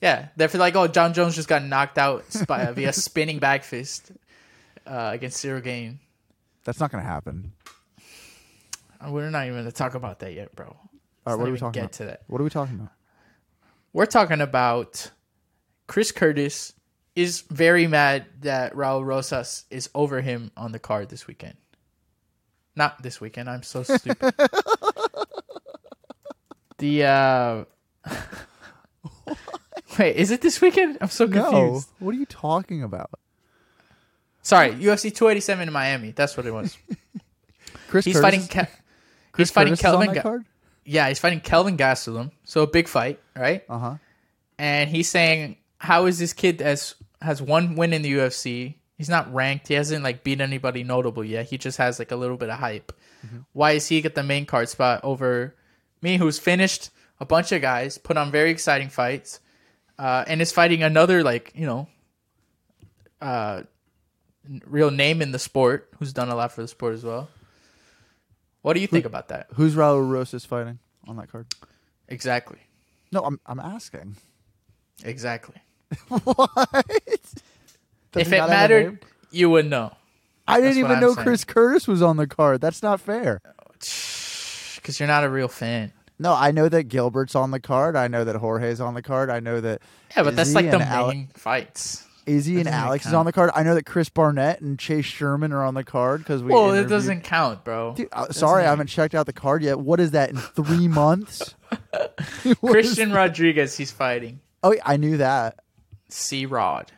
Yeah, 0.02 0.28
they're 0.36 0.48
like, 0.54 0.76
oh, 0.76 0.86
Jon 0.88 1.14
Jones 1.14 1.34
just 1.36 1.48
got 1.48 1.64
knocked 1.64 1.96
out 1.96 2.24
by, 2.46 2.70
via 2.72 2.92
spinning 2.92 3.38
back 3.38 3.64
fist 3.64 4.12
uh, 4.86 5.10
against 5.14 5.42
Ciryl 5.42 5.62
Gane. 5.62 6.00
That's 6.64 6.78
not 6.80 6.90
going 6.92 7.02
to 7.02 7.08
happen. 7.08 7.52
We're 9.08 9.30
not 9.30 9.46
even 9.46 9.64
to 9.64 9.72
talk 9.72 9.94
about 9.94 10.18
that 10.20 10.34
yet, 10.34 10.54
bro. 10.56 10.76
All 11.26 11.32
right, 11.32 11.40
what 11.40 11.48
are 11.48 11.52
we 11.52 11.58
talking 11.58 11.72
get 11.72 11.80
about? 11.84 11.92
to 11.94 12.04
that. 12.04 12.22
What 12.28 12.40
are 12.40 12.44
we 12.44 12.50
talking 12.50 12.76
about? 12.76 12.90
We're 13.92 14.06
talking 14.06 14.40
about 14.40 15.10
Chris 15.86 16.12
Curtis 16.12 16.72
is 17.14 17.40
very 17.50 17.86
mad 17.86 18.26
that 18.42 18.74
Raul 18.74 19.04
Rosas 19.04 19.64
is 19.70 19.88
over 19.94 20.20
him 20.20 20.50
on 20.56 20.72
the 20.72 20.78
card 20.78 21.08
this 21.08 21.26
weekend. 21.26 21.54
Not 22.76 23.02
this 23.02 23.20
weekend. 23.20 23.48
I'm 23.48 23.62
so 23.62 23.82
stupid. 23.82 24.34
the 26.78 27.04
uh 27.04 27.64
Wait, 29.98 30.16
is 30.16 30.30
it 30.30 30.42
this 30.42 30.60
weekend? 30.60 30.98
I'm 31.00 31.08
so 31.08 31.24
No. 31.24 31.42
confused. 31.50 31.88
What 31.98 32.14
are 32.14 32.18
you 32.18 32.26
talking 32.26 32.82
about? 32.82 33.10
Sorry, 34.42 34.70
UFC 34.72 35.12
287 35.14 35.68
in 35.68 35.72
Miami. 35.72 36.10
That's 36.12 36.36
what 36.36 36.44
it 36.46 36.52
was. 36.52 36.76
Chris 37.88 38.04
He's 38.04 38.20
Curtis 38.20 38.46
fighting 38.46 38.66
Ke- 38.66 38.68
Chris 39.32 39.48
he's 39.48 39.54
fighting 39.54 39.72
Curtis 39.72 39.80
is 39.80 39.86
on 39.86 39.92
Kelvin 39.92 40.14
Ga- 40.14 40.22
card? 40.22 40.44
Yeah, 40.86 41.08
he's 41.08 41.18
fighting 41.18 41.40
Kelvin 41.40 41.76
Gastelum. 41.76 42.30
So 42.44 42.62
a 42.62 42.66
big 42.66 42.88
fight, 42.88 43.20
right? 43.36 43.64
Uh-huh. 43.68 43.96
and 44.58 44.88
he's 44.88 45.08
saying, 45.10 45.56
"How 45.78 46.06
is 46.06 46.18
this 46.18 46.32
kid 46.32 46.62
as 46.62 46.94
has 47.20 47.42
one 47.42 47.76
win 47.76 47.92
in 47.92 48.02
the 48.02 48.12
UFC? 48.12 48.76
He's 48.96 49.08
not 49.10 49.32
ranked. 49.34 49.68
He 49.68 49.74
hasn't 49.74 50.02
like 50.02 50.24
beat 50.24 50.40
anybody 50.40 50.82
notable 50.84 51.22
yet. 51.24 51.46
He 51.46 51.58
just 51.58 51.76
has 51.78 51.98
like 51.98 52.12
a 52.12 52.16
little 52.16 52.36
bit 52.38 52.48
of 52.48 52.58
hype. 52.58 52.92
Why 53.52 53.72
is 53.72 53.88
he 53.88 54.00
get 54.00 54.14
the 54.14 54.22
main 54.22 54.46
card 54.46 54.68
spot 54.68 55.00
over 55.02 55.54
me, 56.00 56.16
who's 56.16 56.38
finished 56.38 56.90
a 57.18 57.24
bunch 57.26 57.50
of 57.52 57.60
guys, 57.60 57.98
put 57.98 58.16
on 58.16 58.30
very 58.30 58.50
exciting 58.50 58.88
fights, 58.88 59.40
uh, 59.98 60.24
and 60.28 60.40
is 60.40 60.52
fighting 60.52 60.82
another 60.84 61.22
like 61.24 61.52
you 61.54 61.66
know, 61.66 61.88
uh, 63.20 63.62
real 64.64 64.90
name 64.90 65.20
in 65.22 65.32
the 65.32 65.38
sport 65.38 65.88
who's 65.98 66.12
done 66.12 66.28
a 66.28 66.34
lot 66.36 66.52
for 66.52 66.62
the 66.62 66.68
sport 66.68 66.94
as 66.94 67.02
well. 67.04 67.28
What 68.66 68.72
do 68.74 68.80
you 68.80 68.88
think 68.88 69.04
about 69.04 69.28
that? 69.28 69.46
Who's 69.54 69.76
Raul 69.76 70.10
Rosas 70.10 70.44
fighting 70.44 70.80
on 71.06 71.14
that 71.18 71.30
card? 71.30 71.46
Exactly, 72.08 72.58
No, 73.12 73.20
I'm 73.22 73.38
I'm 73.46 73.60
asking. 73.60 74.16
exactly. 75.04 75.54
what? 76.08 76.48
Does 78.10 78.22
if 78.22 78.26
he 78.28 78.34
it 78.34 78.38
not 78.38 78.48
have 78.48 78.70
a 78.72 78.74
name? 78.74 78.82
mattered, 78.88 78.98
you 79.30 79.50
would 79.50 79.70
know. 79.70 79.92
I 80.48 80.56
didn't 80.60 80.64
That's 80.70 80.76
what 80.76 80.80
even 80.80 80.90
I'm 80.96 81.00
know 81.00 81.14
saying. 81.14 81.24
Chris 81.26 81.44
Curtis 81.44 81.86
was 81.86 82.02
on 82.02 82.16
the 82.16 82.26
card. 82.26 82.60
That's 82.60 82.82
not 82.82 83.00
fair. 83.00 83.40
Because 84.76 84.98
you're 85.00 85.06
not 85.08 85.22
a 85.24 85.28
real 85.30 85.48
fan. 85.48 85.92
No, 86.18 86.32
I 86.32 86.50
know 86.52 86.68
that 86.68 86.84
Gilbert's 86.84 87.34
on 87.34 87.50
the 87.52 87.58
card. 87.60 87.94
I 87.96 88.06
know 88.08 88.24
that 88.24 88.36
Jorge's 88.36 88.80
on 88.80 88.94
the 88.94 89.02
card. 89.02 89.30
I 89.30 89.38
know 89.40 89.60
that 89.60 89.80
Yeah, 90.16 90.22
but 90.24 90.34
that's 90.36 90.48
Izzy 90.50 90.54
like 90.56 90.70
the 90.70 90.78
and 90.80 90.92
Ale- 90.92 91.08
main 91.08 91.28
fights. 91.34 92.04
Izzy 92.26 92.58
and 92.58 92.68
Alex 92.68 93.06
is 93.06 93.12
on 93.14 93.24
the 93.24 93.32
card. 93.32 93.50
I 93.54 93.62
know 93.62 93.74
that 93.76 93.86
Chris 93.86 94.08
Barnett 94.08 94.60
and 94.60 94.78
Chase 94.78 95.04
Sherman 95.04 95.52
are 95.52 95.64
on 95.64 95.74
the 95.74 95.84
card 95.84 96.20
because 96.20 96.42
we. 96.42 96.52
well, 96.52 96.74
it 96.74 96.88
doesn't 96.88 97.22
count, 97.22 97.64
bro. 97.64 97.94
Dude, 97.94 98.08
uh, 98.12 98.30
sorry, 98.32 98.64
I 98.64 98.70
haven't 98.70 98.88
checked 98.88 99.14
out 99.14 99.26
the 99.26 99.32
card 99.32 99.62
yet. 99.62 99.78
What 99.78 100.00
is 100.00 100.10
that 100.10 100.30
in 100.30 100.36
three 100.38 100.88
months? 100.88 101.54
Christian 102.60 103.12
Rodriguez, 103.12 103.76
he's 103.76 103.90
fighting. 103.92 104.40
Oh, 104.62 104.74
I 104.84 104.96
knew 104.96 105.18
that. 105.18 105.60
C 106.08 106.46
Rod. 106.46 106.90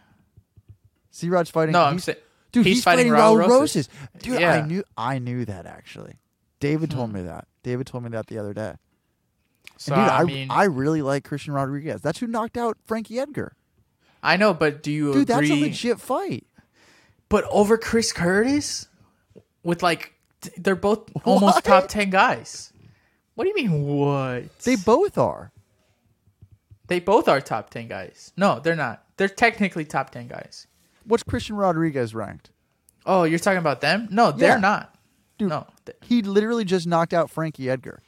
C 1.10 1.28
Rod's 1.28 1.50
fighting. 1.50 1.72
No, 1.72 1.82
I'm 1.82 1.98
saying 1.98 2.18
dude, 2.52 2.64
he's 2.66 2.76
he's, 2.76 2.84
fighting, 2.84 3.12
fighting 3.12 3.20
Raul 3.22 3.34
Raul 3.36 3.48
Rosas. 3.48 3.88
Rosas. 3.88 3.88
Dude, 4.22 4.40
Yeah. 4.40 4.52
I 4.54 4.60
knew 4.66 4.84
I 4.96 5.18
knew 5.18 5.44
that 5.44 5.66
actually. 5.66 6.14
David 6.60 6.90
told 6.90 7.10
Hmm. 7.10 7.16
me 7.16 7.22
that. 7.22 7.46
David 7.62 7.86
told 7.86 8.04
me 8.04 8.10
that 8.10 8.26
the 8.28 8.38
other 8.38 8.54
day. 8.54 8.74
So 9.76 9.94
And 9.94 10.02
dude, 10.04 10.10
I, 10.10 10.20
I, 10.20 10.24
mean, 10.24 10.50
I 10.50 10.64
really 10.64 11.02
like 11.02 11.24
Christian 11.24 11.52
Rodriguez. 11.54 12.00
That's 12.00 12.18
who 12.18 12.26
knocked 12.26 12.56
out 12.56 12.78
Frankie 12.84 13.18
Edgar. 13.18 13.52
I 14.22 14.36
know, 14.36 14.52
but 14.54 14.82
do 14.82 14.90
you 14.90 15.12
Dude, 15.12 15.30
agree? 15.30 15.48
that's 15.48 15.50
a 15.50 15.60
legit 15.60 16.00
fight. 16.00 16.44
But 17.28 17.44
over 17.50 17.76
Chris 17.78 18.12
Curtis, 18.12 18.88
with 19.62 19.82
like, 19.82 20.14
t- 20.40 20.50
they're 20.56 20.74
both 20.76 21.10
almost 21.24 21.56
What? 21.56 21.64
top 21.64 21.88
ten 21.88 22.10
guys. 22.10 22.72
What 23.34 23.44
do 23.44 23.50
you 23.50 23.54
mean? 23.54 23.84
What? 23.84 24.58
They 24.60 24.76
both 24.76 25.16
are. 25.18 25.52
they 26.88 27.00
both 27.00 27.28
are 27.28 27.40
top 27.40 27.70
ten 27.70 27.86
guys. 27.88 28.32
No, 28.36 28.60
they're 28.60 28.74
not. 28.76 29.04
They're 29.16 29.28
technically 29.28 29.84
top 29.84 30.10
ten 30.10 30.26
guys. 30.28 30.66
What's 31.04 31.22
Christian 31.22 31.56
Rodriguez 31.56 32.14
ranked? 32.14 32.50
Oh, 33.06 33.24
you're 33.24 33.38
talking 33.38 33.58
about 33.58 33.80
them? 33.80 34.08
No, 34.10 34.32
they're 34.32 34.58
not. 34.58 34.94
Dude. 35.38 35.48
No, 35.50 35.66
th- 35.86 35.96
He 36.02 36.20
literally 36.22 36.64
just 36.64 36.86
knocked 36.86 37.14
out 37.14 37.30
Frankie 37.30 37.70
Edgar. 37.70 38.02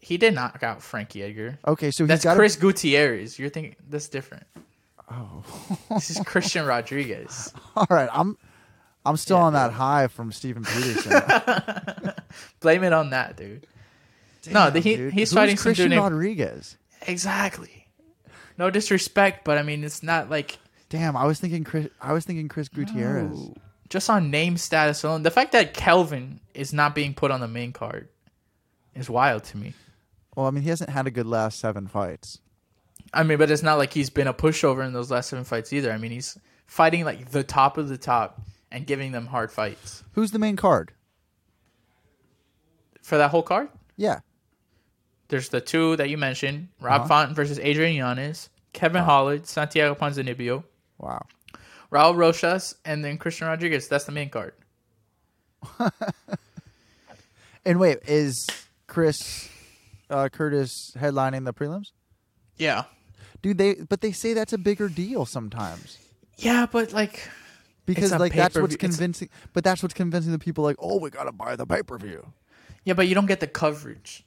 he 0.00 0.16
did 0.18 0.34
knock 0.34 0.62
out 0.62 0.82
Frankie 0.82 1.22
Edgar. 1.22 1.58
Okay, 1.66 1.90
so 1.92 2.04
That's 2.06 2.22
he's 2.24 2.30
got 2.30 2.36
Chris 2.36 2.56
Gutierrez. 2.56 3.38
You're 3.38 3.50
thinking 3.50 3.76
that's 3.88 4.08
different. 4.08 4.44
Oh, 5.12 5.44
this 5.90 6.10
is 6.10 6.18
Christian 6.24 6.64
Rodriguez. 6.66 7.52
All 7.76 7.86
right, 7.90 8.08
I'm 8.12 8.36
I'm 9.04 9.16
still 9.16 9.36
Yeah, 9.38 9.42
on 9.44 9.52
that 9.54 9.72
high 9.72 10.06
from 10.08 10.32
Steven 10.32 10.64
Peterson. 10.64 11.12
Blame 12.60 12.84
it 12.84 12.92
on 12.92 13.10
that, 13.10 13.36
dude. 13.36 13.66
no, 14.50 14.70
the, 14.70 14.80
he, 14.80 14.96
Dude, 14.96 15.12
he's 15.12 15.30
who's 15.30 15.36
fighting 15.36 15.56
Christian 15.56 15.90
named 15.90 16.02
Rodriguez. 16.02 16.76
exactly. 17.06 17.86
No 18.58 18.70
disrespect, 18.70 19.44
but 19.44 19.58
I 19.58 19.62
mean 19.62 19.84
it's 19.84 20.02
not 20.02 20.30
like 20.30 20.58
Damn, 20.88 21.16
I 21.16 21.24
was 21.24 21.40
thinking 21.40 21.64
Chris. 21.64 21.88
I 22.00 22.12
was 22.12 22.24
thinking 22.24 22.48
Chris 22.48 22.68
Gutierrez. 22.68 23.30
No. 23.38 23.54
just 23.88 24.10
on 24.10 24.30
name 24.30 24.56
status 24.58 25.02
alone. 25.04 25.22
The 25.22 25.30
fact 25.30 25.52
that 25.52 25.72
Kelvin 25.74 26.40
is 26.54 26.72
not 26.72 26.94
being 26.94 27.14
put 27.14 27.30
on 27.30 27.40
the 27.40 27.48
main 27.48 27.72
card 27.72 28.08
is 28.94 29.08
wild 29.08 29.44
to 29.44 29.56
me. 29.56 29.72
Well, 30.36 30.46
I 30.46 30.50
mean, 30.50 30.62
he 30.62 30.68
hasn't 30.68 30.90
had 30.90 31.06
a 31.06 31.10
good 31.10 31.26
last 31.26 31.58
seven 31.58 31.86
fights. 31.86 32.38
I 33.14 33.22
mean, 33.24 33.38
but 33.38 33.50
it's 33.50 33.62
not 33.62 33.76
like 33.78 33.92
he's 33.92 34.10
been 34.10 34.26
a 34.26 34.34
pushover 34.34 34.86
in 34.86 34.92
those 34.92 35.10
last 35.10 35.28
seven 35.30 35.44
fights 35.44 35.72
either. 35.72 35.92
I 35.92 35.98
mean, 35.98 36.10
he's 36.12 36.38
fighting 36.66 37.04
like 37.04 37.30
the 37.30 37.42
top 37.44 37.76
of 37.78 37.88
the 37.88 37.98
top 37.98 38.40
and 38.70 38.86
giving 38.86 39.12
them 39.12 39.26
hard 39.26 39.52
fights 39.52 40.02
Who's 40.12 40.30
the 40.30 40.38
main 40.38 40.56
card? 40.56 40.92
for 43.02 43.18
that 43.18 43.30
whole 43.30 43.42
card. 43.42 43.68
Yeah, 43.96 44.20
There's 45.28 45.48
the 45.50 45.60
two 45.60 45.96
that 45.96 46.08
you 46.08 46.16
mentioned: 46.16 46.68
Rob 46.80 47.02
Uh-huh. 47.02 47.26
Fonten 47.26 47.34
versus 47.34 47.58
Adrian 47.58 47.94
Yanez, 47.96 48.48
Kevin 48.72 49.02
Holland, 49.02 49.46
Santiago 49.46 49.94
Ponzinibbio, 49.94 50.64
wow. 50.98 51.20
Raul 51.90 52.16
Rosas, 52.16 52.74
and 52.86 53.04
then 53.04 53.18
Christian 53.18 53.48
Rodriguez. 53.48 53.88
That's 53.88 54.04
the 54.04 54.12
main 54.12 54.30
card. 54.30 54.54
And 57.64 57.78
wait, 57.78 57.98
is 58.08 58.44
Chris 58.88 59.48
uh, 60.10 60.28
Curtis 60.30 60.90
headlining 60.98 61.44
the 61.44 61.54
prelims? 61.54 61.92
Yeah, 62.56 62.84
Dude, 63.42 63.58
they 63.58 63.74
but 63.74 64.00
they 64.00 64.12
say 64.12 64.34
that's 64.34 64.52
a 64.52 64.58
bigger 64.58 64.88
deal 64.88 65.26
sometimes 65.26 65.98
yeah, 66.38 66.66
but 66.70 66.92
like, 66.92 67.28
because 67.86 68.10
a 68.12 68.18
like 68.18 68.32
that's 68.34 68.54
pay-per-view- 68.54 68.62
what's 68.62 68.74
it's 68.74 68.80
convincing. 68.80 69.28
But 69.52 69.64
that's 69.64 69.82
what's 69.82 69.94
convincing 69.94 70.32
the 70.32 70.38
people. 70.38 70.64
Like, 70.64 70.76
oh, 70.78 70.98
we 70.98 71.10
gotta 71.10 71.32
buy 71.32 71.56
the 71.56 71.66
pay 71.66 71.82
per 71.82 71.98
view. 71.98 72.32
yeah, 72.84 72.94
but 72.94 73.06
you 73.06 73.14
don't 73.14 73.26
get 73.26 73.40
the 73.40 73.46
coverage. 73.46 74.24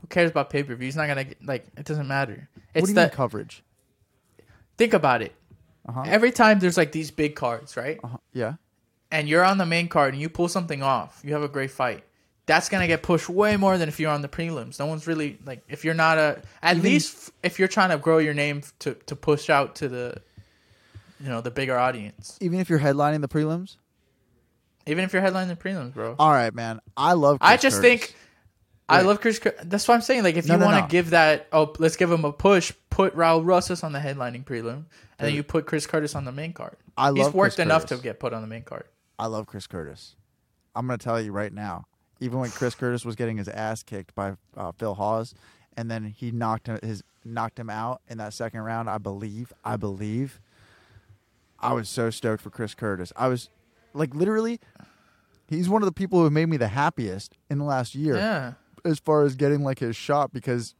Who 0.00 0.06
cares 0.08 0.30
about 0.30 0.50
pay 0.50 0.62
per 0.62 0.74
view? 0.74 0.86
He's 0.86 0.96
not 0.96 1.06
gonna 1.06 1.24
get, 1.24 1.44
like. 1.44 1.66
It 1.76 1.84
doesn't 1.84 2.08
matter. 2.08 2.48
It's 2.74 2.82
What 2.82 2.86
do 2.86 2.90
you 2.90 2.94
the 2.94 3.00
mean 3.02 3.10
coverage? 3.10 3.62
think 4.76 4.92
about 4.94 5.22
it. 5.22 5.32
Uh-huh. 5.88 6.02
Every 6.06 6.32
time 6.32 6.58
there's 6.58 6.76
like 6.76 6.92
these 6.92 7.10
big 7.10 7.36
cards, 7.36 7.76
right? 7.76 8.00
Uh-huh. 8.02 8.16
Yeah, 8.32 8.54
and 9.10 9.28
you're 9.28 9.44
on 9.44 9.58
the 9.58 9.66
main 9.66 9.88
card 9.88 10.14
and 10.14 10.20
you 10.20 10.28
pull 10.28 10.48
something 10.48 10.82
off, 10.82 11.20
you 11.24 11.32
have 11.34 11.42
a 11.42 11.48
great 11.48 11.70
fight. 11.70 12.02
That's 12.46 12.68
gonna 12.68 12.86
get 12.86 13.02
pushed 13.02 13.28
way 13.28 13.56
more 13.56 13.76
than 13.76 13.88
if 13.88 13.98
you're 13.98 14.10
on 14.12 14.22
the 14.22 14.28
prelims. 14.28 14.78
No 14.78 14.86
one's 14.86 15.06
really 15.06 15.38
like 15.44 15.62
if 15.68 15.84
you're 15.84 15.94
not 15.94 16.16
a 16.18 16.42
at 16.62 16.76
Even- 16.76 16.90
least 16.90 17.16
f- 17.16 17.30
if 17.42 17.58
you're 17.58 17.68
trying 17.68 17.90
to 17.90 17.98
grow 17.98 18.18
your 18.18 18.34
name 18.34 18.62
to 18.80 18.94
to 18.94 19.16
push 19.16 19.50
out 19.50 19.74
to 19.76 19.88
the 19.88 20.22
you 21.20 21.28
know 21.28 21.40
the 21.40 21.50
bigger 21.50 21.76
audience. 21.76 22.38
even 22.40 22.60
if 22.60 22.68
you're 22.70 22.78
headlining 22.78 23.20
the 23.20 23.28
prelims. 23.28 23.76
Even 24.86 25.02
if 25.02 25.12
you're 25.12 25.22
headlining 25.22 25.48
the 25.48 25.56
prelims, 25.56 25.94
bro. 25.94 26.14
All 26.18 26.30
right, 26.30 26.54
man. 26.54 26.80
I 26.96 27.14
love. 27.14 27.40
Chris 27.40 27.50
I 27.50 27.56
just 27.56 27.76
Curtis. 27.80 28.00
think 28.00 28.14
I 28.88 29.02
love 29.02 29.20
Chris. 29.20 29.40
That's 29.64 29.88
what 29.88 29.94
I'm 29.94 30.00
saying. 30.02 30.22
Like 30.22 30.36
if 30.36 30.46
No, 30.46 30.54
you 30.54 30.60
no, 30.60 30.66
want 30.66 30.76
to 30.76 30.82
no. 30.82 30.86
give 30.88 31.10
that, 31.10 31.48
oh, 31.52 31.74
let's 31.80 31.96
give 31.96 32.12
him 32.12 32.24
a 32.24 32.32
push. 32.32 32.72
Put 32.90 33.16
Raul 33.16 33.44
Rosas 33.44 33.82
on 33.82 33.92
the 33.92 33.98
headlining 33.98 34.44
prelim, 34.44 34.84
and 35.18 35.26
then 35.26 35.34
you 35.34 35.42
put 35.42 35.66
Chris 35.66 35.86
Curtis 35.88 36.14
on 36.14 36.24
the 36.24 36.30
main 36.32 36.52
card. 36.52 36.76
I 36.96 37.08
love. 37.08 37.16
He's 37.16 37.34
worked 37.34 37.56
Chris 37.56 37.64
enough 37.66 37.82
Curtis. 37.82 37.98
to 37.98 38.02
get 38.04 38.20
put 38.20 38.32
on 38.32 38.42
the 38.42 38.46
main 38.46 38.62
card. 38.62 38.84
I 39.18 39.26
love 39.26 39.46
Chris 39.46 39.66
Curtis. 39.66 40.14
I'm 40.76 40.86
going 40.86 40.98
to 40.98 41.02
tell 41.04 41.20
you 41.20 41.32
right 41.32 41.52
now. 41.52 41.86
Even 42.20 42.38
when 42.38 42.50
Chris 42.50 42.74
Curtis 42.74 43.04
was 43.04 43.14
getting 43.14 43.36
his 43.36 43.48
ass 43.48 43.82
kicked 43.82 44.14
by 44.14 44.36
uh, 44.56 44.72
Phil 44.72 44.94
Hawes, 44.94 45.34
and 45.76 45.90
then 45.90 46.14
he 46.16 46.30
knocked 46.30 46.66
him, 46.66 46.78
his 46.82 47.02
knocked 47.24 47.58
him 47.58 47.68
out 47.68 48.00
in 48.08 48.18
that 48.18 48.32
second 48.32 48.60
round, 48.60 48.88
I 48.88 48.98
believe. 48.98 49.52
I 49.64 49.76
believe. 49.76 50.40
I 51.58 51.72
was 51.72 51.88
so 51.88 52.10
stoked 52.10 52.42
for 52.42 52.50
Chris 52.50 52.74
Curtis. 52.74 53.12
I 53.16 53.28
was 53.28 53.48
like 53.94 54.14
literally. 54.14 54.60
He's 55.48 55.68
one 55.68 55.80
of 55.82 55.86
the 55.86 55.92
people 55.92 56.20
who 56.22 56.28
made 56.30 56.46
me 56.46 56.56
the 56.56 56.68
happiest 56.68 57.36
in 57.48 57.58
the 57.58 57.64
last 57.64 57.94
year 57.94 58.16
Yeah. 58.16 58.52
as 58.84 58.98
far 58.98 59.22
as 59.22 59.36
getting 59.36 59.62
like 59.62 59.78
his 59.78 59.94
shot 59.94 60.32
because 60.32 60.74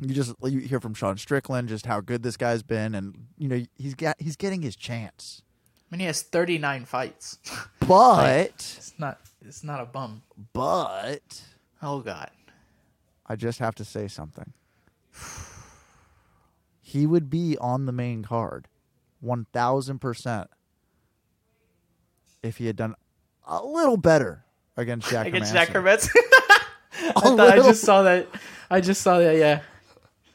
you 0.00 0.08
just 0.14 0.34
you 0.42 0.58
hear 0.60 0.80
from 0.80 0.92
Sean 0.94 1.16
Strickland 1.16 1.68
just 1.68 1.86
how 1.86 2.00
good 2.00 2.22
this 2.22 2.36
guy's 2.36 2.62
been 2.62 2.94
and 2.94 3.26
you 3.38 3.48
know 3.48 3.62
he's 3.76 3.94
got 3.94 4.16
he's 4.18 4.36
getting 4.36 4.60
his 4.62 4.74
chance. 4.76 5.42
I 5.90 5.94
mean, 5.94 6.00
he 6.00 6.06
has 6.06 6.22
39 6.22 6.84
fights. 6.84 7.38
But 7.86 8.48
It's 8.76 8.92
not. 8.98 9.18
It's 9.40 9.62
not 9.62 9.80
a 9.80 9.84
bum. 9.86 10.22
but 10.52 11.42
Oh 11.82 12.00
God. 12.00 12.30
I 13.26 13.36
just 13.36 13.58
have 13.58 13.74
to 13.76 13.84
say 13.84 14.08
something. 14.08 14.52
He 16.80 17.04
would 17.04 17.28
be 17.28 17.58
on 17.60 17.86
the 17.86 17.92
main 17.92 18.22
card, 18.22 18.68
one 19.18 19.46
thousand 19.52 19.98
percent, 19.98 20.48
if 22.44 22.58
he 22.58 22.66
had 22.66 22.76
done 22.76 22.94
a 23.44 23.60
little 23.64 23.96
better 23.96 24.44
against 24.76 25.10
Jack. 25.10 25.26
Against. 25.26 25.52
Jack. 25.52 25.70
I 25.74 25.80
A 25.80 27.12
thought 27.12 27.40
I 27.40 27.56
just 27.56 27.82
saw 27.82 28.02
that. 28.02 28.28
I 28.70 28.80
just 28.80 29.02
saw 29.02 29.18
that. 29.18 29.36
Yeah, 29.36 29.62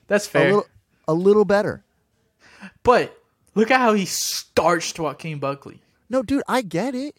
that's 0.07 0.27
a 0.27 0.29
fair. 0.29 0.45
little, 0.47 0.65
a 1.07 1.13
little 1.13 1.45
better. 1.45 1.85
But 2.83 3.17
look 3.55 3.71
at 3.71 3.79
how 3.79 3.93
he 3.93 4.03
starched 4.05 4.99
Joaquin 4.99 5.39
Buckley. 5.39 5.79
No, 6.09 6.21
dude, 6.21 6.43
I 6.49 6.63
get 6.63 6.95
it. 6.95 7.15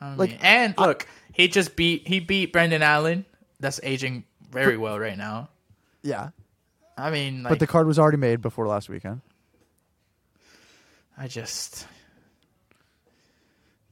I 0.00 0.14
Like, 0.14 0.30
mean, 0.30 0.38
and 0.42 0.74
look, 0.78 1.06
he 1.32 1.48
just 1.48 1.76
beat 1.76 2.06
he 2.06 2.20
beat 2.20 2.52
Brendan 2.52 2.82
Allen. 2.82 3.24
That's 3.60 3.80
aging 3.82 4.24
very 4.50 4.76
well 4.76 4.98
right 4.98 5.18
now. 5.18 5.48
Yeah, 6.02 6.30
I 6.96 7.10
mean, 7.10 7.42
like, 7.42 7.50
but 7.50 7.58
the 7.58 7.66
card 7.66 7.86
was 7.86 7.98
already 7.98 8.16
made 8.18 8.40
before 8.40 8.66
last 8.68 8.88
weekend. 8.88 9.20
I 11.16 11.26
just, 11.26 11.86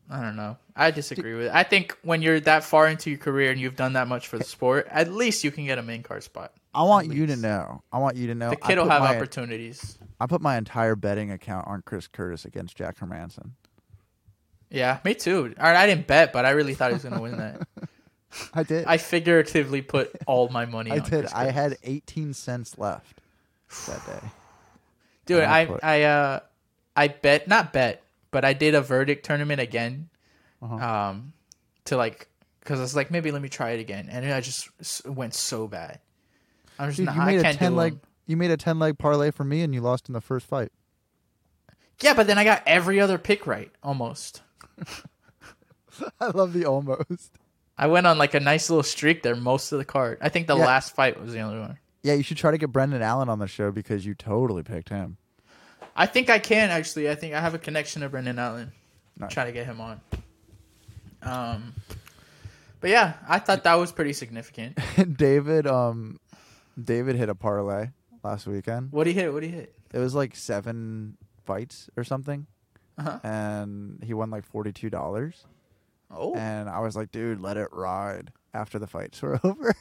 I 0.09 0.21
don't 0.23 0.37
know. 0.37 0.57
I 0.77 0.93
disagree 0.93 1.35
with 1.35 1.47
it. 1.47 1.53
I 1.53 1.65
think 1.65 1.97
when 2.03 2.23
you're 2.23 2.39
that 2.41 2.63
far 2.63 2.87
into 2.87 3.11
your 3.11 3.19
career 3.19 3.51
and 3.51 3.61
you've 3.61 3.75
done 3.75 3.95
that 3.95 4.07
much 4.07 4.29
for 4.29 4.39
the 4.39 4.45
sport, 4.45 4.87
at 4.91 5.13
least 5.13 5.43
you 5.43 5.51
can 5.51 5.65
get 5.67 5.79
a 5.79 5.83
main 5.83 6.05
card 6.05 6.23
spot. 6.23 6.53
I 6.73 6.83
want 6.83 7.13
you 7.13 7.27
to 7.27 7.37
know. 7.37 7.83
I 7.91 7.99
want 7.99 8.17
you 8.17 8.29
to 8.29 8.35
know. 8.35 8.51
The 8.51 8.57
kid 8.57 8.79
will 8.79 8.89
have 8.89 9.03
my- 9.03 9.17
opportunities. 9.17 9.99
I 10.21 10.27
put 10.27 10.41
my 10.41 10.57
entire 10.57 10.95
betting 10.95 11.31
account 11.33 11.67
on 11.67 11.83
Chris 11.85 12.07
Curtis 12.07 12.45
against 12.45 12.77
Jack 12.77 12.99
Hermansson. 12.99 13.51
Yeah, 14.71 14.99
me 15.05 15.15
too. 15.15 15.55
All 15.59 15.65
right, 15.65 15.77
I 15.77 15.87
didn't 15.87 16.07
bet, 16.07 16.33
but 16.33 16.45
I 16.45 16.51
really 16.51 16.75
thought 16.75 16.91
he 16.91 16.95
was 16.95 17.03
going 17.05 17.15
to 17.15 17.21
win 17.21 17.39
that. 17.39 17.67
I 18.55 18.63
did. 18.65 18.85
I 18.87 18.97
figuratively 18.99 19.81
put 19.83 20.11
all 20.27 20.49
my 20.49 20.67
money. 20.67 20.91
I 20.93 20.99
did. 20.99 21.27
I 21.27 21.51
had 21.51 21.79
18 21.85 22.35
cents 22.35 22.77
left 22.77 23.21
that 23.87 24.05
day. 24.07 24.29
dude. 25.27 25.43
I 25.45 25.61
I 25.61 25.67
put- 25.67 25.85
I 25.85 26.03
uh 26.03 26.41
I 26.97 27.09
bet 27.09 27.47
not 27.49 27.73
bet, 27.73 28.03
but 28.31 28.45
I 28.45 28.53
did 28.53 28.75
a 28.75 28.81
verdict 28.81 29.25
tournament 29.25 29.61
again, 29.61 30.09
Uh-huh. 30.63 30.75
um, 30.77 31.33
to 31.87 31.97
like 31.97 32.29
because 32.61 32.79
I 32.81 32.83
was 32.83 32.97
like 32.97 33.11
maybe 33.11 33.31
let 33.31 33.41
me 33.43 33.49
try 33.49 33.71
it 33.71 33.81
again, 33.81 34.09
and 34.11 34.31
I 34.33 34.41
just 34.41 34.69
went 35.07 35.35
so 35.35 35.67
bad. 35.69 36.01
I'm 36.79 36.89
just 36.89 36.99
Dude, 36.99 37.09
I 37.09 37.25
made 37.25 37.39
a 37.39 37.43
can't 37.43 37.59
10 37.59 37.73
do 37.73 37.77
leg. 37.77 37.93
them. 37.93 38.01
You 38.27 38.37
made 38.37 38.51
a 38.51 38.57
10 38.57 38.79
leg 38.79 38.99
parlay 38.99 39.31
for 39.31 39.45
me, 39.45 39.63
and 39.63 39.73
you 39.73 39.81
lost 39.81 40.09
in 40.09 40.13
the 40.13 40.21
first 40.21 40.47
fight. 40.47 40.73
Yeah, 42.03 42.13
but 42.15 42.27
then 42.27 42.37
I 42.39 42.45
got 42.45 42.63
every 42.67 43.01
other 43.01 43.17
pick 43.19 43.47
right 43.47 43.71
almost. 43.83 44.43
I 46.21 46.27
love 46.29 46.53
the 46.53 46.67
almost. 46.67 47.33
I 47.79 47.87
went 47.87 48.07
on 48.07 48.19
like 48.19 48.35
a 48.35 48.41
nice 48.41 48.71
little 48.71 48.83
streak 48.83 49.23
there 49.23 49.37
most 49.37 49.73
of 49.73 49.79
the 49.79 49.85
card. 49.85 50.19
I 50.21 50.29
think 50.29 50.47
the 50.47 50.57
Yeah. 50.57 50.65
last 50.67 50.95
fight 50.95 51.21
was 51.21 51.33
the 51.33 51.41
only 51.41 51.59
one. 51.61 51.79
Yeah, 52.03 52.15
you 52.15 52.23
should 52.23 52.37
try 52.37 52.51
to 52.51 52.59
get 52.59 52.73
Brendan 52.73 53.03
Allen 53.03 53.29
on 53.29 53.39
the 53.39 53.47
show 53.47 53.71
because 53.73 54.07
you 54.07 54.15
totally 54.15 54.63
picked 54.63 54.89
him. 54.89 55.17
I 55.95 56.07
think 56.07 56.31
I 56.31 56.39
can 56.39 56.71
actually. 56.71 57.11
I 57.11 57.15
think 57.15 57.35
I 57.35 57.41
have 57.41 57.55
a 57.55 57.59
connection 57.59 58.03
to 58.03 58.09
Brendan 58.09 58.39
Allen. 58.39 58.73
Nice. 59.19 59.33
Try 59.33 59.47
to 59.47 59.53
get 59.53 59.67
him 59.67 59.81
on. 59.81 60.01
Um, 61.23 61.73
but 62.81 62.91
yeah, 62.91 63.15
I 63.27 63.39
thought 63.39 63.65
that 63.65 63.75
was 63.75 63.93
pretty 63.93 64.13
significant. 64.13 64.79
David, 65.17 65.67
um, 65.67 66.21
David 66.83 67.17
hit 67.17 67.29
a 67.29 67.35
parlay 67.35 67.89
last 68.23 68.47
weekend. 68.47 68.93
What 68.93 69.05
do 69.05 69.11
you 69.11 69.15
hit? 69.21 69.33
What 69.33 69.41
do 69.41 69.47
you 69.47 69.55
hit? 69.55 69.75
It 69.93 69.99
was 69.99 70.15
like 70.15 70.37
seven 70.37 71.17
fights 71.45 71.89
or 71.97 72.05
something, 72.05 72.47
Uh-huh. 72.99 73.19
and 73.23 74.03
he 74.03 74.15
won 74.15 74.31
like 74.31 74.45
forty 74.45 74.73
two 74.73 74.89
dollars. 74.91 75.45
Oh, 76.11 76.35
And 76.37 76.69
I 76.69 76.79
was 76.81 76.95
like, 76.97 77.11
dude, 77.11 77.41
let 77.41 77.57
it 77.57 77.69
ride 77.73 78.31
after 78.55 78.79
the 78.79 78.87
fights 78.87 79.21
were 79.23 79.41
over. 79.43 79.75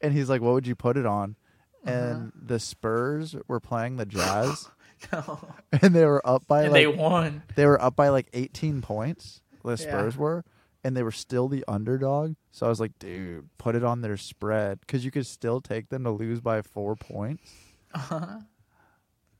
and 0.00 0.12
he's 0.12 0.28
like, 0.28 0.40
what 0.42 0.52
would 0.54 0.66
you 0.66 0.74
put 0.74 0.96
it 0.96 1.06
on? 1.06 1.36
And 1.84 2.32
the 2.34 2.58
Spurs 2.58 3.36
were 3.46 3.60
playing 3.60 3.96
the 3.96 4.04
Jazz, 4.06 4.68
no. 5.12 5.38
and 5.80 5.94
they 5.94 6.04
were 6.04 6.20
up 6.26 6.44
by 6.48 6.64
and 6.64 6.72
like 6.72 6.80
they 6.80 6.86
won. 6.88 7.44
they 7.54 7.64
were 7.66 7.80
up 7.80 7.94
by 7.94 8.08
like 8.08 8.26
18 8.32 8.82
points. 8.82 9.40
The 9.64 9.70
Yeah. 9.70 9.76
Spurs 9.76 10.16
were, 10.16 10.44
and 10.82 10.96
they 10.96 11.04
were 11.04 11.12
still 11.12 11.46
the 11.48 11.64
underdog. 11.68 12.34
So 12.50 12.66
I 12.66 12.68
was 12.68 12.80
like, 12.80 12.98
dude, 12.98 13.48
put 13.58 13.76
it 13.76 13.84
on 13.84 14.00
their 14.00 14.16
spread 14.16 14.80
because 14.80 15.04
you 15.04 15.10
could 15.12 15.26
still 15.26 15.60
take 15.60 15.88
them 15.90 16.02
to 16.04 16.10
lose 16.10 16.40
by 16.40 16.60
four 16.62 16.96
points. 16.96 17.48
Uh-huh. 17.94 18.40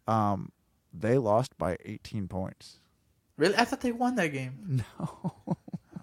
Um, 0.06 0.52
they 1.00 1.18
lost 1.18 1.56
by 1.58 1.76
18 1.84 2.28
points. 2.28 2.78
Really? 3.36 3.56
I 3.56 3.64
thought 3.64 3.80
they 3.80 3.92
won 3.92 4.14
that 4.16 4.28
game. 4.28 4.82
No, 4.98 5.32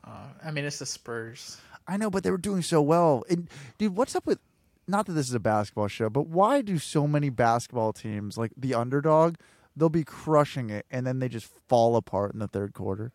Uh, 0.04 0.28
I 0.44 0.52
mean, 0.52 0.66
it's 0.66 0.80
the 0.80 0.86
Spurs. 0.86 1.60
I 1.88 1.98
know, 1.98 2.10
but 2.10 2.24
they 2.24 2.32
were 2.32 2.38
doing 2.38 2.62
so 2.62 2.82
well. 2.82 3.24
And 3.30 3.50
dude, 3.78 3.96
what's 3.96 4.16
up 4.16 4.26
with? 4.26 4.40
Not 4.88 5.06
that 5.06 5.14
this 5.14 5.28
is 5.30 5.34
a 5.34 5.40
basketball 5.40 5.88
show, 5.88 6.10
but 6.10 6.28
why 6.28 6.62
do 6.62 6.78
so 6.78 7.08
many 7.08 7.30
basketball 7.30 7.94
teams 7.94 8.38
like 8.38 8.52
the 8.58 8.74
underdog? 8.74 9.36
They'll 9.76 9.90
be 9.90 10.04
crushing 10.04 10.70
it, 10.70 10.86
and 10.92 11.08
then 11.08 11.20
they 11.20 11.30
just 11.30 11.50
fall 11.68 11.96
apart 11.96 12.34
in 12.34 12.40
the 12.40 12.48
third 12.48 12.74
quarter. 12.74 13.12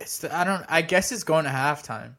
It's 0.00 0.18
the, 0.18 0.34
I 0.36 0.44
don't. 0.44 0.64
I 0.68 0.82
guess 0.82 1.12
it's 1.12 1.22
going 1.24 1.44
to 1.44 1.50
halftime. 1.50 2.14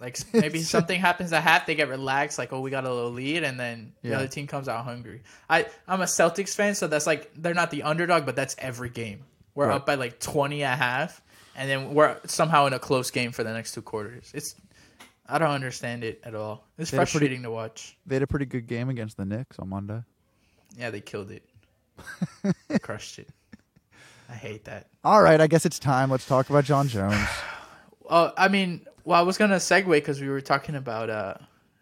Like 0.00 0.18
maybe 0.32 0.60
something 0.62 0.98
happens 0.98 1.32
at 1.32 1.42
half, 1.42 1.66
they 1.66 1.74
get 1.74 1.88
relaxed, 1.88 2.38
like 2.38 2.52
oh 2.52 2.60
we 2.60 2.70
got 2.70 2.84
a 2.84 2.92
little 2.92 3.10
lead, 3.12 3.44
and 3.44 3.60
then 3.60 3.92
the 4.02 4.10
Yeah. 4.10 4.16
other 4.16 4.28
team 4.28 4.46
comes 4.46 4.68
out 4.68 4.84
hungry. 4.84 5.22
I 5.48 5.66
I'm 5.86 6.00
a 6.00 6.04
Celtics 6.04 6.54
fan, 6.54 6.74
so 6.74 6.86
that's 6.86 7.06
like 7.06 7.30
they're 7.36 7.54
not 7.54 7.70
the 7.70 7.82
underdog, 7.82 8.24
but 8.26 8.34
that's 8.36 8.56
every 8.58 8.88
game. 8.88 9.24
We're 9.54 9.66
Right. 9.68 9.76
up 9.76 9.86
by 9.86 9.96
like 9.96 10.18
twenty 10.18 10.62
at 10.64 10.78
half, 10.78 11.20
and 11.54 11.68
then 11.68 11.92
we're 11.94 12.16
somehow 12.26 12.66
in 12.66 12.72
a 12.72 12.78
close 12.78 13.10
game 13.10 13.30
for 13.32 13.44
the 13.44 13.52
next 13.52 13.72
two 13.72 13.82
quarters. 13.82 14.30
It's 14.34 14.54
I 15.28 15.38
don't 15.38 15.50
understand 15.50 16.02
it 16.02 16.20
at 16.24 16.34
all. 16.34 16.64
It's 16.78 16.90
They 16.90 16.96
a 16.96 17.00
pretty- 17.00 17.10
frustrating 17.12 17.42
to 17.42 17.50
watch. 17.50 17.96
They 18.06 18.16
had 18.16 18.22
a 18.22 18.26
pretty 18.26 18.46
good 18.46 18.66
game 18.66 18.88
against 18.88 19.16
the 19.16 19.24
Knicks 19.24 19.58
on 19.58 19.68
Monday. 19.68 20.02
Yeah, 20.78 20.90
they 20.90 21.00
killed 21.00 21.30
it. 21.30 21.44
they 22.68 22.78
crushed 22.78 23.18
it. 23.18 23.28
I 24.28 24.34
hate 24.34 24.64
that. 24.64 24.86
All 25.04 25.20
right, 25.22 25.40
I 25.40 25.46
guess 25.46 25.66
it's 25.66 25.78
time. 25.78 26.10
Let's 26.10 26.26
talk 26.26 26.48
about 26.50 26.64
Jon 26.64 26.88
Jones. 26.88 27.18
Uh, 28.08 28.32
I 28.36 28.48
mean, 28.48 28.84
well, 29.10 29.18
I 29.18 29.22
was 29.22 29.36
gonna 29.36 29.56
segue 29.56 29.90
because 29.90 30.20
we 30.20 30.28
were 30.28 30.40
talking 30.40 30.76
about 30.76 31.10
uh, 31.10 31.34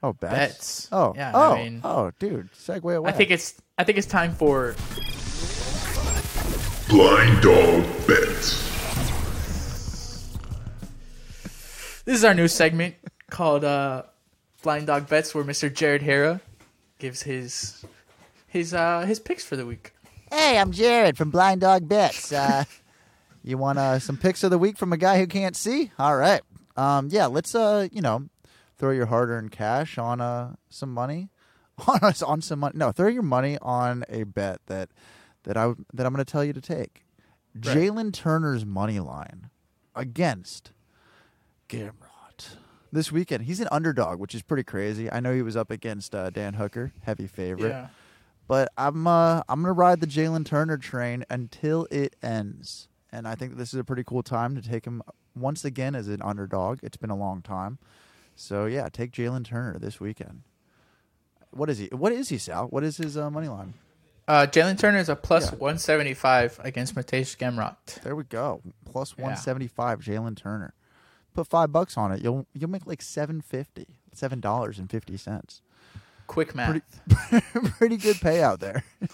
Oh, 0.03 0.15
bets. 0.15 0.33
bets. 0.33 0.89
Oh, 0.93 1.13
yeah. 1.15 1.33
oh, 1.35 1.53
I 1.53 1.63
mean, 1.63 1.81
oh, 1.85 2.11
dude, 2.19 2.51
segue 2.55 2.97
away. 2.97 3.11
I 3.11 3.13
think 3.13 3.31
it's 3.31 3.61
I 3.77 3.85
think 3.85 3.99
it's 3.99 4.07
time 4.07 4.33
for 4.33 4.75
Blind 6.89 7.43
Dog 7.43 7.85
Bets. 8.07 8.65
this 12.07 12.17
is 12.17 12.25
our 12.25 12.33
new 12.33 12.49
segment 12.49 12.95
called 13.29 13.63
uh, 13.63 14.05
Blind 14.63 14.87
Dog 14.87 15.07
Bets, 15.07 15.35
where 15.35 15.45
Mr. 15.45 15.71
Jared 15.73 16.01
Hara 16.01 16.41
gives 16.99 17.23
his 17.25 17.85
his 18.47 18.73
uh 18.73 19.03
his 19.03 19.21
picks 19.21 19.45
for 19.45 19.55
the 19.57 19.67
week. 19.67 19.93
Hey, 20.33 20.59
I'm 20.59 20.73
Jared 20.73 21.19
from 21.19 21.31
Blind 21.31 21.61
Dog 21.61 21.87
Bets. 21.87 22.33
Uh, 22.33 22.65
you 23.45 23.59
want 23.59 23.79
uh, 23.79 23.99
some 23.99 24.17
picks 24.17 24.43
of 24.45 24.51
the 24.51 24.59
week 24.59 24.79
from 24.79 24.95
a 24.95 24.97
guy 24.97 25.19
who 25.19 25.27
can't 25.27 25.57
see? 25.57 25.91
All 25.99 26.17
right. 26.17 26.41
Um, 26.79 27.09
yeah, 27.11 27.27
let's 27.27 27.55
uh, 27.55 27.89
you 27.91 28.01
know, 28.01 28.29
throw 28.77 28.93
your 28.93 29.07
hard-earned 29.07 29.51
cash 29.51 29.99
on 29.99 30.21
uh 30.21 30.55
some 30.71 30.95
money, 30.95 31.31
on 31.89 31.99
us 32.03 32.23
on 32.23 32.41
some 32.41 32.61
money. 32.61 32.79
No, 32.79 32.93
throw 32.93 33.09
your 33.09 33.23
money 33.23 33.59
on 33.61 34.05
a 34.09 34.23
bet 34.23 34.61
that 34.67 34.91
that 35.45 35.57
I 35.57 35.73
that 35.93 36.07
I'm 36.07 36.13
going 36.13 36.25
to 36.25 36.31
tell 36.31 36.45
you 36.45 36.53
to 36.53 36.61
take. 36.61 37.05
Right. 37.55 37.77
Jalen 37.77 38.13
Turner's 38.13 38.65
money 38.65 39.01
line 39.01 39.51
against 39.97 40.73
Gamrot 41.69 42.57
this 42.93 43.11
weekend. 43.11 43.45
He's 43.45 43.59
an 43.61 43.69
underdog, 43.73 44.21
which 44.21 44.35
is 44.35 44.43
pretty 44.43 44.63
crazy. 44.63 45.11
I 45.11 45.21
know 45.21 45.35
he 45.35 45.43
was 45.43 45.57
up 45.57 45.71
against 45.71 46.15
uh, 46.15 46.31
Dan 46.31 46.55
Hooker, 46.55 46.93
heavy 47.03 47.27
favorite. 47.27 47.71
Yeah. 47.71 47.89
But 48.47 48.71
I'm 48.79 49.07
uh, 49.07 49.43
I'm 49.49 49.63
gonna 49.63 49.73
ride 49.73 50.01
the 50.01 50.07
Jalen 50.07 50.47
Turner 50.47 50.79
train 50.79 51.25
until 51.29 51.87
it 51.91 52.15
ends, 52.23 52.89
and 53.11 53.27
I 53.27 53.35
think 53.35 53.57
this 53.57 53.75
is 53.75 53.81
a 53.81 53.85
pretty 53.85 54.05
cool 54.05 54.23
time 54.23 54.55
to 54.55 54.63
take 54.63 54.87
him 54.87 55.03
once 55.41 55.65
again 55.65 55.95
as 55.95 56.09
an 56.09 56.21
underdog. 56.23 56.79
It's 56.83 56.97
been 56.97 57.11
a 57.11 57.17
long 57.17 57.43
time, 57.43 57.79
so 58.37 58.67
yeah, 58.67 58.89
take 58.89 59.13
Jalen 59.13 59.45
Turner 59.45 59.79
this 59.79 60.01
weekend. 60.01 60.43
What 61.51 61.71
is 61.71 61.79
he? 61.79 61.87
What 61.93 62.13
is 62.13 62.29
he, 62.29 62.39
Sal? 62.39 62.67
What 62.69 62.85
is 62.85 62.97
his 62.99 63.17
uh, 63.17 63.31
money 63.31 63.49
line? 63.49 63.75
Uh, 64.27 64.47
Jalen 64.47 64.79
Turner 64.79 64.99
is 64.99 65.09
a 65.09 65.17
plus 65.17 65.45
Yeah. 65.47 65.57
175 65.59 66.61
against 66.63 66.95
Mateusz 66.95 67.35
Gamrot. 67.39 68.03
There 68.03 68.15
we 68.15 68.25
go, 68.25 68.61
plus 68.85 69.15
Yeah. 69.17 69.25
one 69.25 69.37
seventy 69.37 69.69
five. 69.69 70.01
Jalen 70.01 70.37
Turner. 70.37 70.75
Put 71.35 71.47
five 71.47 71.73
bucks 71.73 71.97
on 71.97 72.13
it. 72.13 72.21
You'll 72.23 72.47
you'll 72.53 72.69
make 72.69 72.87
like 72.87 73.01
seven 73.01 73.41
fifty, 73.41 73.87
seven 74.13 74.41
dollars 74.41 74.79
and 74.79 74.91
fifty 74.91 75.17
cents. 75.17 75.63
Quick 76.27 76.55
math. 76.55 76.83
pretty 77.79 77.97
good 77.97 78.17
payout 78.17 78.59
there. 78.59 78.85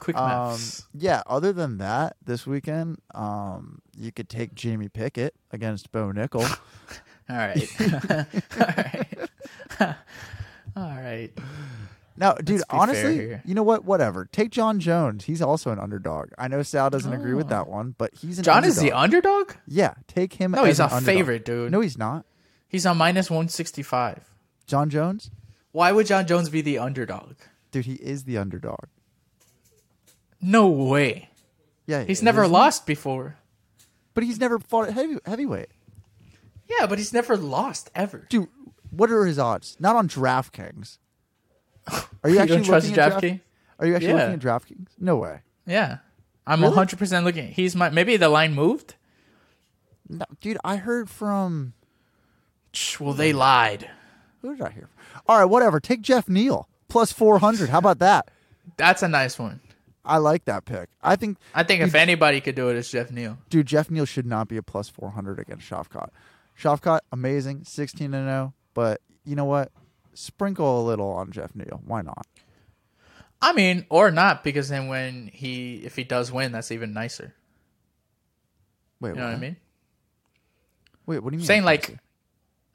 Quick 0.00 0.16
Um, 0.16 0.28
maths. 0.28 0.86
yeah. 0.94 1.22
Other 1.26 1.52
than 1.52 1.76
that, 1.78 2.16
this 2.24 2.46
weekend, 2.46 3.00
um, 3.14 3.81
you 3.96 4.12
could 4.12 4.28
take 4.28 4.54
Jamie 4.54 4.88
Pickett 4.88 5.34
against 5.50 5.92
Bo 5.92 6.12
Nickal. 6.12 6.42
All 7.30 7.36
right. 7.36 7.68
All 8.60 8.74
right. 8.76 9.08
All 10.76 10.96
right. 11.02 11.30
now, 12.16 12.34
dude, 12.34 12.48
Let's 12.50 12.64
be 12.64 12.70
fair 12.70 12.80
honestly, 12.80 13.40
you 13.44 13.54
know 13.54 13.62
what? 13.62 13.84
Whatever. 13.84 14.28
Take 14.32 14.50
Jon 14.50 14.80
Jones. 14.80 15.24
He's 15.24 15.42
also 15.42 15.70
an 15.70 15.78
underdog. 15.78 16.30
I 16.38 16.48
know 16.48 16.62
Sal 16.62 16.90
doesn't 16.90 17.12
agree 17.12 17.34
with 17.34 17.46
oh. 17.46 17.50
that 17.50 17.68
one, 17.68 17.94
but 17.98 18.12
he's 18.14 18.38
an 18.38 18.44
Jon 18.44 18.58
underdog. 18.58 18.76
is 18.76 18.82
the 18.82 18.92
underdog? 18.92 19.52
yeah. 19.66 19.94
Take 20.08 20.34
him. 20.34 20.52
No, 20.52 20.62
as 20.62 20.68
he's 20.68 20.80
a 20.80 20.84
underdog. 20.84 21.04
favorite, 21.04 21.44
dude. 21.44 21.70
No, 21.70 21.80
he's 21.80 21.98
not. 21.98 22.24
He's 22.68 22.86
on 22.86 22.96
minus 22.96 23.30
165. 23.30 24.30
Jon 24.66 24.88
Jones, 24.88 25.30
Why 25.72 25.92
would 25.92 26.06
Jon 26.06 26.26
Jones 26.26 26.48
be 26.48 26.62
the 26.62 26.78
underdog? 26.78 27.34
dude, 27.70 27.84
he 27.86 27.94
is 27.94 28.24
the 28.24 28.38
underdog. 28.38 28.84
No 30.40 30.68
way. 30.68 31.30
Yeah, 31.86 32.04
He's 32.04 32.22
never 32.22 32.46
lost 32.48 32.86
before. 32.86 33.36
But 34.14 34.24
he's 34.24 34.38
never 34.40 34.58
fought 34.58 34.88
at 34.88 34.94
heavy, 34.94 35.16
heavyweight. 35.26 35.68
Yeah, 36.68 36.86
but 36.86 36.98
he's 36.98 37.12
never 37.12 37.36
lost 37.36 37.90
ever. 37.94 38.26
Dude, 38.30 38.48
what 38.90 39.10
are 39.10 39.24
his 39.26 39.38
odds? 39.38 39.76
Not 39.80 39.96
on 39.96 40.08
DraftKings. 40.08 40.98
Are 42.22 42.28
you 42.30 42.34
You 42.36 42.40
actually 42.40 42.58
looking 42.62 42.74
at 42.98 43.12
DraftKings? 43.12 43.20
Draft- 43.20 43.40
Are 43.80 43.86
you 43.86 43.94
actually 43.96 44.08
Yeah. 44.10 44.14
looking 44.14 44.34
at 44.34 44.40
DraftKings? 44.40 44.88
No 44.98 45.16
way. 45.16 45.40
Yeah. 45.66 45.98
I'm 46.46 46.62
Really? 46.62 46.74
100% 46.76 47.24
looking. 47.24 47.48
He's 47.52 47.74
my 47.76 47.90
maybe 47.90 48.16
the 48.16 48.28
line 48.28 48.54
moved. 48.54 48.94
No, 50.08 50.24
dude, 50.40 50.58
I 50.64 50.76
heard 50.76 51.08
from 51.10 51.72
Well, 53.00 53.14
they 53.14 53.32
lied. 53.32 53.90
who 54.42 54.54
did 54.56 54.64
I 54.66 54.70
hear? 54.70 54.88
From? 54.88 55.22
All 55.28 55.38
right, 55.38 55.44
whatever. 55.44 55.80
Take 55.80 56.02
Jeff 56.02 56.28
Neal 56.28 56.68
plus 56.88 57.12
four 57.12 57.38
hundred. 57.38 57.70
How 57.70 57.78
about 57.78 57.98
that? 58.00 58.28
That's 58.76 59.02
a 59.02 59.08
nice 59.08 59.38
one. 59.38 59.60
I 60.04 60.18
like 60.18 60.46
that 60.46 60.64
pick. 60.64 60.88
I 61.02 61.16
think, 61.16 61.38
I 61.54 61.62
think 61.62 61.82
if 61.82 61.94
anybody 61.94 62.40
could 62.40 62.54
do 62.56 62.68
it, 62.68 62.76
it's 62.76 62.90
Jeff 62.90 63.10
Neal. 63.10 63.38
dude, 63.48 63.66
Jeff 63.66 63.90
Neal 63.90 64.04
should 64.04 64.26
not 64.26 64.48
be 64.48 64.56
a 64.56 64.62
plus 64.62 64.88
four 64.88 65.10
hundred 65.10 65.38
against 65.38 65.68
Shavkat. 65.68 66.08
Shavkat, 66.60 67.00
amazing, 67.12 67.64
sixteen 67.64 68.12
and 68.14 68.26
zero. 68.26 68.54
But 68.74 69.00
you 69.24 69.36
know 69.36 69.44
what? 69.44 69.70
Sprinkle 70.14 70.80
a 70.80 70.84
little 70.84 71.10
on 71.10 71.30
Jeff 71.30 71.54
Neal. 71.54 71.80
Why 71.84 72.02
not? 72.02 72.26
I 73.40 73.52
mean, 73.52 73.86
or 73.88 74.10
not, 74.10 74.44
because 74.44 74.68
then 74.68 74.86
when 74.88 75.28
he, 75.32 75.82
if 75.84 75.96
he 75.96 76.04
does 76.04 76.30
win, 76.30 76.52
that's 76.52 76.70
even 76.70 76.92
nicer. 76.92 77.34
Wait, 79.00 79.10
You 79.10 79.16
know 79.16 79.26
what 79.26 79.34
I 79.34 79.38
mean? 79.38 79.56
Wait, 81.06 81.18
what 81.18 81.30
do 81.30 81.36
you 81.36 81.38
mean? 81.38 81.46
saying 81.46 81.64
like, 81.64 81.98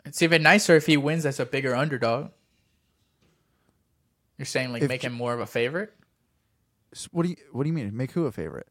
it's 0.05 0.21
even 0.21 0.43
nicer 0.43 0.75
if 0.75 0.85
he 0.85 0.97
wins 0.97 1.25
as 1.25 1.39
a 1.39 1.45
bigger 1.45 1.73
underdog. 1.73 2.31
You're 4.37 4.45
saying 4.45 4.73
like 4.73 4.83
If 4.83 4.89
make 4.89 5.01
him 5.03 5.13
more 5.13 5.33
of 5.33 5.39
a 5.39 5.45
favorite? 5.45 5.93
What 7.11 7.23
do 7.23 7.29
you 7.29 7.35
what 7.51 7.63
do 7.63 7.69
you 7.69 7.73
mean? 7.73 7.95
Make 7.95 8.11
who 8.11 8.25
a 8.25 8.31
favorite? 8.31 8.67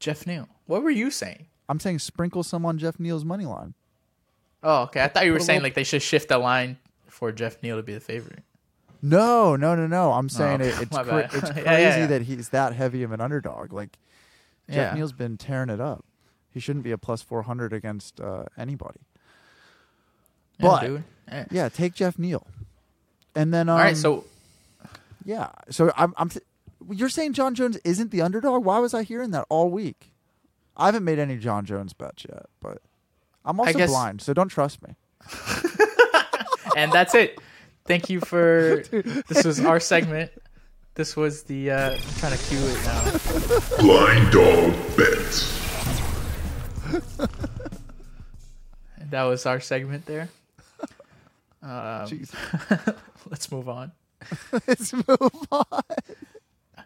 Jeff 0.00 0.26
Neal. 0.26 0.48
What 0.66 0.82
were 0.82 0.90
you 0.90 1.10
saying? 1.10 1.46
I'm 1.68 1.80
saying 1.80 2.00
sprinkle 2.00 2.42
some 2.42 2.66
on 2.66 2.78
Jeff 2.78 2.98
Neal's 3.00 3.24
money 3.24 3.46
line. 3.46 3.74
Oh, 4.62 4.82
okay. 4.84 5.02
I 5.02 5.08
thought 5.08 5.24
you 5.26 5.32
were 5.32 5.40
saying 5.40 5.62
like 5.62 5.74
they 5.74 5.84
should 5.84 6.02
shift 6.02 6.28
the 6.28 6.38
line 6.38 6.78
for 7.08 7.32
Jeff 7.32 7.62
Neal 7.62 7.76
to 7.76 7.82
be 7.82 7.94
the 7.94 8.00
favorite. 8.00 8.42
No, 9.02 9.54
no, 9.56 9.74
no, 9.74 9.86
no. 9.86 10.12
I'm 10.12 10.28
saying 10.28 10.62
Oh, 10.62 10.64
it, 10.64 10.80
it's 10.82 10.92
my 10.96 11.02
cra- 11.04 11.12
bad. 11.12 11.30
it's 11.34 11.48
Yeah, 11.56 11.62
crazy 11.62 11.62
yeah, 11.82 11.96
yeah. 11.98 12.06
that 12.06 12.22
he's 12.22 12.48
that 12.50 12.72
heavy 12.74 13.02
of 13.02 13.12
an 13.12 13.20
underdog. 13.20 13.72
Like 13.72 13.98
Jeff 14.68 14.92
Yeah. 14.92 14.94
Neal's 14.94 15.12
been 15.12 15.36
tearing 15.36 15.68
it 15.70 15.80
up. 15.80 16.04
He 16.50 16.60
shouldn't 16.60 16.84
be 16.84 16.92
a 16.92 16.98
plus 16.98 17.20
400 17.22 17.72
against 17.72 18.20
uh, 18.20 18.44
anybody. 18.56 19.00
Yeah, 20.58 20.68
But- 20.68 20.80
dude. 20.80 21.04
Yeah. 21.28 21.44
Yeah, 21.50 21.68
take 21.70 21.94
Jeff 21.94 22.18
Neal. 22.18 22.46
And 23.34 23.52
then 23.52 23.68
um, 23.68 23.76
All 23.78 23.82
right, 23.82 23.96
so 23.96 24.24
yeah, 25.24 25.48
so 25.70 25.90
I'm 25.96 26.12
I'm 26.16 26.28
th- 26.28 26.44
you're 26.90 27.08
saying 27.08 27.32
Jon 27.34 27.54
Jones 27.54 27.76
isn't 27.84 28.10
the 28.10 28.22
underdog? 28.22 28.64
Why 28.64 28.78
was 28.78 28.94
I 28.94 29.02
hearing 29.02 29.30
that 29.32 29.46
all 29.48 29.70
week? 29.70 30.12
I 30.76 30.86
haven't 30.86 31.04
made 31.04 31.18
any 31.18 31.36
Jon 31.36 31.64
Jones 31.64 31.92
bets 31.92 32.24
yet, 32.28 32.46
but 32.60 32.78
I'm 33.44 33.60
also 33.60 33.72
guess- 33.72 33.90
blind, 33.90 34.20
so 34.22 34.32
don't 34.34 34.48
trust 34.48 34.80
me. 34.86 34.94
and 36.76 36.92
that's 36.92 37.14
it. 37.14 37.38
thank 37.86 38.10
you 38.10 38.20
for 38.20 38.82
this 39.28 39.44
was 39.44 39.60
our 39.60 39.80
segment. 39.80 40.30
This 40.94 41.16
was 41.16 41.44
the 41.44 41.70
uh 41.70 41.90
I'm 41.92 42.00
trying 42.18 42.36
to 42.36 42.44
cue 42.44 42.58
it 42.60 42.84
now. 42.84 43.78
Blind 43.78 44.32
Dog 44.32 44.96
Bets. 44.96 45.60
That 49.10 49.22
was 49.24 49.46
our 49.46 49.60
segment 49.60 50.06
there. 50.06 50.28
Um, 51.62 51.70
Jeez. 52.06 52.30
let's 53.30 53.50
move 53.50 53.70
on. 53.70 53.92
Let's 54.68 54.92
move 54.92 55.32
on. 55.50 55.64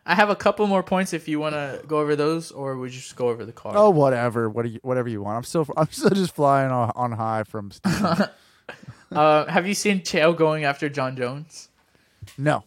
I 0.09 0.15
have 0.15 0.31
a 0.31 0.37
couple 0.37 0.67
more 0.67 0.83
points 0.83 1.13
if 1.13 1.29
you 1.29 1.39
want 1.39 1.55
to 1.55 1.83
go 1.87 1.99
over 1.99 2.17
those, 2.17 2.51
or 2.51 2.79
would 2.79 2.95
you 2.95 2.99
just 2.99 3.15
go 3.15 3.29
over 3.29 3.45
the 3.45 3.53
car? 3.53 3.75
Oh, 3.77 3.91
whatever. 3.91 4.49
What 4.49 4.65
do 4.65 4.71
you, 4.71 4.81
whatever 4.83 5.07
you 5.07 5.21
want. 5.21 5.37
I'm 5.37 5.45
still, 5.45 5.69
I'm 5.77 5.91
still 5.91 6.09
just 6.09 6.35
flying 6.35 6.71
on, 6.71 6.91
on 6.97 7.13
high 7.13 7.45
from. 7.45 7.71
Steve. 7.73 8.29
Uh, 9.13 9.45
have 9.47 9.67
you 9.67 9.75
seen 9.75 10.01
Chael 10.01 10.35
going 10.35 10.65
after 10.65 10.89
Jon 10.89 11.15
Jones? 11.15 11.69
no, 12.39 12.65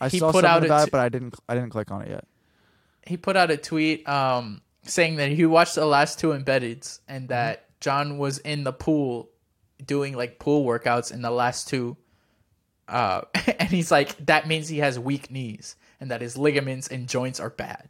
I 0.00 0.08
He 0.08 0.20
saw 0.20 0.30
put 0.30 0.42
something 0.42 0.48
out 0.48 0.64
about 0.64 0.84
t- 0.84 0.88
it, 0.88 0.92
but 0.92 1.00
I 1.00 1.08
didn't, 1.08 1.34
I 1.48 1.54
didn't 1.56 1.70
click 1.70 1.90
on 1.90 2.02
it 2.02 2.08
yet. 2.08 2.24
He 3.04 3.16
put 3.16 3.36
out 3.36 3.50
a 3.50 3.56
tweet 3.56 4.08
um, 4.08 4.62
saying 4.82 5.16
that 5.16 5.30
he 5.30 5.46
watched 5.46 5.74
the 5.74 5.86
last 5.86 6.20
two 6.20 6.28
embeddeds 6.28 7.00
and 7.08 7.28
that 7.30 7.66
Jon 7.80 8.18
was 8.18 8.38
in 8.38 8.62
the 8.62 8.72
pool 8.72 9.28
doing 9.84 10.16
like 10.16 10.38
pool 10.38 10.64
workouts 10.64 11.12
in 11.12 11.22
the 11.22 11.30
last 11.30 11.66
two. 11.66 11.96
Uh, 12.86 13.22
and 13.58 13.70
he's 13.70 13.90
like, 13.90 14.26
that 14.26 14.46
means 14.46 14.68
he 14.68 14.78
has 14.78 14.98
weak 14.98 15.32
knees 15.32 15.74
and 16.00 16.10
that 16.10 16.20
his 16.20 16.36
ligaments 16.36 16.88
and 16.88 17.08
joints 17.08 17.38
are 17.38 17.50
bad. 17.50 17.88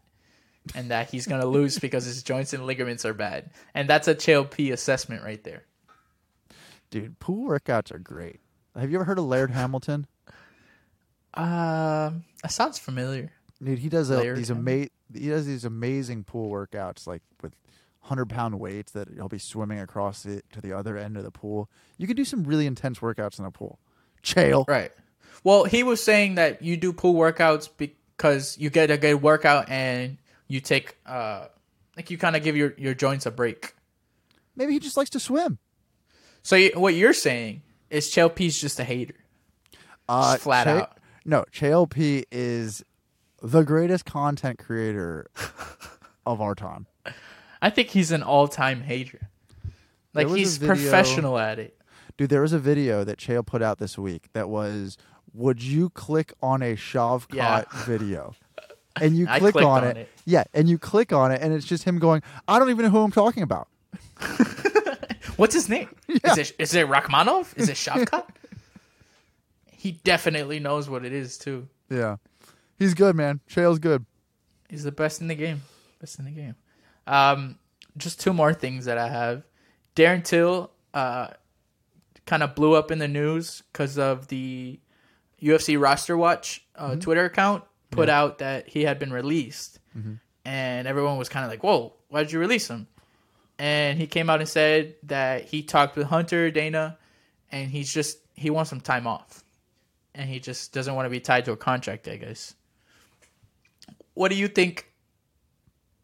And 0.75 0.91
that 0.91 1.11
he's 1.11 1.27
going 1.27 1.41
to 1.41 1.47
lose 1.47 1.79
because 1.79 2.05
his 2.05 2.23
joints 2.23 2.53
and 2.53 2.67
ligaments 2.67 3.07
are 3.07 3.15
bad. 3.15 3.51
And 3.73 3.89
that's 3.89 4.09
a 4.09 4.15
Chael 4.15 4.49
P 4.49 4.73
assessment 4.73 5.25
right 5.25 5.43
there. 5.43 5.65
Dude, 6.91 7.19
pool 7.19 7.49
workouts 7.49 7.95
are 7.95 7.99
great. 7.99 8.41
Have 8.77 8.91
you 8.91 8.97
ever 8.97 9.05
heard 9.05 9.19
of 9.19 9.25
Laird 9.25 9.51
Hamilton? 9.51 10.07
Um, 11.35 12.25
that 12.43 12.51
sounds 12.51 12.79
familiar. 12.79 13.33
Dude, 13.63 13.79
he 13.79 13.89
does 13.89 14.11
a, 14.11 14.35
these 14.35 14.51
ama- 14.51 14.89
he 15.15 15.29
does 15.29 15.47
these 15.47 15.65
amazing 15.65 16.25
pool 16.25 16.51
workouts 16.51 17.07
like 17.07 17.23
with 17.43 17.55
hundred 18.01 18.29
pound 18.29 18.59
weights 18.59 18.93
that 18.93 19.09
he'll 19.15 19.29
be 19.29 19.39
swimming 19.39 19.79
across 19.79 20.27
it 20.27 20.45
to 20.53 20.61
the 20.61 20.73
other 20.73 20.97
end 20.97 21.17
of 21.17 21.23
the 21.23 21.31
pool. 21.31 21.71
You 21.99 22.07
can 22.07 22.17
do 22.17 22.25
some 22.25 22.45
really 22.45 22.67
intense 22.67 22.99
workouts 22.99 23.39
in 23.39 23.45
a 23.45 23.51
pool. 23.51 23.79
Chael. 24.23 24.67
Right. 24.67 24.93
Well, 25.45 25.65
he 25.65 25.83
was 25.83 26.03
saying 26.03 26.35
that 26.35 26.63
you 26.63 26.77
do 26.77 26.93
pool 26.93 27.15
workouts 27.15 27.69
because 28.21 28.59
you 28.59 28.69
get 28.69 28.91
a 28.91 28.99
good 28.99 29.15
workout 29.23 29.71
and 29.71 30.19
you 30.47 30.61
take 30.61 30.95
uh 31.07 31.47
like 31.97 32.11
you 32.11 32.19
kind 32.19 32.37
of 32.37 32.43
give 32.43 32.55
your 32.55 32.75
your 32.77 32.93
joints 32.93 33.25
a 33.25 33.31
break. 33.31 33.75
Maybe 34.55 34.75
he 34.75 34.79
just 34.79 34.99
likes 34.99 35.09
to 35.11 35.21
swim. 35.21 35.59
So 36.43 36.57
you, 36.57 36.73
what 36.75 36.93
you're 36.95 37.15
saying 37.15 37.63
is 37.89 38.09
Chael 38.09 38.35
P's 38.35 38.61
just 38.61 38.79
a 38.79 38.85
hater. 38.85 39.15
Uh, 40.07 40.35
Just 40.35 40.43
flat 40.45 40.67
out. 40.67 40.99
No, 41.25 41.45
Chael 41.51 41.89
P 41.89 42.27
is 42.31 42.85
the 43.43 43.63
greatest 43.63 44.05
content 44.05 44.59
creator 44.59 45.31
of 46.27 46.41
our 46.43 46.55
time. 46.55 46.87
I 47.63 47.71
think 47.71 47.89
he's 47.89 48.11
an 48.11 48.23
all-time 48.23 48.83
hater. 48.83 49.31
Like 50.13 50.29
he's 50.29 50.59
video- 50.59 50.75
professional 50.75 51.39
at 51.39 51.59
it. 51.59 51.79
Dude, 52.17 52.29
there 52.29 52.43
was 52.43 52.53
a 52.53 52.59
video 52.59 53.03
that 53.05 53.19
Chael 53.19 53.47
put 53.47 53.63
out 53.63 53.79
this 53.79 53.97
week 53.97 54.29
that 54.35 54.49
was 54.51 54.99
would 55.35 55.63
you 55.63 55.91
click 55.91 56.33
on 56.43 56.63
a 56.63 56.75
Shavkat 56.77 57.35
Yeah. 57.35 57.65
video? 57.85 58.35
And 59.01 59.17
you 59.17 59.27
click 59.27 59.57
on, 59.57 59.65
on 59.65 59.85
it. 59.85 59.97
it. 59.97 60.09
Yeah, 60.27 60.45
and 60.53 60.69
you 60.69 60.77
click 60.77 61.13
on 61.13 61.31
it 61.33 61.41
and 61.41 61.55
it's 61.55 61.65
just 61.65 61.85
him 61.85 61.99
going, 61.99 62.23
I 62.49 62.59
don't 62.59 62.71
even 62.71 62.85
know 62.85 62.91
who 62.91 62.99
I'm 63.03 63.13
talking 63.13 63.43
about. 63.43 63.69
What's 65.37 65.55
his 65.55 65.69
name? 65.69 65.89
Is 66.09 66.39
it 66.39 66.53
is 66.59 66.75
it 66.75 66.87
Rakhmonov? 66.87 67.57
Is 67.57 67.69
it 67.71 67.77
Shavkat? 67.77 68.27
he 69.73 69.93
definitely 69.93 70.59
knows 70.61 70.91
what 70.91 71.05
it 71.07 71.13
is 71.13 71.39
too. 71.39 71.67
Yeah. 71.89 72.17
He's 72.79 72.93
good, 72.93 73.17
man. 73.17 73.41
Chael's 73.49 73.79
good. 73.79 74.05
He's 74.69 74.85
the 74.85 74.93
best 74.93 75.23
in 75.23 75.29
the 75.29 75.35
game. 75.35 75.63
Best 76.01 76.19
in 76.19 76.27
the 76.27 76.31
game. 76.31 76.55
Um, 77.07 77.59
just 77.97 78.21
two 78.21 78.35
more 78.35 78.53
things 78.53 78.85
that 78.85 78.99
I 78.99 79.09
have. 79.09 79.45
Darren 79.97 80.23
Till 80.23 80.71
uh, 80.93 81.29
kind 82.27 82.43
of 82.43 82.55
blew 82.55 82.75
up 82.75 82.91
in 82.91 82.99
the 82.99 83.09
news 83.09 83.63
because 83.73 83.97
of 83.99 84.29
the 84.29 84.79
UFC 85.43 85.81
Roster 85.81 86.17
Watch 86.17 86.65
uh, 86.77 86.97
Twitter 86.97 87.25
account 87.25 87.65
put 87.91 88.09
out 88.09 88.39
that 88.39 88.69
he 88.69 88.83
had 88.85 88.99
been 88.99 89.13
released, 89.13 89.79
and 90.45 90.87
everyone 90.89 91.17
was 91.19 91.29
kind 91.29 91.45
of 91.45 91.51
like, 91.51 91.63
"Whoa, 91.63 91.93
why 92.09 92.23
did 92.23 92.33
you 92.33 92.39
release 92.39 92.69
him?" 92.69 92.87
And 93.59 93.99
he 93.99 94.07
came 94.07 94.31
out 94.31 94.41
and 94.41 94.49
said 94.49 94.95
that 95.05 95.45
he 95.45 95.63
talked 95.63 95.97
with 95.97 96.07
Hunter 96.07 96.51
Dana, 96.51 96.97
and 97.53 97.71
he's 97.71 97.93
just 97.93 98.19
he 98.35 98.49
wants 98.51 98.71
some 98.71 98.81
time 98.81 99.07
off, 99.07 99.43
and 100.15 100.29
he 100.29 100.41
just 100.41 100.73
doesn't 100.73 100.95
want 100.95 101.07
to 101.07 101.11
be 101.11 101.21
tied 101.21 101.45
to 101.47 101.53
a 101.53 101.57
contract. 101.57 102.09
I 102.09 102.17
guess. 102.17 102.55
What 104.15 104.31
do 104.31 104.37
you 104.37 104.49
think? 104.49 104.87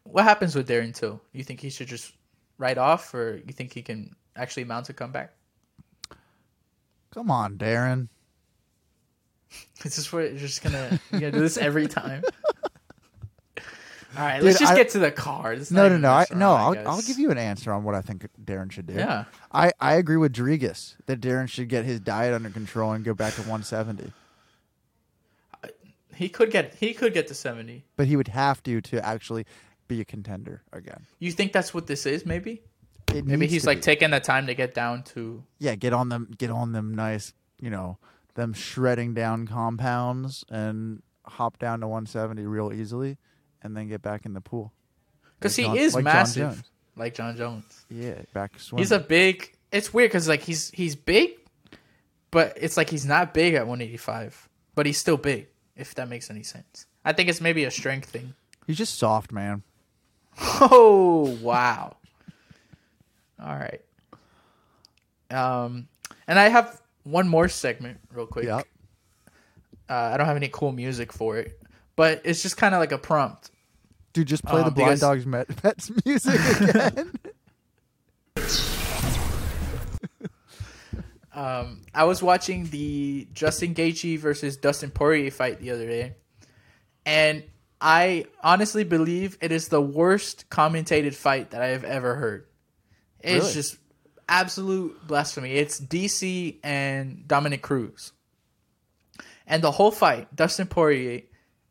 What 0.03 0.23
happens 0.23 0.55
with 0.55 0.67
Darren 0.67 0.93
Till? 0.93 1.21
You 1.33 1.43
think 1.43 1.59
he 1.59 1.69
should 1.69 1.87
just 1.87 2.13
write 2.57 2.77
off, 2.77 3.13
or 3.13 3.41
you 3.45 3.53
think 3.53 3.73
he 3.73 3.81
can 3.81 4.15
actually 4.35 4.63
mount 4.63 4.89
a 4.89 4.93
comeback? 4.93 5.33
Come 7.11 7.31
on, 7.31 7.57
Darren. 7.57 8.07
Is 9.83 9.95
this 9.95 10.11
what 10.11 10.23
you're 10.31 10.35
just 10.39 10.63
gonna 10.63 10.99
you're 11.11 11.21
gonna 11.21 11.31
do 11.31 11.39
this 11.39 11.57
every 11.57 11.87
time? 11.99 12.23
All 14.17 14.23
right, 14.23 14.37
Dude, 14.37 14.45
let's 14.45 14.59
just 14.59 14.71
I- 14.73 14.75
get 14.75 14.89
to 14.89 14.99
the 14.99 15.11
card. 15.11 15.59
Let's 15.59 15.69
No, 15.71 15.81
no, 15.83 15.85
even 15.87 16.01
no. 16.01 16.09
I, 16.11 16.25
no, 16.33 16.51
I 16.53 16.59
I'll, 16.61 16.87
I'll 16.89 16.95
guess. 16.97 17.07
give 17.07 17.19
you 17.19 17.29
an 17.29 17.37
answer 17.37 17.71
on 17.71 17.83
what 17.83 17.93
I 17.93 18.01
think 18.01 18.27
Darren 18.43 18.71
should 18.71 18.87
do. 18.87 18.93
Yeah, 18.95 19.25
I, 19.51 19.71
I 19.79 19.93
agree 19.95 20.17
with 20.17 20.33
Dricus 20.33 20.95
that 21.05 21.21
Darren 21.21 21.47
should 21.47 21.69
get 21.69 21.85
his 21.85 21.99
diet 21.99 22.33
under 22.33 22.49
control 22.49 22.93
and 22.93 23.05
go 23.05 23.13
back 23.13 23.33
to 23.35 23.41
170. 23.41 24.11
he 26.15 26.29
could 26.29 26.49
get 26.51 26.73
he 26.75 26.93
could 26.93 27.13
get 27.13 27.27
to 27.27 27.33
seventy. 27.35 27.83
But 27.95 28.07
he 28.07 28.15
would 28.15 28.29
have 28.29 28.63
to 28.63 28.81
to 28.81 29.05
actually 29.05 29.45
be 29.87 30.01
a 30.01 30.05
contender 30.05 30.63
again. 30.73 31.05
You 31.19 31.31
think 31.31 31.53
that's 31.53 31.73
what 31.73 31.85
this 31.87 32.05
is? 32.07 32.25
Maybe 32.25 32.61
It 33.13 33.25
maybe 33.25 33.41
needs 33.41 33.53
he's 33.53 33.61
to 33.63 33.67
like 33.69 33.77
be. 33.79 33.81
taking 33.83 34.09
the 34.11 34.19
time 34.19 34.47
to 34.47 34.55
get 34.55 34.73
down 34.73 35.03
to. 35.13 35.43
yeah, 35.59 35.75
get 35.75 35.93
on 35.93 36.09
them, 36.09 36.33
get 36.37 36.49
on 36.49 36.71
them 36.71 36.95
nice, 36.95 37.33
you 37.61 37.69
know, 37.69 37.97
them 38.37 38.53
shredding 38.53 39.13
down 39.13 39.45
compounds 39.47 40.45
and 40.49 41.01
hop 41.25 41.59
down 41.59 41.81
to 41.81 41.87
170 41.87 42.45
real 42.45 42.71
easily, 42.71 43.17
and 43.61 43.75
then 43.75 43.89
get 43.89 44.01
back 44.01 44.25
in 44.25 44.31
the 44.33 44.39
pool. 44.39 44.71
Because 45.39 45.57
Like 45.59 45.71
he 45.71 45.79
is 45.79 45.93
like 45.95 46.03
massive, 46.05 46.53
Jones. 46.53 46.63
like 46.95 47.13
Jon 47.15 47.35
Jones. 47.35 47.85
Yeah, 47.89 48.21
back 48.33 48.57
swimming. 48.59 48.83
He's 48.83 48.91
a 48.93 48.99
big. 48.99 49.51
It's 49.71 49.93
weird 49.93 50.09
because 50.11 50.29
like 50.29 50.41
he's 50.41 50.69
he's 50.71 50.95
big, 50.95 51.31
but 52.31 52.57
it's 52.61 52.77
like 52.77 52.89
he's 52.89 53.05
not 53.05 53.33
big 53.33 53.55
at 53.55 53.67
185, 53.67 54.47
but 54.75 54.85
he's 54.85 54.97
still 54.97 55.17
big. 55.17 55.47
If 55.75 55.93
that 55.95 56.07
makes 56.07 56.29
any 56.29 56.43
sense, 56.43 56.85
I 57.03 57.11
think 57.13 57.27
it's 57.29 57.41
maybe 57.41 57.65
a 57.65 57.71
strength 57.71 58.09
thing. 58.09 58.33
He's 58.65 58.77
just 58.77 58.97
soft, 58.97 59.31
man. 59.33 59.63
Oh 60.39 61.37
wow! 61.41 61.97
All 63.43 63.55
right. 63.57 63.81
Um, 65.29 65.87
and 66.27 66.39
I 66.39 66.47
have 66.49 66.81
one 67.11 67.27
more 67.27 67.47
segment 67.49 67.99
real 68.11 68.27
quick. 68.27 68.45
Yep. 68.45 68.65
Uh, 69.89 69.93
I 69.93 70.17
don't 70.17 70.25
have 70.27 70.35
any 70.35 70.49
cool 70.51 70.71
music 70.71 71.13
for 71.13 71.37
it, 71.37 71.61
but 71.95 72.21
it's 72.25 72.41
just 72.41 72.57
kind 72.57 72.75
of 72.75 72.79
like 72.79 72.91
a 72.91 72.97
prompt. 72.97 73.51
Dude, 74.13 74.27
just 74.27 74.43
play 74.43 74.61
the 74.61 74.67
Um, 74.67 74.73
Blind 74.73 74.89
because- 74.89 74.99
Dogs 75.01 75.25
Met- 75.25 75.55
Pets 75.61 75.91
music 76.05 76.39
again. 76.61 77.11
Um, 81.33 81.83
I 81.93 82.05
was 82.05 82.23
watching 82.23 82.65
the 82.71 83.27
Justin 83.31 83.75
Gaethje 83.75 84.17
versus 84.17 84.57
Dustin 84.57 84.89
Poirier 84.89 85.29
fight 85.29 85.59
the 85.59 85.69
other 85.69 85.85
day, 85.85 86.15
and 87.05 87.43
I 87.79 88.25
honestly 88.43 88.83
believe 88.83 89.37
it 89.39 89.51
is 89.51 89.67
the 89.67 89.81
worst 89.81 90.49
commentated 90.49 91.13
fight 91.13 91.51
that 91.51 91.61
I 91.61 91.67
have 91.67 91.83
ever 91.83 92.15
heard. 92.15 92.47
It's 93.19 93.41
Really? 93.43 93.53
just 93.53 93.77
absolute 94.27 95.05
blasphemy. 95.07 95.53
It's 95.53 95.79
DC 95.79 96.57
and 96.63 97.27
Dominick 97.27 97.61
Cruz, 97.61 98.11
and 99.45 99.63
the 99.63 99.71
whole 99.71 99.91
fight, 99.91 100.35
Dustin 100.35 100.67
Poirier 100.67 101.21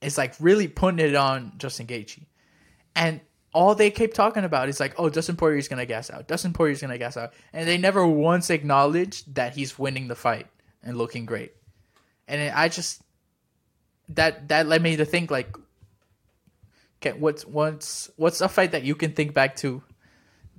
is 0.00 0.18
like 0.18 0.34
really 0.40 0.68
putting 0.68 1.00
it 1.00 1.14
on 1.14 1.52
Justin 1.58 1.86
Gaethje, 1.86 2.24
and 2.94 3.20
all 3.52 3.74
they 3.74 3.90
keep 3.90 4.12
talking 4.12 4.44
about 4.44 4.68
is 4.68 4.78
like, 4.78 4.94
oh, 4.98 5.08
Dustin 5.08 5.36
Poirier's 5.36 5.68
gonna 5.68 5.86
gas 5.86 6.10
out. 6.10 6.28
Dustin 6.28 6.52
Poirier's 6.52 6.82
gonna 6.82 6.98
gas 6.98 7.16
out, 7.16 7.32
and 7.52 7.66
they 7.66 7.78
never 7.78 8.06
once 8.06 8.50
acknowledged 8.50 9.34
that 9.36 9.54
he's 9.54 9.78
winning 9.78 10.08
the 10.08 10.14
fight 10.14 10.46
and 10.82 10.98
looking 10.98 11.24
great. 11.24 11.52
And 12.28 12.52
I 12.52 12.68
just 12.68 13.02
that 14.10 14.48
that 14.48 14.66
led 14.66 14.82
me 14.82 14.96
to 14.96 15.04
think 15.04 15.30
like, 15.30 15.56
okay, 17.00 17.18
what's 17.18 17.46
what's 17.46 18.10
what's 18.16 18.40
a 18.40 18.48
fight 18.48 18.72
that 18.72 18.84
you 18.84 18.94
can 18.94 19.12
think 19.12 19.34
back 19.34 19.56
to 19.56 19.82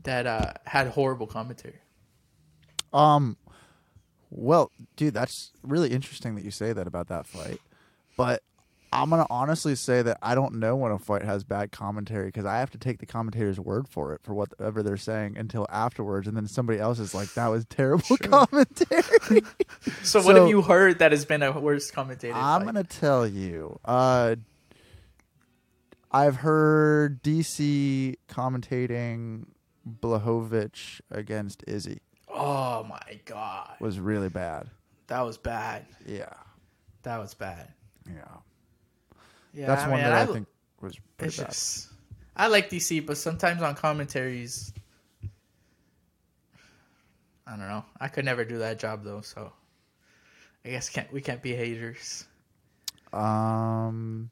that 0.04 0.26
uh, 0.26 0.54
had 0.66 0.88
horrible 0.88 1.28
commentary? 1.28 1.80
Um, 2.94 3.38
well, 4.30 4.72
dude, 4.96 5.14
that's 5.14 5.52
really 5.64 5.90
interesting 5.90 6.36
that 6.36 6.44
you 6.44 6.52
say 6.52 6.74
that 6.74 6.88
about 6.88 7.08
that 7.08 7.26
fight. 7.26 7.60
But 8.18 8.42
I'm 8.92 9.10
gonna 9.10 9.28
honestly 9.30 9.76
say 9.76 10.02
that 10.02 10.18
I 10.22 10.34
don't 10.34 10.56
know 10.56 10.76
when 10.76 10.92
a 10.92 11.00
fight 11.00 11.24
has 11.24 11.44
bad 11.44 11.72
commentary 11.72 12.28
because 12.28 12.46
I 12.46 12.60
have 12.60 12.70
to 12.72 12.78
take 12.78 13.00
the 13.00 13.06
commentator's 13.06 13.60
word 13.60 13.88
for 13.88 14.14
it 14.14 14.22
for 14.24 14.34
whatever 14.34 14.82
they're 14.82 14.98
saying 14.98 15.38
until 15.38 15.68
afterwards, 15.70 16.28
and 16.28 16.36
then 16.36 16.48
somebody 16.48 16.80
else 16.80 17.00
is 17.00 17.14
like, 17.14 17.34
"That 17.34 17.48
was 17.48 17.66
terrible 17.70 18.18
commentary." 18.18 19.42
So, 20.04 20.22
what 20.22 20.36
have 20.36 20.48
you 20.48 20.62
heard 20.62 21.00
that 21.00 21.12
has 21.12 21.26
been 21.26 21.44
a 21.44 21.58
worse 21.60 21.92
commentator? 21.92 22.34
I'm 22.34 22.62
fight? 22.62 22.66
gonna 22.66 22.84
tell 22.84 23.28
you. 23.28 23.80
Uh, 23.86 24.36
I've 26.12 26.38
heard 26.38 27.22
DC 27.22 28.16
commentating 28.30 29.46
Blachowicz 29.88 31.02
against 31.12 31.64
Izzy 31.68 32.00
Oh 32.38 32.84
my 32.84 33.20
god, 33.26 33.76
was 33.80 34.00
really 34.00 34.30
bad. 34.30 34.70
that 35.08 35.22
was 35.22 35.38
bad. 35.38 35.86
Yeah, 36.06 36.34
That 37.04 37.18
was 37.18 37.34
bad. 37.34 37.74
yeah. 38.08 38.24
Yeah, 39.54 39.68
That's 39.68 39.84
I 39.84 39.88
one 39.90 40.02
mean, 40.02 40.10
that 40.10 40.30
I, 40.30 40.32
think 40.32 40.48
was 40.82 40.98
pretty 41.18 41.30
It's 41.30 41.38
bad. 41.38 41.46
just 41.48 41.88
I 42.36 42.48
like 42.48 42.70
DC, 42.70 43.06
but 43.06 43.18
sometimes 43.18 43.62
on 43.64 43.74
commentaries, 43.76 44.72
I 47.48 47.52
don't 47.52 47.68
know. 47.68 47.84
I 48.00 48.08
could 48.10 48.26
never 48.26 48.44
do 48.46 48.60
that 48.60 48.78
job 48.78 49.04
though, 49.04 49.22
so 49.22 49.52
I 50.66 50.70
guess 50.70 50.90
can't 50.90 51.12
we 51.12 51.22
can't 51.22 51.42
be 51.42 51.56
haters. 51.56 52.26
Um, 53.14 54.30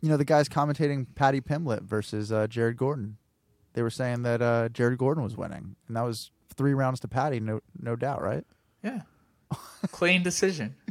you 0.00 0.08
know, 0.08 0.16
the 0.16 0.24
guys 0.24 0.48
commentating 0.48 1.06
Paddy 1.14 1.40
Pimblett 1.40 1.82
versus 1.82 2.30
uh, 2.32 2.46
Jared 2.46 2.76
Gordon. 2.76 3.16
They 3.74 3.82
were 3.82 3.90
saying 3.90 4.22
that 4.22 4.42
uh, 4.42 4.68
Jared 4.68 4.98
Gordon 4.98 5.22
was 5.24 5.36
winning, 5.36 5.76
and 5.88 5.96
that 5.96 6.02
was 6.02 6.30
three 6.54 6.74
rounds 6.74 7.00
to 7.00 7.08
Paddy, 7.08 7.40
no, 7.40 7.60
no 7.80 7.96
doubt, 7.96 8.22
right? 8.22 8.44
Yeah, 8.82 9.02
clean 9.90 10.22
decision. 10.22 10.74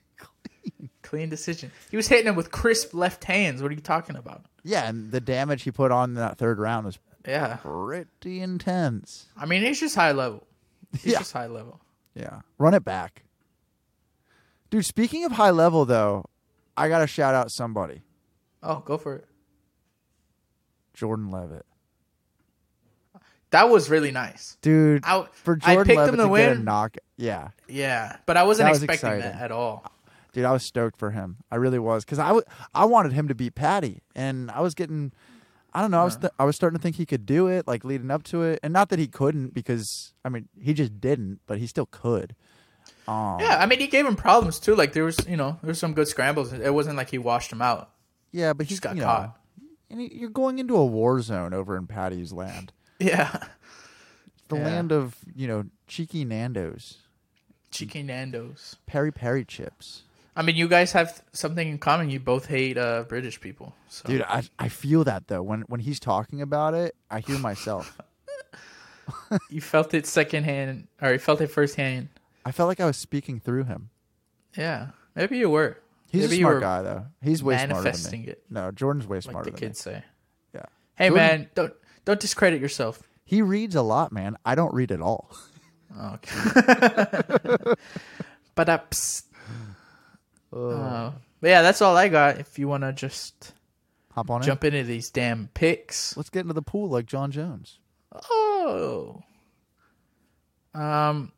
Clean 1.04 1.28
decision. 1.28 1.72
He 1.90 1.98
was 1.98 2.08
hitting 2.08 2.28
him 2.28 2.36
with 2.36 2.52
crisp 2.52 2.94
left 2.94 3.26
hands. 3.26 3.62
What 3.62 3.70
are 3.70 3.76
you 3.76 3.82
talking 3.82 4.16
about? 4.16 4.46
Yeah, 4.64 4.88
and 4.88 5.12
the 5.12 5.20
damage 5.20 5.64
he 5.64 5.72
put 5.72 5.92
on 5.92 6.12
in 6.12 6.16
that 6.16 6.38
third 6.38 6.58
round 6.58 6.86
was 6.86 7.00
Yeah, 7.28 7.58
pretty 7.58 8.40
intense. 8.40 9.26
I 9.36 9.46
mean 9.46 9.62
he's 9.62 9.80
just 9.82 9.96
high 9.96 10.14
level. 10.14 10.48
He's 10.94 11.08
Yeah. 11.14 11.18
just 11.20 11.34
high 11.34 11.48
level. 11.48 11.82
Yeah, 12.16 12.42
run 12.58 12.74
it 12.74 12.86
back, 12.86 13.24
dude. 14.70 14.86
Speaking 14.86 15.26
of 15.26 15.34
high 15.34 15.50
level, 15.50 15.84
though, 15.84 16.26
I 16.78 16.88
gotta 16.88 17.08
shout 17.08 17.36
out 17.36 17.52
somebody, 17.52 18.04
Oh, 18.64 18.80
go 18.80 18.98
for 18.98 19.16
it. 19.16 19.26
Jordan 20.94 21.30
Leavitt, 21.30 21.66
That 23.52 23.70
was 23.70 23.90
really 23.90 24.12
nice. 24.12 24.58
dude. 24.62 25.04
I, 25.06 25.26
for 25.34 25.60
I 25.64 25.76
picked 25.78 25.88
Leavitt 25.90 26.10
him 26.10 26.12
to 26.12 26.12
to 26.12 26.18
get 26.18 26.26
a 26.26 26.30
win. 26.56 26.64
knock, 26.64 26.98
yeah, 27.18 27.50
Yeah, 27.68 28.18
but 28.26 28.38
I 28.38 28.44
wasn't 28.44 28.68
That 28.68 28.72
was 28.72 28.84
expecting 28.84 29.10
exciting. 29.20 29.32
that 29.40 29.44
at 29.44 29.52
all. 29.52 29.84
dude, 30.34 30.46
I 30.46 30.52
was 30.54 30.64
stoked 30.64 30.98
for 30.98 31.12
him. 31.12 31.38
I 31.52 31.58
really 31.58 31.80
was 31.80 32.06
because 32.06 32.20
I, 32.20 32.28
w- 32.28 32.46
I 32.74 32.86
wanted 32.86 33.12
him 33.14 33.28
to 33.28 33.36
beat 33.36 33.54
Paddy, 33.56 34.02
and 34.16 34.50
I 34.52 34.62
was 34.62 34.74
getting, 34.74 35.12
I 35.74 35.82
don't 35.82 35.92
know, 35.92 36.00
I 36.02 36.06
was 36.06 36.16
th- 36.18 36.32
I 36.40 36.46
was 36.46 36.56
starting 36.56 36.78
to 36.78 36.82
think 36.82 36.96
he 36.96 37.06
could 37.06 37.26
do 37.26 37.48
it, 37.48 37.68
like 37.68 37.84
leading 37.84 38.10
up 38.10 38.24
to 38.24 38.42
it, 38.44 38.60
and 38.64 38.72
not 38.72 38.88
that 38.90 39.00
he 39.00 39.08
couldn't 39.08 39.54
because 39.54 40.14
I 40.24 40.30
mean 40.30 40.48
he 40.60 40.74
just 40.74 41.00
didn't, 41.02 41.42
but 41.46 41.58
he 41.60 41.68
still 41.68 41.88
could. 41.92 42.36
Um, 43.08 43.40
Yeah, 43.42 43.58
I 43.60 43.66
mean 43.66 43.80
he 43.82 43.88
gave 43.88 44.06
him 44.06 44.16
problems 44.16 44.60
too. 44.60 44.76
Like 44.76 44.94
there 44.94 45.04
was, 45.04 45.18
you 45.28 45.36
know, 45.36 45.58
there 45.62 45.68
was 45.70 45.80
some 45.80 45.94
good 45.94 46.08
scrambles. 46.08 46.54
It 46.54 46.74
wasn't 46.74 46.96
like 46.96 47.10
he 47.10 47.18
washed 47.18 47.52
him 47.52 47.62
out. 47.62 47.92
yeah, 48.32 48.54
but 48.54 48.66
He 48.66 48.70
he's 48.70 48.78
just 48.78 48.84
got 48.84 48.96
you 48.96 49.02
know, 49.02 49.08
caught. 49.08 49.38
and 49.90 50.02
you're 50.02 50.30
going 50.30 50.58
into 50.60 50.78
a 50.78 50.86
war 50.86 51.22
zone 51.22 51.54
over 51.54 51.76
in 51.76 51.86
Paddy's 51.88 52.32
land, 52.32 52.72
Yeah, 53.06 53.36
the 54.50 54.58
Yeah. 54.58 54.66
land 54.66 54.92
of 54.92 55.16
you 55.36 55.48
know 55.48 55.66
cheeky 55.88 56.24
Nando's, 56.26 56.98
cheeky 57.72 58.04
Nando's. 58.04 58.76
peri 58.86 59.12
peri 59.12 59.46
chips. 59.46 60.04
I 60.36 60.44
mean, 60.44 60.56
you 60.56 60.68
guys 60.70 60.94
have 60.94 61.22
something 61.34 61.68
in 61.68 61.78
common. 61.78 62.10
You 62.10 62.20
both 62.20 62.46
hate 62.46 62.78
uh, 62.78 63.04
British 63.04 63.42
people. 63.42 63.76
So. 63.90 64.08
Dude, 64.08 64.22
I 64.24 64.44
I 64.60 64.70
feel 64.70 65.04
that 65.04 65.28
though 65.28 65.42
when 65.44 65.62
when 65.68 65.80
he's 65.82 66.00
talking 66.00 66.42
about 66.42 66.74
it, 66.74 66.96
I 67.10 67.20
hear 67.20 67.38
myself. 67.40 67.98
you 69.50 69.62
felt 69.62 69.94
it 69.94 70.06
secondhand, 70.06 70.88
or 71.02 71.12
you 71.12 71.20
felt 71.20 71.42
it 71.42 71.48
firsthand. 71.48 72.08
I 72.46 72.52
felt 72.52 72.68
like 72.68 72.80
I 72.80 72.86
was 72.86 72.98
speaking 72.98 73.40
through 73.40 73.66
him. 73.66 73.90
Yeah, 74.58 74.90
maybe 75.16 75.38
you 75.38 75.50
were. 75.50 75.78
He's 76.08 76.24
maybe 76.24 76.36
a 76.36 76.38
you 76.40 76.44
smart 76.44 76.56
were 76.56 76.62
guy 76.62 76.82
though. 76.82 77.06
He's 77.22 77.44
way 77.44 77.56
smarter 77.56 77.74
than 77.74 77.84
manifesting 77.84 78.22
me. 78.24 78.28
it, 78.28 78.44
No, 78.50 78.72
Jordan's 78.72 79.08
way 79.08 79.18
like 79.18 79.24
smarter 79.24 79.52
the 79.52 79.58
than 79.58 79.70
kids 79.70 79.80
say. 79.80 79.94
me. 79.96 80.02
Yeah. 80.56 80.66
Hey 80.96 81.08
Jordan- 81.10 81.28
man, 81.28 81.50
don't 81.56 81.74
don't 82.06 82.20
discredit 82.20 82.62
yourself. 82.62 83.02
He 83.26 83.42
reads 83.42 83.76
a 83.76 83.82
lot, 83.82 84.12
man. 84.12 84.38
I 84.46 84.56
don't 84.56 84.74
read 84.74 84.92
at 84.92 85.02
all. 85.02 85.36
Okay. 86.00 87.58
but 88.56 88.70
ups. 88.70 89.24
Oh. 90.54 90.70
Uh, 90.70 91.12
but 91.40 91.50
yeah, 91.50 91.62
that's 91.62 91.82
all 91.82 91.98
I 91.98 92.08
got. 92.08 92.40
If 92.40 92.60
you 92.60 92.68
want 92.68 92.84
to 92.84 92.94
just 92.94 93.54
Hop 94.14 94.30
on 94.30 94.42
jump 94.42 94.64
into 94.64 94.84
these 94.84 95.10
damn 95.10 95.50
picks. 95.54 96.16
Let's 96.18 96.30
get 96.30 96.42
into 96.42 96.54
the 96.54 96.62
pool 96.62 96.90
like 96.90 97.06
Jon 97.06 97.32
Jones. 97.32 97.80
Oh. 98.30 99.24
Um, 100.74 101.32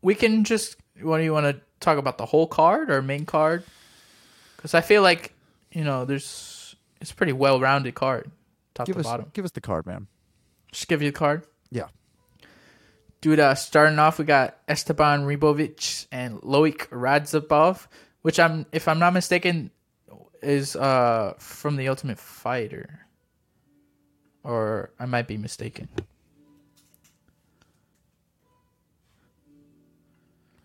we 0.00 0.14
can 0.14 0.44
just. 0.44 0.76
What 1.00 1.18
do 1.18 1.24
you 1.24 1.32
want 1.32 1.46
to 1.46 1.60
talk 1.80 1.98
about 1.98 2.18
the 2.18 2.26
whole 2.26 2.46
card 2.46 2.90
or 2.90 3.02
main 3.02 3.26
card? 3.26 3.64
Because 4.56 4.74
I 4.74 4.80
feel 4.80 5.02
like 5.02 5.34
you 5.70 5.84
know 5.84 6.04
there's 6.04 6.76
it's 7.00 7.10
a 7.10 7.14
pretty 7.14 7.32
well 7.32 7.60
rounded 7.60 7.94
card, 7.94 8.30
top 8.74 8.86
Give 8.86 8.96
to 8.96 9.00
us 9.00 9.06
bottom. 9.06 9.30
give 9.32 9.44
us 9.44 9.50
the 9.52 9.60
card, 9.60 9.86
man. 9.86 10.06
Just 10.70 10.88
give 10.88 11.02
you 11.02 11.10
the 11.10 11.16
card. 11.18 11.46
Yeah. 11.70 11.88
Dude, 13.20 13.38
uh, 13.40 13.54
starting 13.54 13.98
off, 13.98 14.18
we 14.18 14.24
got 14.24 14.58
Esteban 14.66 15.26
Ribovic 15.26 16.06
and 16.10 16.40
Loik 16.40 16.88
Radzhabov, 16.88 17.86
which 18.22 18.40
I'm, 18.40 18.66
if 18.72 18.88
I'm 18.88 18.98
not 18.98 19.12
mistaken, 19.12 19.70
is 20.42 20.74
uh 20.74 21.34
from 21.38 21.76
the 21.76 21.86
Ultimate 21.88 22.18
Fighter, 22.18 23.06
or 24.42 24.90
I 24.98 25.06
might 25.06 25.28
be 25.28 25.36
mistaken. 25.36 25.88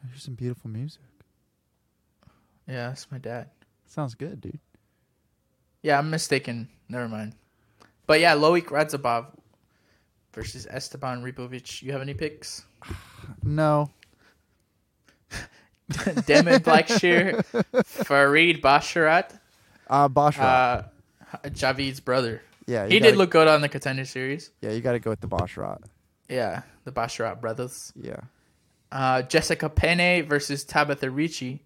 Here's 0.10 0.24
some 0.24 0.34
beautiful 0.36 0.70
music. 0.70 1.02
Yeah, 2.68 2.90
that's 2.90 3.12
my 3.12 3.18
dad. 3.18 3.50
Sounds 3.86 4.16
good, 4.16 4.42
dude. 4.42 4.60
Yeah, 5.84 6.00
I'm 6.00 6.10
mistaken. 6.10 6.70
Never 6.90 7.08
mind. 7.08 7.34
But 8.08 8.20
yeah, 8.22 8.34
Loik 8.36 8.66
Radzhabov 8.66 9.28
versus 10.34 10.66
Esteban 10.70 11.22
Ribovic. 11.24 11.82
You 11.82 11.92
have 11.92 12.02
any 12.02 12.14
picks? 12.14 12.64
No. 13.44 13.92
Da'Mon 15.92 16.60
Blackshear, 16.60 17.44
Farid 17.86 18.62
Basharat, 18.62 19.38
Uh 19.90 20.10
Boschra. 20.10 20.86
uh, 21.44 21.50
Javid's 21.50 22.00
brother. 22.02 22.42
yeah, 22.66 22.86
He 22.88 23.00
gotta, 23.00 23.12
did 23.12 23.18
look 23.18 23.30
good 23.32 23.48
on 23.48 23.62
the 23.62 23.70
contender 23.70 24.04
series. 24.06 24.52
Yeah, 24.62 24.72
you 24.72 24.82
got 24.82 24.94
to 24.94 25.00
go 25.00 25.10
with 25.12 25.22
the 25.22 25.28
Boschrot. 25.30 25.84
Yeah, 26.30 26.64
the 26.84 26.92
Basharat 26.92 27.40
brothers. 27.40 27.94
Yeah. 27.96 28.20
Uh, 28.92 29.22
Jessica 29.22 29.70
Penne 29.70 30.26
versus 30.28 30.64
Tabitha 30.66 31.10
Ricci. 31.10 31.64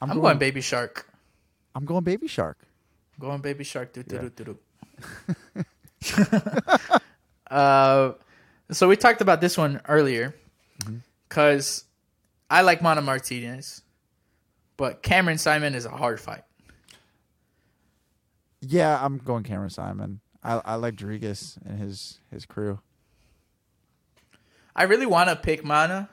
I'm, 0.00 0.10
I'm, 0.10 0.16
going, 0.16 0.22
going 0.22 0.38
Baby 0.38 0.60
Shark. 0.60 1.08
I'm 1.74 1.84
going 1.86 2.04
Baby 2.04 2.28
Shark. 2.28 2.58
Going 3.18 3.40
Baby 3.40 3.64
Shark. 3.64 3.92
Do, 3.94 4.02
do, 4.02 4.18
do, 4.18 4.30
do, 4.30 4.44
do. 4.44 5.64
uh, 7.50 8.12
so 8.70 8.88
we 8.88 8.96
talked 8.96 9.20
about 9.20 9.40
this 9.40 9.56
one 9.56 9.80
earlier 9.88 10.34
because 11.28 11.84
I 12.50 12.62
like 12.62 12.82
Mana 12.82 13.02
Martinez, 13.02 13.82
but 14.76 15.02
Cameron 15.02 15.38
Saaiman 15.38 15.74
is 15.74 15.84
a 15.84 15.90
hard 15.90 16.20
fight. 16.20 16.42
Yeah, 18.60 18.98
I'm 19.02 19.18
going 19.18 19.44
Cameron 19.44 19.70
Saaiman. 19.70 20.18
I 20.42 20.60
I 20.64 20.74
like 20.76 20.94
Rodriguez 20.94 21.58
and 21.66 21.78
his 21.78 22.18
his 22.30 22.46
crew. 22.46 22.80
I 24.76 24.84
really 24.84 25.06
want 25.06 25.28
to 25.28 25.36
pick 25.36 25.64
Mana 25.64 26.08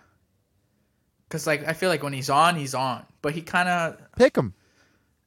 because, 1.27 1.47
like, 1.47 1.67
I 1.67 1.73
feel 1.73 1.89
like 1.89 2.03
when 2.03 2.13
he's 2.13 2.29
on, 2.29 2.55
he's 2.55 2.75
on, 2.75 3.05
but 3.21 3.33
he 3.33 3.41
kind 3.41 3.67
of 3.69 3.97
Pick 4.17 4.37
him. 4.37 4.53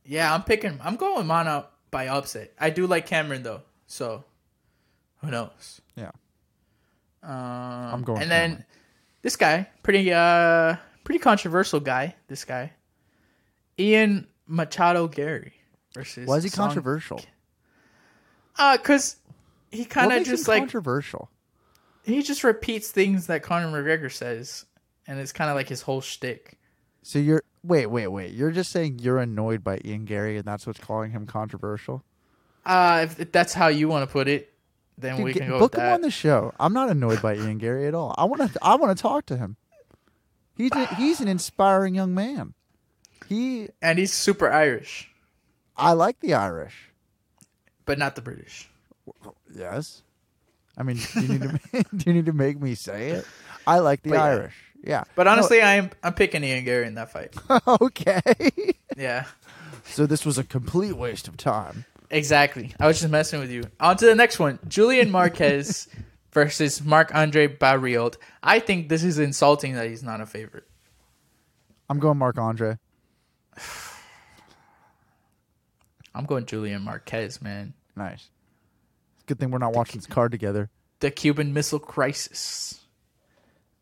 Yeah, 0.04 0.32
I'm 0.32 0.42
picking. 0.42 0.78
I'm 0.82 0.96
going 0.96 1.26
Mana 1.26 1.66
by 1.90 2.08
upset. 2.08 2.52
I 2.60 2.70
do 2.70 2.86
like 2.86 3.06
Cameron 3.06 3.42
though, 3.42 3.62
so 3.86 4.24
who 5.25 5.31
knows? 5.31 5.81
Yeah. 5.97 6.11
Um, 7.22 7.31
I'm 7.33 8.03
going 8.03 8.22
And 8.22 8.31
then 8.31 8.64
this 9.22 9.37
guy, 9.37 9.68
pretty 9.83 10.12
uh, 10.12 10.77
pretty 11.05 11.18
controversial 11.18 11.81
guy. 11.81 12.14
This 12.29 12.45
guy, 12.45 12.72
Ian 13.79 14.27
Machado 14.47 15.09
Garry 15.09 15.55
versus. 15.95 16.27
Why 16.29 16.37
is 16.37 16.45
he 16.45 16.51
Song- 16.51 16.68
controversial? 16.68 17.20
Uh, 18.57 18.77
cause 18.79 19.16
he 19.72 19.85
kind 19.85 20.12
of 20.12 20.25
just 20.25 20.47
like 20.47 20.61
controversial. 20.61 21.29
he 22.05 22.22
just 22.22 22.45
repeats 22.45 22.91
things 22.91 23.27
that 23.27 23.43
Conor 23.43 23.66
McGregor 23.68 24.12
says, 24.12 24.64
and 25.09 25.18
it's 25.18 25.33
kind 25.33 25.51
of 25.51 25.57
like 25.57 25.68
his 25.68 25.83
whole 25.83 26.01
shtick. 26.01 26.59
So 27.03 27.18
you're 27.18 27.43
wait, 27.64 27.87
wait, 27.87 28.09
wait. 28.09 28.33
You're 28.33 28.53
just 28.53 28.70
saying 28.70 29.01
you're 29.01 29.18
annoyed 29.18 29.64
by 29.64 29.81
Ian 29.85 30.05
Garry, 30.05 30.37
and 30.37 30.45
that's 30.45 30.66
what's 30.66 30.79
calling 30.79 31.11
him 31.11 31.27
controversial. 31.27 32.05
Uh, 32.64 33.01
if, 33.05 33.18
if 33.20 33.33
that's 33.33 33.53
how 33.53 33.68
you 33.68 33.89
want 33.89 34.09
to 34.09 34.12
put 34.12 34.29
it, 34.29 34.53
then 34.99 35.16
Dude, 35.16 35.24
we 35.24 35.32
get- 35.32 35.40
can 35.40 35.49
go 35.51 35.59
book 35.59 35.74
him 35.74 35.80
that. 35.80 35.95
on 35.95 36.01
the 36.03 36.11
show. 36.11 36.53
I'm 36.61 36.72
not 36.72 36.88
annoyed 36.90 37.20
by 37.22 37.34
Ian 37.34 37.59
Garry 37.59 37.86
at 37.86 37.95
all. 37.95 38.14
I 38.18 38.24
want 38.24 38.53
to. 38.53 38.59
I 38.62 38.76
want 38.76 38.97
to 38.97 39.01
talk 39.03 39.26
to 39.26 39.36
him. 39.36 39.57
He's 40.57 40.70
a, 40.72 40.86
he's 40.95 41.20
an 41.20 41.26
inspiring 41.28 41.95
young 41.97 42.14
man. 42.14 42.55
He, 43.28 43.68
and 43.82 43.99
he's 43.99 44.12
super 44.12 44.49
Irish, 44.51 45.11
I 45.76 45.95
like 45.95 46.20
the 46.20 46.34
Irish. 46.34 46.90
but 47.86 47.99
not 47.99 48.14
the 48.14 48.22
British. 48.22 48.68
Yes. 49.53 50.03
I 50.76 50.82
mean, 50.82 50.99
do 51.14 51.20
you 51.20 51.28
need 51.28 51.42
to 51.42 51.84
do 51.97 52.05
you 52.07 52.12
need 52.14 52.26
to 52.26 52.32
make 52.32 52.61
me 52.61 52.74
say 52.74 53.11
it? 53.11 53.26
I 53.66 53.78
like 53.78 54.03
the 54.03 54.11
But. 54.11 54.18
Irish. 54.20 54.55
Yeah. 54.84 55.05
But 55.16 55.26
honestly, 55.26 55.62
I'm 55.62 55.90
I'm 56.03 56.12
picking 56.14 56.45
Ian 56.45 56.64
Garry 56.64 56.86
in 56.86 56.95
that 56.97 57.11
fight. 57.11 57.34
Okay. 57.66 58.20
Yeah, 58.97 59.24
so 59.86 60.07
this 60.07 60.24
was 60.24 60.38
a 60.38 60.45
complete 60.45 60.92
waste 60.97 61.26
of 61.26 61.36
time. 61.36 61.84
Exactly. 62.11 62.74
I 62.78 62.86
was 62.86 63.00
just 63.00 63.11
messing 63.11 63.40
with 63.40 63.50
you. 63.50 63.64
On 63.80 63.96
to 63.96 64.07
the 64.07 64.14
next 64.14 64.38
one: 64.38 64.59
Julian 64.68 65.11
Marquez 65.11 65.88
versus 66.32 66.82
Marc 66.84 67.14
Andre 67.14 67.46
Barriot. 67.46 68.16
I 68.42 68.61
think 68.61 68.88
this 68.88 69.02
is 69.02 69.18
insulting 69.18 69.74
that 69.74 69.88
he's 69.88 70.02
not 70.02 70.20
a 70.20 70.26
favorite. 70.26 70.64
I'm 71.88 71.98
going 71.98 72.18
Marc 72.18 72.38
Andre. 72.38 72.78
I'm 76.14 76.26
going 76.26 76.46
Julian 76.46 76.82
Marquez, 76.82 77.42
man. 77.42 77.74
Nice. 77.96 78.28
Good 79.26 79.38
thing 79.38 79.50
we're 79.50 79.59
not 79.59 79.74
watching 79.74 79.98
this 80.00 80.07
card 80.07 80.32
together. 80.32 80.70
the 81.00 81.11
Cuban 81.11 81.52
Missile 81.52 81.78
Crisis. 81.78 82.80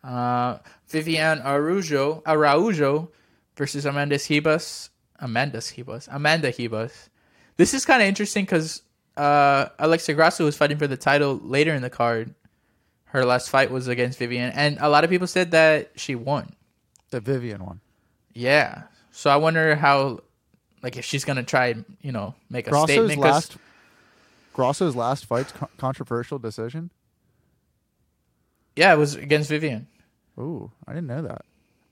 Uh, 0.02 0.58
Vivian 0.88 1.40
Araujo, 1.42 2.22
Araujo 2.26 3.10
versus 3.56 3.84
Amanda 3.84 4.16
Ribas. 4.18 4.88
Amanda 5.20 5.58
Ribas. 5.58 6.08
Amanda 6.10 6.52
Ribas. 6.52 7.08
This 7.62 7.74
is 7.74 7.84
kind 7.84 8.02
of 8.02 8.08
interesting 8.08 8.44
because 8.44 8.82
uh, 9.16 9.66
Alexa 9.78 10.14
Grasso 10.14 10.44
was 10.44 10.56
fighting 10.56 10.78
for 10.78 10.88
the 10.88 10.96
title 10.96 11.40
later 11.44 11.72
in 11.72 11.80
the 11.80 11.90
card. 11.90 12.34
Her 13.04 13.24
last 13.24 13.50
fight 13.50 13.70
was 13.70 13.86
against 13.86 14.18
Vivian, 14.18 14.50
and 14.50 14.78
a 14.80 14.88
lot 14.88 15.04
of 15.04 15.10
people 15.10 15.28
said 15.28 15.52
that 15.52 15.92
she 15.94 16.16
won. 16.16 16.56
The 17.10 17.20
Vivian 17.20 17.64
one. 17.64 17.78
Yeah. 18.34 18.82
So 19.12 19.30
I 19.30 19.36
wonder 19.36 19.76
how, 19.76 20.22
like, 20.82 20.96
if 20.96 21.04
she's 21.04 21.24
gonna 21.24 21.44
try, 21.44 21.66
and, 21.68 21.84
you 22.00 22.10
know, 22.10 22.34
make 22.50 22.66
a 22.66 22.70
Grasso's 22.70 23.10
statement. 23.10 23.20
last 23.20 23.56
Grasso's 24.54 24.96
last 24.96 25.26
fight's 25.26 25.52
co- 25.52 25.70
controversial 25.76 26.40
decision. 26.40 26.90
yeah, 28.74 28.92
it 28.92 28.98
was 28.98 29.14
against 29.14 29.50
Vivian. 29.50 29.86
Ooh, 30.36 30.72
I 30.88 30.94
didn't 30.94 31.06
know 31.06 31.22
that. 31.22 31.44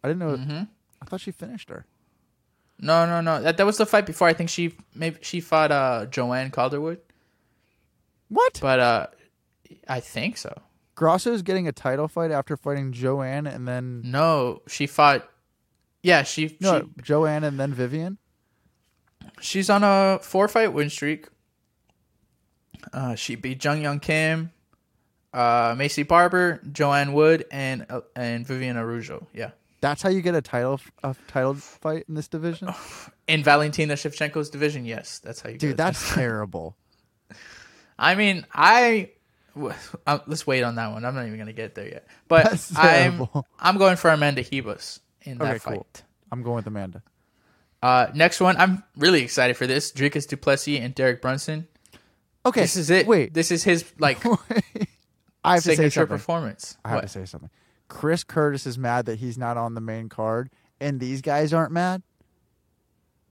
I 0.02 0.08
didn't 0.08 0.18
know. 0.18 0.36
Mm-hmm. 0.36 0.62
I 1.00 1.04
thought 1.04 1.20
she 1.20 1.30
finished 1.30 1.68
her. 1.70 1.86
No, 2.80 3.04
no, 3.06 3.20
no. 3.20 3.42
That 3.42 3.56
that 3.58 3.66
was 3.66 3.76
the 3.76 3.86
fight 3.86 4.06
before. 4.06 4.26
I 4.28 4.32
think 4.32 4.48
she 4.50 4.74
maybe 4.94 5.18
she 5.22 5.40
fought 5.40 5.70
uh 5.70 6.06
Joanne 6.06 6.50
Calderwood, 6.50 6.98
What? 8.28 8.58
but 8.60 8.80
uh 8.80 9.06
I 9.86 10.00
think 10.00 10.36
so. 10.38 10.62
Grasso's 10.94 11.42
getting 11.42 11.68
a 11.68 11.72
title 11.72 12.08
fight 12.08 12.30
after 12.30 12.56
fighting 12.56 12.92
Joanne 12.92 13.46
and 13.46 13.66
then 13.68 14.02
No, 14.04 14.62
she 14.66 14.86
fought. 14.86 15.28
Yeah, 16.02 16.22
she, 16.22 16.56
no 16.60 16.88
Joanne 17.02 17.44
and 17.44 17.60
then 17.60 17.74
Vivian. 17.74 18.16
she's 19.40 19.68
on 19.68 19.84
a 19.84 20.18
four 20.22 20.48
fight 20.48 20.72
win 20.72 20.88
streak. 20.90 21.28
Uh, 22.94 23.14
she 23.14 23.34
beat 23.34 23.62
Jung 23.62 23.82
Young 23.82 24.00
Kim, 24.00 24.50
uh, 25.34 25.74
Maycee 25.74 26.08
Barber, 26.08 26.60
Joanne 26.72 27.12
Wood, 27.12 27.44
and 27.50 27.84
uh, 27.90 28.00
and 28.16 28.46
Vivian 28.46 28.78
Araujo. 28.78 29.26
Yeah, 29.34 29.50
That's 29.80 30.02
how 30.02 30.08
you 30.10 30.20
get 30.20 30.34
a 30.34 30.42
title 30.42 30.80
a 31.02 31.14
title 31.28 31.54
fight 31.54 32.04
in 32.08 32.14
this 32.14 32.28
division. 32.28 32.68
in 33.28 33.42
Valentina 33.42 33.94
Shevchenko's 33.94 34.50
division. 34.50 34.84
Yes, 34.84 35.18
that's 35.20 35.40
how 35.40 35.48
you. 35.48 35.54
Dude, 35.56 35.60
get 35.60 35.66
it. 35.66 35.70
Dude, 35.70 35.76
that's 35.78 36.14
terrible. 36.14 36.76
I 37.98 38.14
mean, 38.14 38.46
I 38.52 39.10
uh, 40.06 40.18
let's 40.26 40.46
wait 40.46 40.62
on 40.62 40.76
that 40.76 40.92
one. 40.92 41.04
I'm 41.04 41.14
not 41.14 41.26
even 41.26 41.38
gonna 41.38 41.52
get 41.52 41.74
there 41.74 41.88
yet. 41.88 42.06
But 42.28 42.44
That's 42.50 42.76
I'm 42.76 43.12
terrible. 43.18 43.46
I'm 43.58 43.78
going 43.78 43.96
for 43.96 44.10
Amanda 44.10 44.42
Ribas 44.44 45.00
in 45.22 45.38
that 45.38 45.48
Okay, 45.48 45.58
fight. 45.58 45.74
cool. 45.74 45.86
I'm 46.32 46.42
going 46.42 46.56
with 46.56 46.66
Amanda. 46.66 47.02
Uh, 47.82 48.08
next 48.14 48.40
one, 48.40 48.56
I'm 48.58 48.82
really 48.96 49.22
excited 49.22 49.56
for 49.56 49.66
this. 49.66 49.90
Dricus 49.92 50.28
Du 50.28 50.36
Plessis 50.36 50.78
and 50.80 50.94
Derek 50.94 51.20
Brunson. 51.22 51.66
Okay, 52.44 52.60
This 52.62 52.76
is 52.76 52.90
it. 52.90 53.06
Wait, 53.06 53.34
this 53.34 53.50
is 53.50 53.64
his 53.64 53.84
like 53.98 54.24
I 55.44 55.54
have 55.54 55.64
to 55.64 55.76
say 55.76 55.88
something. 55.90 56.06
performance. 56.16 56.76
I 56.84 56.90
have 56.90 56.96
What? 56.96 57.02
to 57.02 57.08
say 57.08 57.24
something. 57.24 57.50
Chris 57.90 58.24
Curtis 58.24 58.66
is 58.66 58.78
mad 58.78 59.04
that 59.06 59.18
he's 59.18 59.36
not 59.36 59.56
on 59.58 59.74
the 59.74 59.80
main 59.80 60.08
card, 60.08 60.48
and 60.80 60.98
these 61.00 61.20
guys 61.20 61.52
aren't 61.52 61.72
mad. 61.72 62.02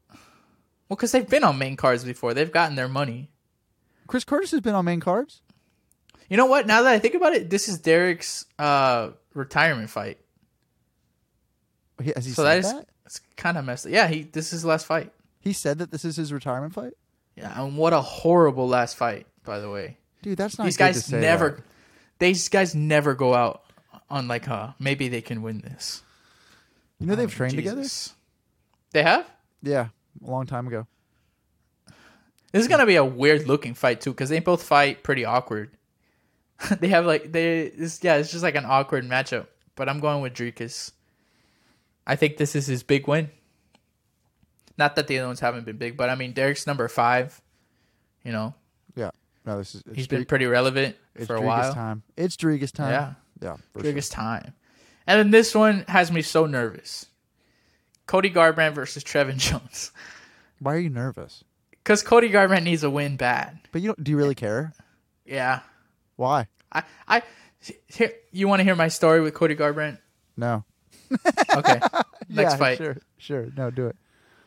Well, 0.10 0.96
because 0.98 1.12
they've 1.12 1.28
been 1.28 1.44
on 1.44 1.58
main 1.58 1.76
cards 1.78 2.04
before. 2.04 2.34
They've 2.34 2.52
gotten 2.52 2.76
their 2.76 2.88
money. 2.90 3.32
Chris 4.06 4.24
Curtis 4.26 4.52
has 4.52 4.60
been 4.60 4.76
on 4.76 4.86
main 4.86 5.00
cards. 5.00 5.42
You 6.30 6.38
know 6.38 6.46
what? 6.46 6.68
Now 6.68 6.82
that 6.84 6.92
I 6.92 7.00
think 7.00 7.16
about 7.16 7.34
it, 7.34 7.50
this 7.50 7.70
is 7.70 7.80
Derek's 7.80 8.46
uh, 8.60 9.12
retirement 9.34 9.90
fight. 9.90 10.20
He, 12.04 12.12
has 12.16 12.26
he 12.26 12.32
So 12.32 12.44
said 12.44 12.50
that 12.50 12.58
is 12.60 12.74
that? 12.74 12.88
it's 13.06 13.22
kind 13.38 13.58
of 13.58 13.66
messed 13.66 13.86
up. 13.86 13.92
Yeah, 13.92 14.08
he 14.08 14.24
this 14.24 14.48
is 14.48 14.52
his 14.52 14.66
last 14.66 14.86
fight. 14.86 15.12
He 15.40 15.54
said 15.54 15.80
that 15.80 15.90
this 15.90 16.04
is 16.04 16.18
his 16.18 16.34
retirement 16.34 16.74
fight. 16.74 16.94
Yeah, 17.36 17.62
and 17.64 17.78
what 17.78 17.94
a 17.94 18.02
horrible 18.02 18.68
last 18.68 18.98
fight, 18.98 19.26
by 19.46 19.60
the 19.60 19.70
way. 19.70 19.98
Dude, 20.22 20.38
that's 20.38 20.58
not 20.58 20.66
these 20.66 20.76
guys 20.78 21.10
never 21.12 21.50
that. 21.52 21.64
these 22.20 22.50
guys 22.50 22.76
never 22.76 23.14
go 23.16 23.34
out 23.34 23.64
on 24.10 24.28
like 24.28 24.48
uh 24.48 24.72
maybe 24.80 25.08
they 25.08 25.22
can 25.22 25.42
win 25.42 25.60
this 25.60 26.02
You 27.00 27.08
know 27.08 27.16
they've 27.16 27.28
Oh, 27.30 27.32
trained 27.38 27.56
together. 27.56 27.82
Jesus. 27.82 28.14
they 28.92 29.04
have 29.04 29.30
Yeah, 29.62 29.88
a 30.26 30.30
long 30.30 30.46
time 30.46 30.68
ago. 30.68 30.88
this 32.52 32.62
is 32.62 32.68
gonna 32.68 32.86
be 32.86 32.96
a 32.96 33.06
weird 33.06 33.48
looking 33.48 33.74
fight 33.74 34.02
too 34.02 34.12
because 34.12 34.30
they 34.30 34.40
both 34.40 34.64
fight 34.64 35.04
pretty 35.04 35.26
awkward 35.26 35.72
they 36.80 36.88
have 36.90 37.06
like 37.06 37.32
they 37.32 37.70
this 37.70 38.04
yeah 38.04 38.16
it's 38.16 38.32
just 38.32 38.44
like 38.44 38.56
an 38.56 38.66
awkward 38.66 39.06
matchup 39.06 39.48
but 39.76 39.88
i'm 39.88 40.00
going 40.00 40.22
with 40.22 40.34
Dricus. 40.34 40.92
i 42.06 42.16
think 42.16 42.38
this 42.38 42.56
is 42.56 42.68
his 42.68 42.84
big 42.84 43.08
win 43.08 43.30
not 44.78 44.96
that 44.96 45.08
the 45.08 45.18
other 45.20 45.28
ones 45.28 45.40
haven't 45.40 45.66
been 45.66 45.78
big 45.78 45.96
but 45.96 46.10
i 46.10 46.16
mean 46.16 46.34
derek's 46.34 46.66
number 46.68 46.88
five 46.88 47.42
you 48.24 48.32
know 48.32 48.54
Yeah, 48.96 49.12
no, 49.46 49.58
this 49.60 49.76
is. 49.76 49.84
It's 49.88 49.96
he's 49.96 50.08
been 50.08 50.20
Dri- 50.20 50.26
pretty 50.26 50.46
relevant 50.48 50.98
it's 51.16 51.28
for 51.28 51.36
a 51.38 51.40
Driga's 51.40 51.46
while 51.46 51.74
time. 51.74 52.04
It's 52.18 52.36
Driga's 52.36 52.72
time. 52.74 52.92
Yeah. 52.92 53.14
Yeah, 53.42 53.56
for 53.74 53.80
sure. 53.80 53.84
biggest 53.84 54.12
time. 54.12 54.54
And 55.08 55.20
then 55.20 55.32
this 55.32 55.56
one 55.56 55.86
has 55.88 56.12
me 56.12 56.22
so 56.22 56.46
nervous. 56.46 57.06
Cody 58.06 58.30
Garbrandt 58.30 58.74
versus 58.74 59.04
Trevin 59.04 59.38
Jones. 59.38 59.92
Why 60.60 60.76
are 60.76 60.80
you 60.80 60.90
nervous? 60.90 61.44
Because 61.72 62.04
Cody 62.04 62.30
Garbrandt 62.30 62.64
needs 62.64 62.84
a 62.84 62.90
win 62.90 63.16
bad. 63.18 63.60
But 63.72 63.82
you 63.82 63.88
don't. 63.88 64.04
Do 64.04 64.12
you 64.12 64.18
really 64.18 64.36
care? 64.36 64.74
Yeah. 65.26 65.62
Why? 66.16 66.48
I, 66.72 66.84
I, 67.08 67.22
here, 67.88 68.12
you 68.32 68.48
want 68.48 68.60
to 68.60 68.64
hear 68.64 68.76
my 68.76 68.88
story 68.90 69.22
with 69.22 69.34
Cody 69.34 69.56
Garbrandt? 69.56 69.98
No. 70.38 70.64
Okay. 71.56 71.80
Next 72.30 72.52
yeah, 72.54 72.56
fight. 72.58 72.78
Sure, 72.78 72.98
sure. 73.18 73.48
No, 73.58 73.72
do 73.72 73.88
it. 73.88 73.96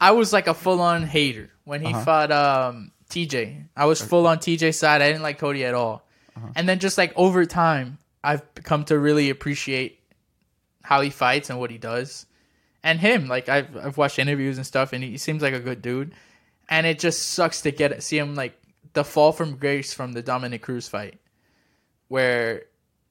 I 0.00 0.12
was 0.12 0.32
like 0.32 0.46
a 0.46 0.54
full 0.54 0.80
on 0.80 1.02
hater 1.02 1.50
when 1.64 1.80
he 1.80 1.92
Uh-huh. 1.92 2.04
fought 2.04 2.30
um, 2.30 2.92
TJ. 3.10 3.66
I 3.76 3.86
was 3.86 4.00
full 4.00 4.26
on 4.28 4.38
TJ 4.38 4.72
side. 4.74 5.02
I 5.02 5.08
didn't 5.08 5.22
like 5.22 5.38
Cody 5.38 5.64
at 5.64 5.74
all. 5.74 6.06
Uh-huh. 6.36 6.46
And 6.54 6.68
then 6.68 6.78
just 6.78 6.96
like 6.96 7.12
over 7.16 7.44
time, 7.44 7.98
I've 8.22 8.42
come 8.54 8.84
to 8.84 8.98
really 8.98 9.30
appreciate 9.30 10.00
how 10.82 11.00
he 11.00 11.10
fights 11.10 11.50
and 11.50 11.58
what 11.58 11.70
he 11.70 11.78
does. 11.78 12.26
And 12.82 12.98
him, 12.98 13.28
like 13.28 13.48
I've 13.48 13.76
I've 13.76 13.96
watched 13.96 14.18
interviews 14.18 14.56
and 14.56 14.66
stuff, 14.66 14.92
and 14.92 15.04
he 15.04 15.16
seems 15.16 15.42
like 15.42 15.54
a 15.54 15.60
good 15.60 15.82
dude. 15.82 16.14
And 16.68 16.86
it 16.86 16.98
just 16.98 17.30
sucks 17.30 17.62
to 17.62 17.70
get 17.70 18.02
see 18.02 18.18
him 18.18 18.34
like 18.34 18.58
the 18.92 19.04
fall 19.04 19.32
from 19.32 19.56
grace 19.56 19.94
from 19.94 20.12
the 20.12 20.22
Dominick 20.22 20.62
Cruz 20.62 20.88
fight, 20.88 21.20
where 22.08 22.64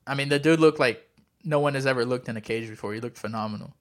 I 0.05 0.15
mean 0.15 0.29
the 0.29 0.39
dude 0.39 0.59
looked 0.59 0.79
like 0.79 1.07
no 1.43 1.59
one 1.59 1.73
has 1.75 1.85
ever 1.85 2.05
looked 2.05 2.27
in 2.27 2.37
a 2.37 2.41
cage 2.41 2.69
before. 2.69 2.93
He 2.93 2.99
looked 2.99 3.17
phenomenal 3.17 3.73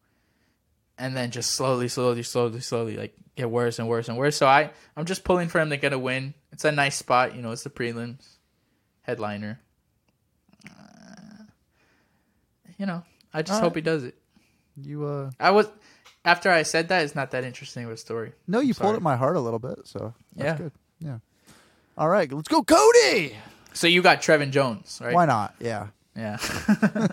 and 1.01 1.17
then 1.17 1.31
just 1.31 1.53
slowly, 1.53 1.89
slowly, 1.89 2.23
slowly, 2.23 2.61
slowly, 2.61 2.97
like 2.97 3.15
get 3.35 3.51
worse 3.51 3.79
and 3.79 3.89
worse 3.89 4.09
and 4.09 4.19
worse. 4.19 4.37
So 4.37 4.47
I, 4.47 4.71
I'm 4.97 5.07
just 5.07 5.25
pulling 5.25 5.49
for 5.49 5.59
him 5.59 5.71
to 5.71 5.79
get 5.79 5.95
a 5.95 5.99
win. 5.99 6.35
It's 6.53 6.65
a 6.65 6.71
nice 6.71 6.95
spot, 6.95 7.35
you 7.35 7.41
know. 7.41 7.53
It's 7.53 7.63
the 7.63 7.71
prelims, 7.71 8.37
headliner. 9.01 9.59
Uh, 10.69 11.45
you 12.81 12.87
know, 12.87 13.03
I 13.35 13.43
just 13.43 13.57
All 13.57 13.69
hope 13.69 13.75
right. 13.75 13.77
he 13.77 13.83
does 13.83 14.05
it. 14.05 14.15
You 14.83 15.05
uh. 15.05 15.31
I 15.39 15.51
was 15.51 15.69
after 16.25 16.51
I 16.51 16.63
said 16.63 16.89
that, 16.89 17.05
it's 17.05 17.15
not 17.15 17.31
that 17.33 17.45
interesting 17.45 17.85
of 17.85 17.91
a 17.91 17.97
story. 17.97 18.33
No, 18.49 18.61
you 18.61 18.75
pulled 18.75 18.89
Sorry. 18.89 18.97
at 18.97 19.03
my 19.03 19.17
heart 19.17 19.37
a 19.37 19.41
little 19.41 19.59
bit, 19.59 19.81
so 19.85 20.15
that's 20.35 20.47
Yeah. 20.47 20.57
good. 20.57 20.73
Yeah. 20.99 21.19
All 21.99 22.09
right, 22.09 22.33
let's 22.33 22.49
go, 22.49 22.63
Cody. 22.63 23.37
So 23.75 23.87
you 23.87 24.01
got 24.03 24.23
Trevin 24.23 24.51
Jones, 24.51 24.99
right? 25.05 25.15
Why 25.15 25.27
not? 25.27 25.55
Yeah. 25.61 25.89
Yeah. 26.17 26.39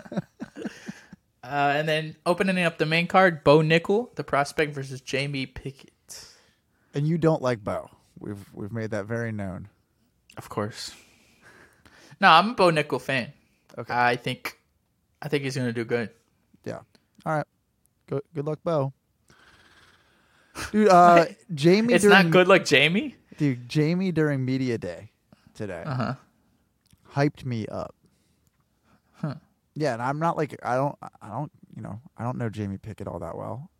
uh, 1.44 1.72
and 1.76 1.88
then 1.88 2.16
opening 2.26 2.58
up 2.64 2.78
the 2.78 2.86
main 2.86 3.06
card, 3.06 3.44
Bo 3.44 3.58
Nickal, 3.60 4.14
the 4.16 4.24
prospect 4.24 4.74
versus 4.74 5.00
Jamie 5.00 5.46
Pickett. 5.46 5.92
And 6.94 7.06
you 7.06 7.18
don't 7.18 7.42
like 7.42 7.62
Bo. 7.62 7.90
We've 8.18 8.44
we've 8.54 8.72
made 8.72 8.90
that 8.90 9.04
very 9.06 9.32
known. 9.32 9.68
Of 10.36 10.48
course. 10.48 10.94
No, 12.20 12.28
I'm 12.30 12.50
a 12.50 12.54
Bo 12.54 12.72
Nickal 12.72 13.00
fan. 13.00 13.32
Okay. 13.78 13.94
I 13.94 14.16
think, 14.16 14.57
I 15.22 15.28
think 15.28 15.44
he's 15.44 15.56
gonna 15.56 15.72
do 15.72 15.84
good. 15.84 16.10
Yeah. 16.64 16.80
All 17.26 17.36
right. 17.36 17.46
Good 18.08 18.22
good 18.34 18.46
luck, 18.46 18.60
Bo. 18.64 18.92
Dude, 20.72 20.88
uh 20.88 21.26
Jamie 21.54 21.94
It's 21.94 22.02
during, 22.04 22.24
not 22.24 22.30
good 22.32 22.48
like 22.48 22.64
Jamie. 22.64 23.16
Dude, 23.36 23.68
Jamie 23.68 24.12
during 24.12 24.44
media 24.44 24.78
day 24.78 25.12
today 25.54 25.82
Uh 25.86 25.94
huh. 25.94 26.14
hyped 27.14 27.44
me 27.44 27.66
up. 27.66 27.94
Huh. 29.12 29.34
Yeah, 29.74 29.92
and 29.94 30.02
I'm 30.02 30.18
not 30.18 30.36
like 30.36 30.56
I 30.62 30.74
don't 30.76 30.96
I 31.22 31.28
don't, 31.28 31.50
you 31.76 31.82
know, 31.82 32.00
I 32.16 32.24
don't 32.24 32.38
know 32.38 32.48
Jamie 32.48 32.78
Pickett 32.78 33.06
all 33.06 33.18
that 33.20 33.36
well. 33.36 33.70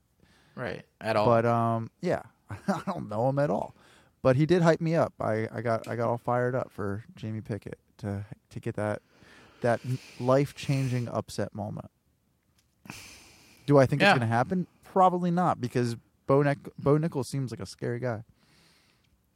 right 0.55 0.85
at 1.01 1.17
all. 1.17 1.27
But 1.27 1.45
um, 1.47 1.91
yeah, 2.01 2.23
I 2.51 2.81
don't 2.87 3.09
know 3.09 3.29
him 3.29 3.39
at 3.39 3.51
all. 3.51 3.75
But 4.23 4.35
he 4.37 4.47
did 4.47 4.63
hype 4.63 4.81
me 4.81 4.95
up. 4.97 5.15
I, 5.21 5.49
I 5.53 5.61
got 5.61 5.87
I 5.89 5.95
got 5.97 6.09
all 6.09 6.19
fired 6.19 6.55
up 6.57 6.71
for 6.73 7.05
Jamie 7.17 7.41
Pickett 7.41 7.79
to 7.99 8.25
to 8.51 8.61
get 8.61 8.75
that 8.77 9.01
that 9.61 9.81
life 10.21 10.55
changing 10.55 11.09
upset 11.09 11.55
moment. 11.55 11.91
Do 13.67 13.79
I 13.79 13.87
think 13.87 14.01
Yeah. 14.03 14.11
it's 14.13 14.19
going 14.19 14.29
to 14.29 14.35
happen? 14.35 14.67
Probably 14.85 15.31
not 15.31 15.61
because 15.61 15.97
Bo, 16.27 16.43
Nick- 16.43 16.75
Bo 16.79 16.97
Nichols 16.99 17.29
seems 17.29 17.51
like 17.51 17.61
a 17.61 17.67
scary 17.67 17.99
guy. 18.01 18.25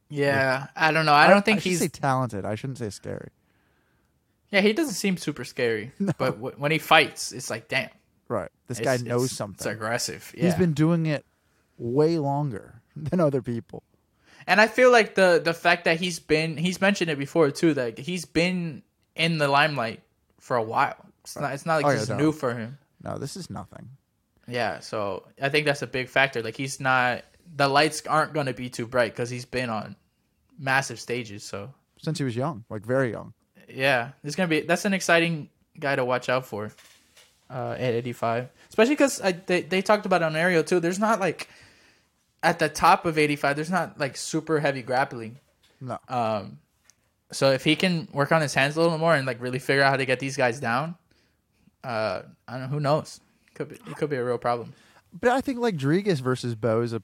yeah, 0.09 0.67
I 0.75 0.91
don't 0.91 1.05
know. 1.05 1.13
I 1.13 1.27
don't 1.27 1.43
think 1.45 1.59
I 1.59 1.61
he's 1.61 1.79
say 1.79 1.87
talented. 1.87 2.45
I 2.45 2.55
shouldn't 2.55 2.77
say 2.79 2.89
scary. 2.89 3.29
yeah. 4.51 4.61
He 4.61 4.73
doesn't 4.73 4.93
seem 4.93 5.17
super 5.17 5.43
scary, 5.43 5.91
but 5.99 6.35
w- 6.35 6.55
when 6.57 6.71
he 6.71 6.77
fights, 6.77 7.31
it's 7.31 7.49
like 7.49 7.67
damn. 7.67 7.89
Right. 8.27 8.49
This 8.67 8.79
It's- 8.79 9.01
guy 9.01 9.03
knows 9.07 9.25
it's- 9.25 9.37
something. 9.37 9.55
It's 9.55 9.65
aggressive. 9.65 10.33
Yeah. 10.37 10.45
He's 10.45 10.55
been 10.55 10.73
doing 10.73 11.05
it 11.05 11.25
way 11.77 12.17
longer 12.19 12.81
than 12.95 13.19
other 13.19 13.41
people. 13.41 13.83
And 14.45 14.59
I 14.59 14.67
feel 14.67 14.91
like 14.91 15.15
the 15.15 15.41
the 15.43 15.53
fact 15.53 15.85
that 15.85 15.99
he's 15.99 16.19
been 16.19 16.57
he's 16.57 16.81
mentioned 16.81 17.09
it 17.09 17.17
before 17.17 17.49
too 17.51 17.73
that 17.75 17.97
he's 17.97 18.25
been 18.25 18.83
in 19.15 19.37
the 19.37 19.47
limelight 19.47 20.01
for 20.43 20.57
a 20.57 20.63
while. 20.63 20.97
It's 21.23 21.39
not 21.39 21.53
it's 21.53 21.65
not 21.65 21.77
like 21.77 21.85
Oh, 21.85 21.89
this 21.89 21.99
yeah, 22.09 22.15
is 22.15 22.19
no. 22.19 22.25
new 22.25 22.31
for 22.33 22.53
him. 22.53 22.77
No, 23.01 23.17
this 23.17 23.35
is 23.37 23.49
nothing. 23.49 23.89
Yeah, 24.47 24.79
so 24.81 25.23
I 25.41 25.47
think 25.47 25.65
that's 25.65 25.81
a 25.81 25.87
big 25.87 26.09
factor. 26.09 26.43
Like 26.43 26.57
he's 26.57 26.79
not 26.81 27.23
the 27.55 27.67
lights 27.67 28.03
aren't 28.07 28.33
going 28.33 28.47
to 28.47 28.53
be 28.53 28.69
too 28.69 28.85
bright 28.85 29.13
because 29.13 29.29
he's 29.29 29.45
been 29.45 29.69
on 29.69 29.95
massive 30.59 30.99
stages. 30.99 31.43
So 31.43 31.73
Since 32.01 32.17
he 32.17 32.25
was 32.25 32.35
young, 32.35 32.65
like 32.69 32.85
very 32.85 33.11
young. 33.11 33.33
yeah, 33.69 34.11
it's 34.23 34.35
gonna 34.35 34.49
be 34.49 34.61
that's 34.61 34.83
an 34.85 34.93
exciting 34.93 35.49
guy 35.79 35.95
to 35.95 36.03
watch 36.03 36.27
out 36.27 36.45
for 36.45 36.71
uh, 37.49 37.75
at 37.79 37.93
85, 37.93 38.49
especially 38.69 38.95
because 38.95 39.21
they 39.47 39.61
they 39.61 39.81
talked 39.81 40.05
about 40.05 40.21
on 40.23 40.35
Ariel 40.35 40.63
too. 40.63 40.79
There's 40.81 40.99
not 40.99 41.19
like 41.21 41.47
at 42.43 42.59
the 42.59 42.67
top 42.67 43.05
of 43.05 43.17
85. 43.17 43.55
There's 43.55 43.71
not 43.71 43.97
like 43.97 44.17
super 44.17 44.59
heavy 44.59 44.81
grappling. 44.81 45.39
No. 45.79 45.97
Um, 46.09 46.59
so 47.33 47.51
if 47.51 47.63
he 47.63 47.75
can 47.75 48.07
work 48.13 48.31
on 48.31 48.41
his 48.41 48.53
hands 48.53 48.75
a 48.77 48.81
little 48.81 48.97
more 48.97 49.15
and 49.15 49.25
like 49.27 49.41
really 49.41 49.59
figure 49.59 49.83
out 49.83 49.89
how 49.91 49.97
to 49.97 50.05
get 50.05 50.19
these 50.19 50.37
guys 50.37 50.59
down, 50.59 50.95
uh, 51.83 52.21
I 52.47 52.51
don't 52.53 52.61
know. 52.61 52.67
Who 52.67 52.79
knows? 52.79 53.19
Could 53.55 53.69
be 53.69 53.75
it 53.75 53.97
could 53.97 54.09
be 54.09 54.15
a 54.15 54.23
real 54.23 54.37
problem. 54.37 54.73
But 55.19 55.31
I 55.31 55.41
think 55.41 55.59
like 55.59 55.75
Rodriguez 55.75 56.19
versus 56.21 56.55
Bo 56.55 56.81
is 56.81 56.93
a, 56.93 57.01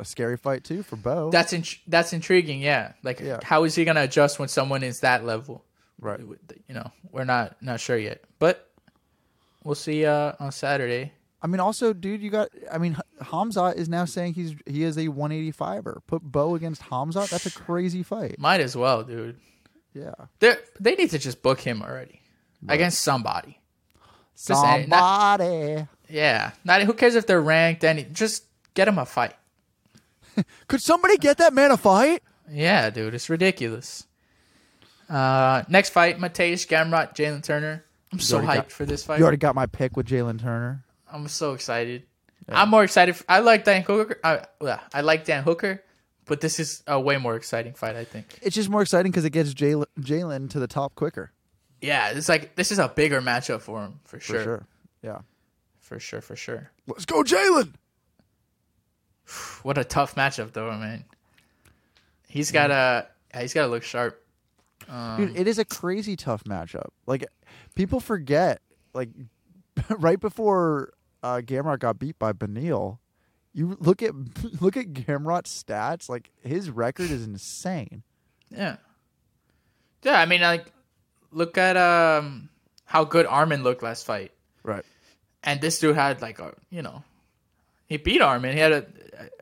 a 0.00 0.04
scary 0.04 0.36
fight 0.36 0.64
too 0.64 0.82
for 0.82 0.96
Bo. 0.96 1.30
That's 1.30 1.52
in, 1.52 1.64
that's 1.86 2.12
intriguing. 2.12 2.60
Yeah, 2.60 2.92
like 3.02 3.20
Yeah. 3.20 3.40
how 3.42 3.64
is 3.64 3.74
he 3.74 3.84
gonna 3.84 4.02
adjust 4.02 4.38
when 4.38 4.48
someone 4.48 4.82
is 4.82 5.00
that 5.00 5.24
level? 5.24 5.64
right. 6.00 6.20
You 6.68 6.74
know, 6.74 6.90
we're 7.12 7.24
not 7.24 7.56
not 7.62 7.80
sure 7.80 7.96
yet, 7.96 8.22
but 8.38 8.68
we'll 9.62 9.74
see 9.76 10.04
uh, 10.04 10.32
on 10.40 10.50
Saturday. 10.52 11.12
I 11.40 11.46
mean, 11.46 11.60
also, 11.60 11.92
dude, 11.92 12.22
you 12.22 12.30
got. 12.30 12.48
I 12.72 12.78
mean, 12.78 12.92
H- 13.20 13.26
Khamzat 13.28 13.76
is 13.76 13.88
now 13.88 14.06
saying 14.06 14.32
he's 14.34 14.54
he 14.66 14.82
is 14.82 14.96
a 14.96 15.06
185er. 15.08 16.00
Put 16.06 16.22
Bo 16.22 16.54
against 16.54 16.80
Khamzat. 16.82 17.28
That's 17.30 17.44
a 17.46 17.50
crazy 17.50 18.02
fight. 18.02 18.38
Might 18.38 18.60
as 18.60 18.74
well, 18.76 19.04
dude. 19.04 19.38
Yeah. 19.94 20.14
They 20.40 20.56
they 20.80 20.94
need 20.96 21.10
to 21.10 21.18
just 21.18 21.42
book 21.42 21.60
him 21.60 21.82
already 21.82 22.20
against 22.68 23.00
somebody. 23.02 23.60
Somebody. 24.34 25.86
Yeah, 26.08 26.50
not 26.64 26.82
who 26.82 26.92
cares 26.92 27.14
if 27.14 27.26
they're 27.26 27.40
ranked. 27.40 27.84
Any 27.84 28.04
just 28.04 28.44
get 28.74 28.88
him 28.88 28.98
a 28.98 29.06
fight. 29.06 29.34
Could 30.68 30.82
somebody 30.82 31.16
get 31.16 31.38
that 31.38 31.52
man 31.54 31.70
a 31.70 31.76
fight? 31.76 32.22
Yeah, 32.50 32.90
dude, 32.90 33.14
it's 33.14 33.30
ridiculous. 33.30 34.06
Uh, 35.08 35.62
next 35.68 35.90
fight: 35.90 36.18
Mateusz 36.18 36.66
Gamrot, 36.66 37.14
Jalen 37.14 37.42
Turner. 37.42 37.84
I'm 38.12 38.18
so 38.20 38.40
hyped 38.40 38.54
got- 38.54 38.72
for 38.72 38.84
this 38.84 39.04
fight. 39.04 39.18
You 39.18 39.24
already 39.24 39.38
got 39.38 39.54
my 39.54 39.66
pick 39.66 39.96
with 39.96 40.06
Jalen 40.06 40.40
Turner. 40.40 40.84
I'm 41.10 41.28
so 41.28 41.52
excited. 41.54 42.04
I'm 42.48 42.68
more 42.68 42.84
excited. 42.84 43.16
I 43.28 43.38
like 43.38 43.64
Dan 43.64 43.82
Hooker. 43.82 44.18
I, 44.22 44.44
yeah, 44.60 44.80
I 44.92 45.00
like 45.00 45.24
Dan 45.24 45.44
Hooker, 45.44 45.82
but 46.26 46.40
this 46.40 46.58
is 46.60 46.82
a 46.86 47.00
way 47.00 47.16
more 47.16 47.36
exciting 47.36 47.74
fight. 47.74 47.96
I 47.96 48.04
think. 48.04 48.38
It's 48.42 48.54
just 48.54 48.68
more 48.68 48.82
exciting 48.82 49.12
because 49.12 49.24
it 49.24 49.30
gets 49.30 49.54
Jalen 49.54 49.86
Jalen 50.00 50.50
to 50.50 50.60
the 50.60 50.66
top 50.66 50.94
quicker. 50.94 51.32
Yeah, 51.80 52.10
it's 52.10 52.28
like 52.28 52.56
this 52.56 52.72
is 52.72 52.78
a 52.78 52.88
bigger 52.88 53.20
matchup 53.20 53.60
for 53.60 53.82
him 53.82 54.00
for 54.04 54.18
For 54.18 54.24
sure. 54.24 54.42
sure. 54.42 54.66
Yeah. 55.02 55.18
For 55.80 56.00
sure, 56.00 56.22
for 56.22 56.34
sure. 56.34 56.70
Let's 56.86 57.04
go, 57.04 57.22
Jalen. 57.22 57.74
What 59.62 59.78
a 59.78 59.84
tough 59.84 60.16
matchup, 60.16 60.52
though, 60.52 60.70
man. 60.72 61.04
He's 62.28 62.50
gotta, 62.50 63.06
he's 63.34 63.54
gotta 63.54 63.68
look 63.68 63.82
sharp. 63.82 64.22
Um, 64.88 65.16
Dude, 65.16 65.36
it 65.38 65.46
is 65.48 65.58
a 65.58 65.64
crazy 65.64 66.14
tough 66.16 66.44
matchup. 66.44 66.88
Like 67.06 67.24
people 67.74 68.00
forget, 68.00 68.60
like 68.92 69.08
right 69.98 70.20
before 70.20 70.92
uh, 71.22 71.40
got 71.40 71.98
beat 71.98 72.18
by 72.18 72.32
Beneil, 72.34 72.98
you 73.54 73.76
look 73.80 74.02
at 74.02 74.12
look 74.60 74.76
at 74.76 74.92
Gamrot's 74.92 75.62
stats. 75.64 76.08
Like 76.08 76.30
his 76.42 76.68
record 76.70 77.10
is 77.10 77.24
insane. 77.24 78.02
Yeah, 78.50 78.76
yeah. 80.02 80.18
I 80.20 80.26
mean, 80.26 80.40
like, 80.42 80.66
look 81.32 81.56
at 81.56 81.76
um 81.76 82.48
how 82.84 83.04
good 83.04 83.26
Arman 83.26 83.62
looked 83.62 83.82
last 83.82 84.04
fight, 84.04 84.32
Right. 84.62 84.84
and 85.42 85.60
this 85.60 85.78
dude 85.78 85.96
had 85.96 86.20
like 86.20 86.38
a, 86.38 86.52
you 86.70 86.82
know, 86.82 87.02
he 87.86 87.96
beat 87.96 88.20
Arman. 88.20 88.52
He 88.52 88.58
had 88.58 88.72
a, 88.72 88.86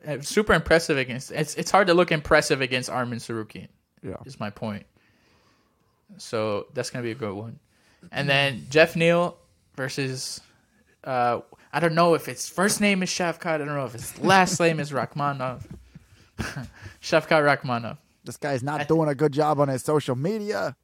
a 0.04 0.22
super 0.22 0.52
impressive 0.54 0.96
against. 0.98 1.30
It's 1.32 1.54
it's 1.56 1.70
hard 1.70 1.88
to 1.88 1.94
look 1.94 2.12
impressive 2.12 2.60
against 2.60 2.88
Arman 2.90 3.16
Tsarukyan. 3.16 3.68
Yeah. 4.02 4.16
is 4.24 4.38
my 4.40 4.50
point. 4.50 4.84
So 6.18 6.66
that's 6.74 6.90
gonna 6.90 7.02
be 7.04 7.10
a 7.12 7.16
good 7.16 7.34
one. 7.34 7.58
And 8.10 8.28
then 8.28 8.66
Jeff 8.68 8.96
Neal 8.96 9.36
versus 9.76 10.40
uh 11.04 11.40
I 11.72 11.80
don't 11.80 11.94
know 11.94 12.14
if 12.14 12.26
his 12.26 12.48
first 12.48 12.80
name 12.80 13.02
is 13.02 13.08
Shavkat, 13.08 13.46
I 13.46 13.58
don't 13.58 13.68
know 13.68 13.86
if 13.86 13.92
his 13.92 14.18
last 14.18 14.60
name 14.60 14.78
is 14.78 14.90
Rakhmonov. 14.90 15.62
Shavkat 17.00 17.60
Rakhmonov. 17.60 17.98
This 18.24 18.36
guy's 18.36 18.62
not 18.62 18.86
doing 18.88 19.08
a 19.08 19.14
good 19.14 19.32
job 19.32 19.58
on 19.58 19.68
his 19.68 19.82
social 19.82 20.14
media. 20.14 20.76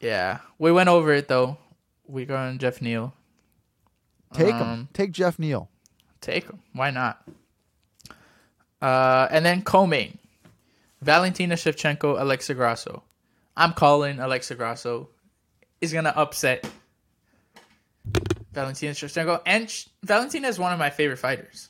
Yeah. 0.00 0.38
We 0.58 0.72
went 0.72 0.88
over 0.88 1.12
it 1.12 1.28
though. 1.28 1.58
We 2.06 2.24
go 2.24 2.36
on 2.36 2.58
Jeff 2.58 2.80
Neal. 2.80 3.12
Take 4.32 4.54
him. 4.54 4.62
Um, 4.62 4.88
Take 4.92 5.12
Jeff 5.12 5.38
Neal. 5.38 5.68
Take 6.20 6.44
him. 6.44 6.60
Why 6.72 6.90
not? 6.90 7.26
Uh, 8.80 9.26
and 9.30 9.44
then 9.44 9.62
co-main, 9.62 10.18
Valentina 11.02 11.56
Shevchenko, 11.56 12.20
Alexa 12.20 12.54
Grasso. 12.54 13.02
I'm 13.56 13.72
calling 13.72 14.20
Alexa 14.20 14.54
Grasso 14.54 15.08
is 15.80 15.92
gonna 15.92 16.12
upset 16.14 16.68
Valentina 18.52 18.92
Shevchenko, 18.92 19.42
and 19.46 19.70
Sh- 19.70 19.86
Valentina 20.02 20.48
is 20.48 20.58
one 20.58 20.72
of 20.72 20.78
my 20.78 20.90
favorite 20.90 21.18
fighters. 21.18 21.68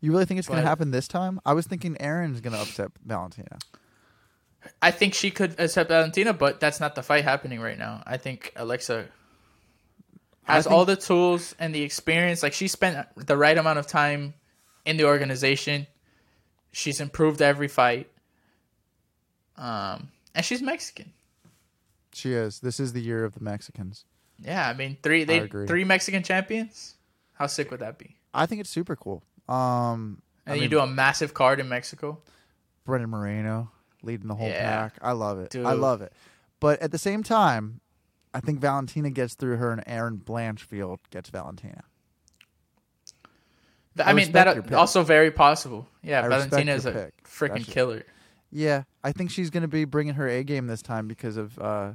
You 0.00 0.12
really 0.12 0.24
think 0.24 0.38
it's 0.38 0.48
going 0.48 0.60
to 0.60 0.66
happen 0.68 0.90
this 0.90 1.06
time? 1.06 1.40
I 1.44 1.52
was 1.52 1.66
thinking 1.66 1.96
Erin's 2.00 2.40
going 2.40 2.54
to 2.54 2.60
upset 2.60 2.90
Valentina. 3.04 3.58
I 4.80 4.90
think 4.90 5.14
she 5.14 5.30
could 5.30 5.58
upset 5.60 5.88
Valentina, 5.88 6.32
but 6.32 6.60
that's 6.60 6.80
not 6.80 6.94
the 6.94 7.02
fight 7.02 7.24
happening 7.24 7.60
right 7.60 7.78
now. 7.78 8.02
I 8.06 8.16
think 8.16 8.52
Alexa 8.56 9.06
has 10.44 10.64
think- 10.64 10.74
all 10.74 10.84
the 10.84 10.96
tools 10.96 11.54
and 11.58 11.74
the 11.74 11.82
experience. 11.82 12.42
Like 12.42 12.52
she 12.52 12.68
spent 12.68 13.06
the 13.16 13.36
right 13.36 13.56
amount 13.56 13.78
of 13.78 13.86
time 13.86 14.34
in 14.84 14.96
the 14.96 15.04
organization. 15.04 15.86
She's 16.72 17.00
improved 17.00 17.42
every 17.42 17.68
fight. 17.68 18.08
Um, 19.56 20.08
and 20.34 20.44
she's 20.44 20.62
Mexican. 20.62 21.12
She 22.12 22.32
is. 22.32 22.60
This 22.60 22.80
is 22.80 22.92
the 22.92 23.00
year 23.00 23.24
of 23.24 23.34
the 23.34 23.40
Mexicans. 23.40 24.04
Yeah, 24.44 24.68
I 24.68 24.74
mean 24.74 24.96
three 25.02 25.24
they 25.24 25.46
three 25.46 25.84
Mexican 25.84 26.22
champions. 26.22 26.94
How 27.34 27.46
sick 27.46 27.70
would 27.70 27.80
that 27.80 27.98
be? 27.98 28.16
I 28.34 28.46
think 28.46 28.60
it's 28.60 28.70
super 28.70 28.96
cool. 28.96 29.22
Um, 29.48 30.22
And 30.46 30.52
I 30.52 30.54
you 30.56 30.60
mean, 30.62 30.70
do 30.70 30.78
a 30.80 30.86
massive 30.86 31.34
card 31.34 31.60
in 31.60 31.68
Mexico. 31.68 32.18
Brandon 32.84 33.10
Moreno 33.10 33.70
leading 34.02 34.28
the 34.28 34.34
whole 34.34 34.48
Yeah. 34.48 34.88
pack. 34.88 34.98
I 35.02 35.12
love 35.12 35.38
it. 35.38 35.50
Dude. 35.50 35.66
I 35.66 35.72
love 35.72 36.02
it. 36.02 36.12
But 36.60 36.80
at 36.80 36.90
the 36.92 36.98
same 36.98 37.22
time, 37.22 37.80
I 38.34 38.40
think 38.40 38.60
Valentina 38.60 39.10
gets 39.10 39.34
through 39.34 39.56
her 39.56 39.72
and 39.72 39.82
Erin 39.86 40.18
Blanchfield 40.18 40.98
gets 41.10 41.30
Valentina. 41.30 41.84
I 43.98 44.10
I, 44.10 44.12
mean 44.14 44.32
that 44.32 44.72
also 44.72 45.02
very 45.02 45.30
possible. 45.30 45.86
Yeah, 46.02 46.24
I 46.24 46.28
Valentina 46.28 46.72
is 46.72 46.86
a 46.86 47.10
freaking 47.24 47.66
killer. 47.66 48.04
Yeah, 48.50 48.84
I 49.04 49.12
think 49.12 49.30
she's 49.30 49.50
going 49.50 49.62
to 49.62 49.68
be 49.68 49.84
bringing 49.84 50.14
her 50.14 50.28
A 50.28 50.44
game 50.44 50.66
this 50.66 50.82
time 50.82 51.08
because 51.08 51.36
of 51.36 51.58
uh, 51.58 51.92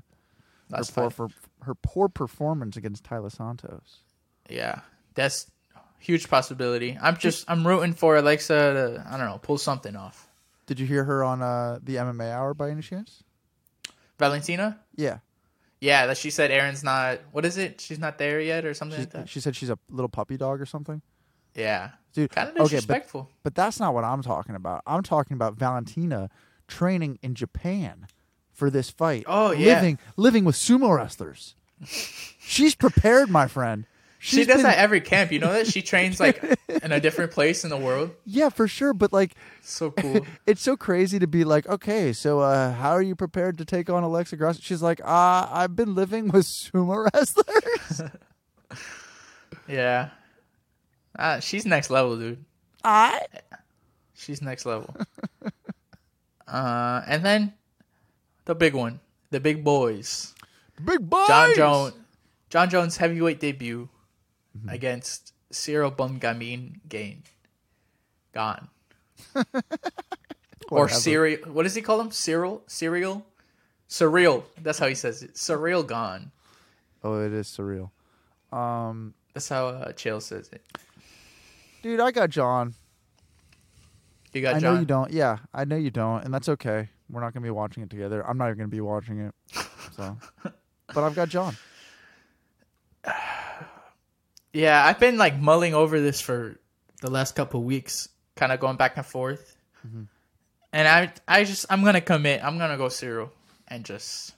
her, 0.71 0.83
poor, 0.83 1.09
for, 1.09 1.29
her 1.63 1.75
poor 1.75 2.09
performance 2.09 2.77
against 2.77 3.03
Taila 3.03 3.31
Santos. 3.31 3.99
Yeah, 4.49 4.81
that's 5.15 5.49
huge 5.99 6.29
possibility. 6.29 6.97
I'm 7.01 7.17
just 7.17 7.45
I'm 7.49 7.65
rooting 7.65 7.93
for 7.93 8.17
Alexa 8.17 8.53
to 8.53 9.07
I 9.09 9.17
don't 9.17 9.27
know 9.27 9.39
pull 9.41 9.57
something 9.57 9.95
off. 9.95 10.27
Did 10.65 10.79
you 10.79 10.85
hear 10.85 11.03
her 11.05 11.23
on 11.23 11.41
uh, 11.41 11.79
the 11.81 11.95
MMA 11.95 12.31
Hour 12.31 12.53
by 12.53 12.69
any 12.69 12.81
chance? 12.81 13.23
Valentina, 14.19 14.79
Yeah, 14.95 15.19
yeah, 15.79 16.07
that 16.07 16.17
she 16.17 16.31
said 16.31 16.51
Erin's 16.51 16.83
not. 16.83 17.19
What 17.31 17.45
is 17.45 17.57
it? 17.57 17.79
She's 17.81 17.99
not 17.99 18.17
there 18.17 18.41
yet, 18.41 18.65
or 18.65 18.73
something 18.73 18.97
she, 18.97 19.03
like 19.03 19.11
that. 19.11 19.29
she 19.29 19.39
said 19.39 19.55
she's 19.55 19.69
a 19.69 19.77
little 19.89 20.09
puppy 20.09 20.37
dog 20.37 20.59
or 20.59 20.65
something. 20.65 21.01
Yeah, 21.53 21.91
Dude, 22.13 22.31
kind 22.31 22.49
of 22.49 22.55
okay, 22.55 22.61
but 22.61 22.69
disrespectful. 22.69 23.29
But 23.43 23.55
that's 23.55 23.79
not 23.79 23.93
what 23.93 24.03
I'm 24.03 24.23
talking 24.23 24.55
about. 24.55 24.81
I'm 24.87 25.03
talking 25.03 25.35
about 25.35 25.55
Valentina 25.55 26.29
training 26.67 27.19
in 27.21 27.35
Japan 27.35 28.07
for 28.57 28.69
this 28.69 28.89
fight. 28.89 29.23
Oh, 29.27 29.51
yeah. 29.51 29.75
living 29.75 29.99
living 30.17 30.43
with 30.43 30.55
sumo 30.55 30.95
wrestlers. 30.97 31.53
She's 32.39 32.73
prepared, 32.73 33.29
my 33.29 33.45
friend. 33.47 33.85
she 34.19 34.43
does 34.45 34.55
been- 34.57 34.63
that 34.63 34.79
every 34.79 34.99
camp. 34.99 35.31
You 35.31 35.37
know 35.39 35.53
that 35.53 35.67
she 35.67 35.81
trains 35.83 36.19
like 36.19 36.43
in 36.83 36.91
a 36.91 36.99
different 36.99 37.31
place 37.31 37.63
in 37.63 37.69
the 37.69 37.77
world. 37.77 38.11
Yeah, 38.25 38.49
for 38.49 38.67
sure. 38.67 38.93
But 38.93 39.13
like, 39.13 39.35
So 39.61 39.91
cool. 39.91 40.25
it's 40.47 40.61
so 40.61 40.75
crazy 40.75 41.19
to 41.19 41.27
be 41.27 41.43
like, 41.43 41.67
okay, 41.69 42.13
so 42.13 42.39
uh, 42.39 42.73
how 42.73 42.89
are 42.91 43.01
you 43.03 43.15
prepared 43.15 43.59
to 43.59 43.65
take 43.65 43.89
on 43.91 44.01
Alexa 44.03 44.35
Grasso? 44.37 44.59
She's 44.63 44.81
like, 44.81 45.01
uh, 45.05 45.47
I've 45.51 45.75
been 45.75 45.93
living 45.93 46.27
with 46.33 46.45
sumo 46.45 47.07
wrestlers. 47.13 48.01
yeah. 49.67 50.09
Uh, 51.17 51.39
she's 51.39 51.65
next 51.65 51.89
level, 51.91 52.17
dude. 52.17 52.43
I 52.83 53.21
She's 54.15 54.41
next 54.41 54.65
level. 54.65 54.95
uh, 56.47 57.01
and 57.05 57.23
then 57.23 57.53
the 58.47 58.55
big 58.55 58.73
one, 58.73 58.99
the 59.29 59.39
big 59.39 59.63
boys. 59.63 60.33
big 60.83 61.07
boys. 61.07 61.27
Jon 61.27 61.55
Jones, 61.55 61.93
Jon 62.49 62.69
Jones 62.69 62.97
heavyweight 62.97 63.39
debut 63.39 63.89
Mm-hmm. 64.57 64.69
against 64.69 65.33
Cyril 65.51 65.91
Bumgamin 65.91 66.79
Gain. 66.89 67.21
Gone. 68.33 68.69
or. 70.71 70.89
Cyril. 70.89 71.37
What 71.53 71.61
does 71.63 71.75
he 71.75 71.83
call 71.83 72.01
him? 72.01 72.09
Cyril? 72.09 72.63
Cyril? 72.65 73.23
Surreal. 73.87 74.43
That's 74.63 74.79
how 74.79 74.87
he 74.87 74.95
says 74.95 75.21
it. 75.21 75.35
Surreal 75.35 75.85
gone. 75.85 76.31
Oh, 77.03 77.21
it 77.23 77.31
is 77.33 77.47
surreal. 77.47 77.91
Um, 78.51 79.13
That's 79.35 79.47
how 79.47 79.67
uh, 79.67 79.91
Chael 79.91 80.21
says 80.23 80.49
it. 80.51 80.61
dude, 81.83 81.99
I 81.99 82.09
got 82.09 82.31
Jon. 82.31 82.73
You 84.33 84.41
got 84.41 84.55
I 84.55 84.59
Jon. 84.59 84.73
know 84.73 84.79
you 84.79 84.85
don't. 84.87 85.11
Yeah, 85.11 85.37
I 85.53 85.65
know 85.65 85.75
you 85.77 85.91
don't, 85.91 86.23
and 86.25 86.33
that's 86.33 86.49
okay. 86.49 86.89
We're 87.09 87.21
not 87.21 87.33
gonna 87.33 87.43
be 87.43 87.51
watching 87.51 87.83
it 87.83 87.89
together. 87.89 88.27
I'm 88.27 88.37
not 88.37 88.47
even 88.47 88.57
gonna 88.57 88.67
be 88.69 88.81
watching 88.81 89.19
it. 89.19 89.35
So, 89.95 90.15
but 90.43 91.03
I've 91.03 91.15
got 91.15 91.29
Jon. 91.29 91.55
Yeah, 94.53 94.83
I've 94.83 94.99
been 94.99 95.17
like 95.17 95.39
mulling 95.39 95.75
over 95.75 95.99
this 95.99 96.19
for 96.19 96.59
the 97.01 97.11
last 97.11 97.35
couple 97.35 97.63
weeks, 97.63 98.09
kind 98.35 98.51
of 98.51 98.59
going 98.59 98.75
back 98.75 98.97
and 98.97 99.05
forth. 99.05 99.55
Mm-hmm. 99.85 100.03
And 100.73 100.87
I, 100.87 101.13
I 101.27 101.43
just, 101.43 101.67
I'm 101.69 101.83
gonna 101.83 102.01
commit. 102.01 102.43
I'm 102.43 102.57
gonna 102.57 102.77
go 102.77 102.89
Cyril 102.89 103.31
and 103.67 103.85
just, 103.85 104.33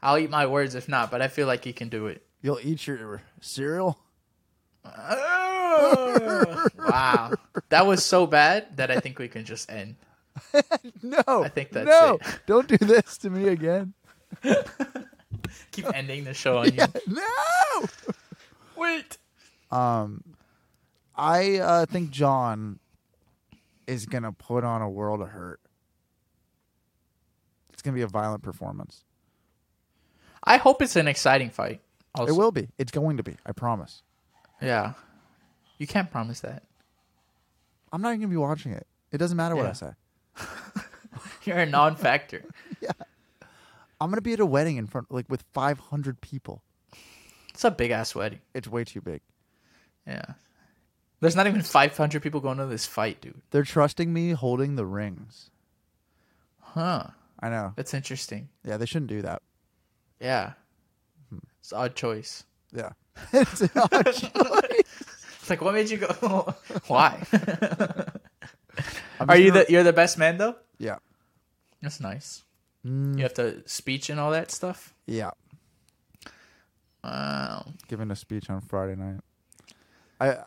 I'll 0.00 0.16
eat 0.16 0.30
my 0.30 0.46
words 0.46 0.74
if 0.74 0.88
not, 0.88 1.10
but 1.10 1.20
I 1.20 1.28
feel 1.28 1.46
like 1.46 1.64
he 1.64 1.74
can 1.74 1.90
do 1.90 2.06
it. 2.06 2.24
You'll 2.40 2.60
eat 2.62 2.86
your 2.86 3.20
cereal. 3.40 3.98
wow, 6.78 7.32
that 7.68 7.86
was 7.86 8.04
so 8.04 8.26
bad 8.26 8.76
that 8.76 8.90
I 8.90 8.98
think 8.98 9.18
we 9.18 9.28
can 9.28 9.44
just 9.44 9.70
end. 9.70 9.94
No, 11.02 11.42
I 11.44 11.48
think 11.48 11.70
that's 11.70 11.86
no. 11.86 12.18
it. 12.20 12.40
Don't 12.46 12.68
do 12.68 12.76
this 12.76 13.18
to 13.18 13.30
me 13.30 13.48
again. 13.48 13.94
Keep 15.72 15.94
ending 15.94 16.24
the 16.24 16.34
show 16.34 16.58
on 16.58 16.72
you. 16.72 16.84
No. 17.06 17.86
Wait. 18.76 19.18
Um, 19.70 20.22
I 21.16 21.56
uh, 21.56 21.86
think 21.86 22.10
Jon 22.10 22.78
is 23.86 24.06
gonna 24.06 24.32
put 24.32 24.64
on 24.64 24.82
a 24.82 24.88
world 24.88 25.20
of 25.20 25.28
hurt. 25.28 25.60
It's 27.72 27.82
gonna 27.82 27.94
be 27.94 28.02
a 28.02 28.06
violent 28.06 28.42
performance. 28.42 29.04
I 30.44 30.56
hope 30.56 30.82
it's 30.82 30.96
an 30.96 31.08
exciting 31.08 31.50
fight. 31.50 31.80
Also. 32.14 32.32
It 32.32 32.36
will 32.36 32.52
be. 32.52 32.68
It's 32.78 32.92
going 32.92 33.16
to 33.16 33.22
be. 33.22 33.36
I 33.46 33.52
promise. 33.52 34.02
Yeah. 34.60 34.92
You 35.78 35.86
can't 35.86 36.10
promise 36.10 36.40
that. 36.40 36.62
I'm 37.92 38.00
not 38.02 38.10
even 38.10 38.20
gonna 38.20 38.30
be 38.30 38.36
watching 38.36 38.72
it. 38.72 38.86
It 39.10 39.18
doesn't 39.18 39.36
matter 39.36 39.56
what 39.56 39.64
Yeah. 39.64 39.70
I 39.70 39.74
say. 39.74 39.90
You're 41.44 41.58
a 41.58 41.66
non-factor. 41.66 42.44
yeah. 42.80 42.90
I'm 44.00 44.10
gonna 44.10 44.20
be 44.20 44.32
at 44.32 44.40
a 44.40 44.46
wedding 44.46 44.76
in 44.76 44.86
front, 44.86 45.10
like 45.10 45.28
with 45.28 45.42
500 45.52 46.20
people. 46.20 46.62
It's 47.50 47.64
a 47.64 47.70
big 47.70 47.90
ass 47.90 48.14
wedding. 48.14 48.40
It's 48.54 48.66
way 48.66 48.84
too 48.84 49.00
big. 49.00 49.20
Yeah. 50.06 50.24
There's 51.20 51.36
not 51.36 51.46
even 51.46 51.62
500 51.62 52.20
people 52.20 52.40
going 52.40 52.58
to 52.58 52.66
this 52.66 52.84
fight, 52.84 53.20
dude. 53.20 53.40
They're 53.50 53.62
trusting 53.62 54.12
me 54.12 54.30
holding 54.32 54.74
the 54.74 54.84
rings. 54.84 55.50
Huh. 56.60 57.04
I 57.38 57.48
know. 57.48 57.74
That's 57.76 57.94
interesting. 57.94 58.48
Yeah, 58.64 58.76
they 58.76 58.86
shouldn't 58.86 59.10
do 59.10 59.22
that. 59.22 59.42
Yeah. 60.20 60.54
Hmm. 61.28 61.38
It's 61.60 61.70
an 61.70 61.78
odd 61.78 61.94
choice. 61.94 62.44
Yeah. 62.72 62.90
it's 63.32 63.60
an 63.60 63.70
odd 63.76 64.04
choice. 64.06 64.82
It's 65.40 65.50
like, 65.50 65.60
what 65.60 65.74
made 65.74 65.90
you 65.90 65.98
go? 65.98 66.54
Why? 66.88 67.22
I'm 69.20 69.30
Are 69.30 69.36
you 69.36 69.50
gonna- 69.52 69.64
the 69.66 69.72
you're 69.72 69.82
the 69.82 69.92
best 69.92 70.18
man 70.18 70.38
though? 70.38 70.56
Yeah. 70.78 70.96
That's 71.80 72.00
nice. 72.00 72.42
Mm, 72.86 73.16
You 73.16 73.22
have 73.22 73.34
to 73.34 73.62
speech 73.68 74.10
and 74.10 74.18
all 74.20 74.30
that 74.32 74.50
stuff. 74.50 74.94
yeah. 75.06 75.30
Wow. 77.04 77.66
Giving 77.88 78.10
a 78.10 78.16
speech 78.16 78.48
on 78.50 78.60
Friday 78.60 78.94
night. 78.96 79.20
I 80.20 80.38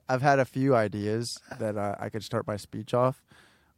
I've 0.08 0.22
had 0.22 0.38
a 0.38 0.44
few 0.44 0.74
ideas 0.74 1.38
that 1.58 1.76
uh, 1.76 1.96
I 1.98 2.08
could 2.10 2.22
start 2.22 2.46
my 2.46 2.56
speech 2.56 2.92
off 2.92 3.22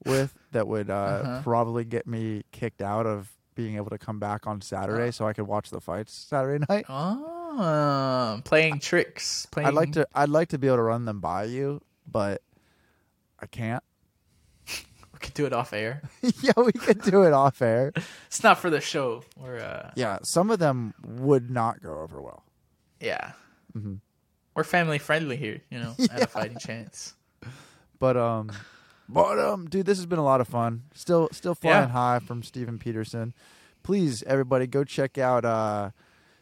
with 0.04 0.34
that 0.52 0.66
would 0.66 0.90
uh, 0.90 0.94
Uh-huh. 0.94 1.42
probably 1.42 1.84
get 1.84 2.06
me 2.06 2.42
kicked 2.52 2.82
out 2.82 3.06
of 3.06 3.30
being 3.54 3.76
able 3.76 3.90
to 3.90 3.98
come 3.98 4.18
back 4.18 4.46
on 4.46 4.60
Saturday 4.60 5.10
so 5.12 5.26
I 5.26 5.32
could 5.32 5.46
watch 5.46 5.70
the 5.70 5.80
fights 5.80 6.12
Saturday 6.12 6.64
night. 6.68 6.84
Oh, 6.88 8.40
playing 8.44 8.80
tricks. 8.80 9.46
Playing. 9.46 9.68
I'd 9.68 9.74
like 9.74 9.92
to 9.92 10.06
I'd 10.14 10.28
like 10.28 10.48
to 10.48 10.58
be 10.58 10.66
able 10.66 10.76
to 10.78 10.82
run 10.82 11.04
them 11.04 11.20
by 11.20 11.44
you, 11.44 11.80
but 12.10 12.42
I 13.40 13.46
can't. 13.46 13.82
We 15.16 15.20
could 15.20 15.34
do 15.34 15.46
it 15.46 15.52
off 15.54 15.72
air. 15.72 16.02
yeah, 16.42 16.52
we 16.56 16.72
could 16.72 17.00
do 17.02 17.22
it 17.24 17.32
off 17.32 17.62
air. 17.62 17.92
It's 18.26 18.42
not 18.42 18.58
for 18.58 18.68
the 18.70 18.80
show. 18.82 19.22
We're 19.38 19.58
uh, 19.58 19.90
Yeah, 19.96 20.18
some 20.22 20.50
of 20.50 20.58
them 20.58 20.92
would 21.06 21.50
not 21.50 21.80
go 21.82 22.00
over 22.00 22.20
well. 22.20 22.44
yeah. 23.00 23.32
Mhm. 23.76 24.00
We're 24.54 24.64
family 24.64 24.98
friendly 24.98 25.36
here. 25.36 25.60
You 25.70 25.78
know, 25.80 25.94
at 26.10 26.22
a 26.22 26.26
fighting 26.26 26.58
chance. 26.58 27.14
But 27.98 28.16
um, 28.18 28.50
but 29.08 29.38
um, 29.38 29.68
dude, 29.68 29.86
this 29.86 29.96
has 29.96 30.04
been 30.06 30.18
a 30.18 30.24
lot 30.24 30.42
of 30.42 30.48
fun. 30.48 30.82
Still, 30.94 31.28
still 31.32 31.54
flying 31.54 31.84
Yeah. 31.88 31.92
high 31.92 32.18
from 32.18 32.42
Steven 32.42 32.78
Peterson. 32.78 33.32
Please, 33.82 34.22
everybody, 34.24 34.66
go 34.66 34.84
check 34.84 35.16
out 35.16 35.46
uh, 35.46 35.92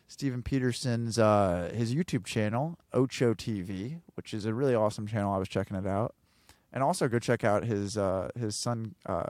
Steven 0.08 0.42
Peterson's 0.42 1.16
uh 1.16 1.70
his 1.72 1.94
YouTube 1.94 2.24
channel, 2.24 2.76
Ocho 2.92 3.34
TV, 3.34 4.00
which 4.16 4.34
is 4.34 4.46
a 4.46 4.52
really 4.54 4.74
awesome 4.74 5.06
channel. 5.06 5.32
I 5.32 5.38
was 5.38 5.48
checking 5.48 5.76
it 5.76 5.86
out, 5.86 6.14
and 6.74 6.82
also 6.82 7.08
go 7.08 7.18
check 7.18 7.42
out 7.44 7.64
his 7.64 7.96
uh 7.96 8.28
his 8.38 8.54
son. 8.56 8.94
Uh, 9.06 9.22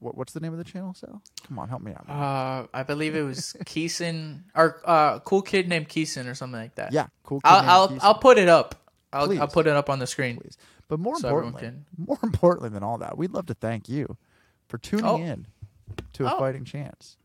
what, 0.00 0.16
what's 0.16 0.32
the 0.32 0.40
name 0.40 0.50
of 0.52 0.58
the 0.58 0.64
channel? 0.64 0.94
Sal? 0.94 1.22
Come 1.46 1.58
on, 1.60 1.68
help 1.68 1.80
me 1.80 1.92
out. 1.92 2.08
Uh, 2.08 2.66
I 2.74 2.82
believe 2.82 3.14
it 3.14 3.22
was 3.22 3.56
Keeson 3.64 4.42
or 4.54 4.80
uh, 4.84 5.20
cool 5.20 5.42
kid 5.42 5.68
named 5.68 5.88
Keeson 5.88 6.26
or 6.28 6.34
something 6.34 6.60
like 6.60 6.74
that. 6.76 6.92
yeah, 6.92 7.06
cool. 7.24 7.40
kid 7.40 7.48
I'll 7.48 7.88
named 7.88 8.00
I'll. 8.02 8.08
I'll 8.14 8.18
put 8.18 8.36
it 8.38 8.48
up. 8.48 8.74
I'll 9.12 9.26
Please. 9.28 9.38
I'll 9.40 9.48
put 9.48 9.66
it 9.68 9.74
up 9.74 9.88
on 9.88 9.98
the 10.00 10.06
screen. 10.06 10.36
please. 10.38 10.56
But 10.88 10.98
more 11.00 11.16
So 11.18 11.28
importantly, 11.28 11.70
more 11.96 12.18
importantly 12.22 12.68
than 12.70 12.82
all 12.82 12.98
that, 12.98 13.16
we'd 13.16 13.30
love 13.32 13.46
to 13.46 13.54
thank 13.54 13.88
you 13.88 14.16
for 14.68 14.78
tuning 14.78 15.04
Oh. 15.06 15.16
in 15.18 15.46
to 16.14 16.26
a 16.26 16.34
Oh. 16.34 16.38
fighting 16.40 16.64
chance. 16.64 17.16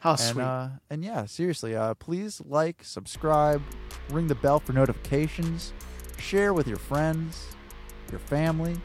How 0.00 0.10
And 0.12 0.20
sweet. 0.20 0.42
uh, 0.42 0.68
and 0.90 1.04
yeah, 1.04 1.26
seriously, 1.26 1.76
uh, 1.76 1.94
please 1.94 2.40
like, 2.44 2.82
subscribe, 2.82 3.62
ring 4.10 4.26
the 4.28 4.34
bell 4.34 4.58
for 4.58 4.72
notifications, 4.72 5.72
share 6.18 6.52
with 6.54 6.66
your 6.66 6.78
friends, 6.78 7.46
your 8.10 8.20
family, 8.20 8.76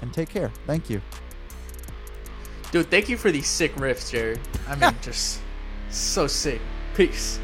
and 0.00 0.12
take 0.12 0.28
care. 0.28 0.50
Thank 0.66 0.90
you. 0.90 1.00
Dude, 2.70 2.90
thank 2.90 3.08
you 3.08 3.16
for 3.16 3.30
these 3.30 3.46
sick 3.46 3.74
riffs, 3.76 4.10
Jared. 4.10 4.40
I 4.68 4.76
mean, 4.76 4.96
just 5.02 5.40
so 5.90 6.26
sick. 6.26 6.60
Peace. 6.94 7.38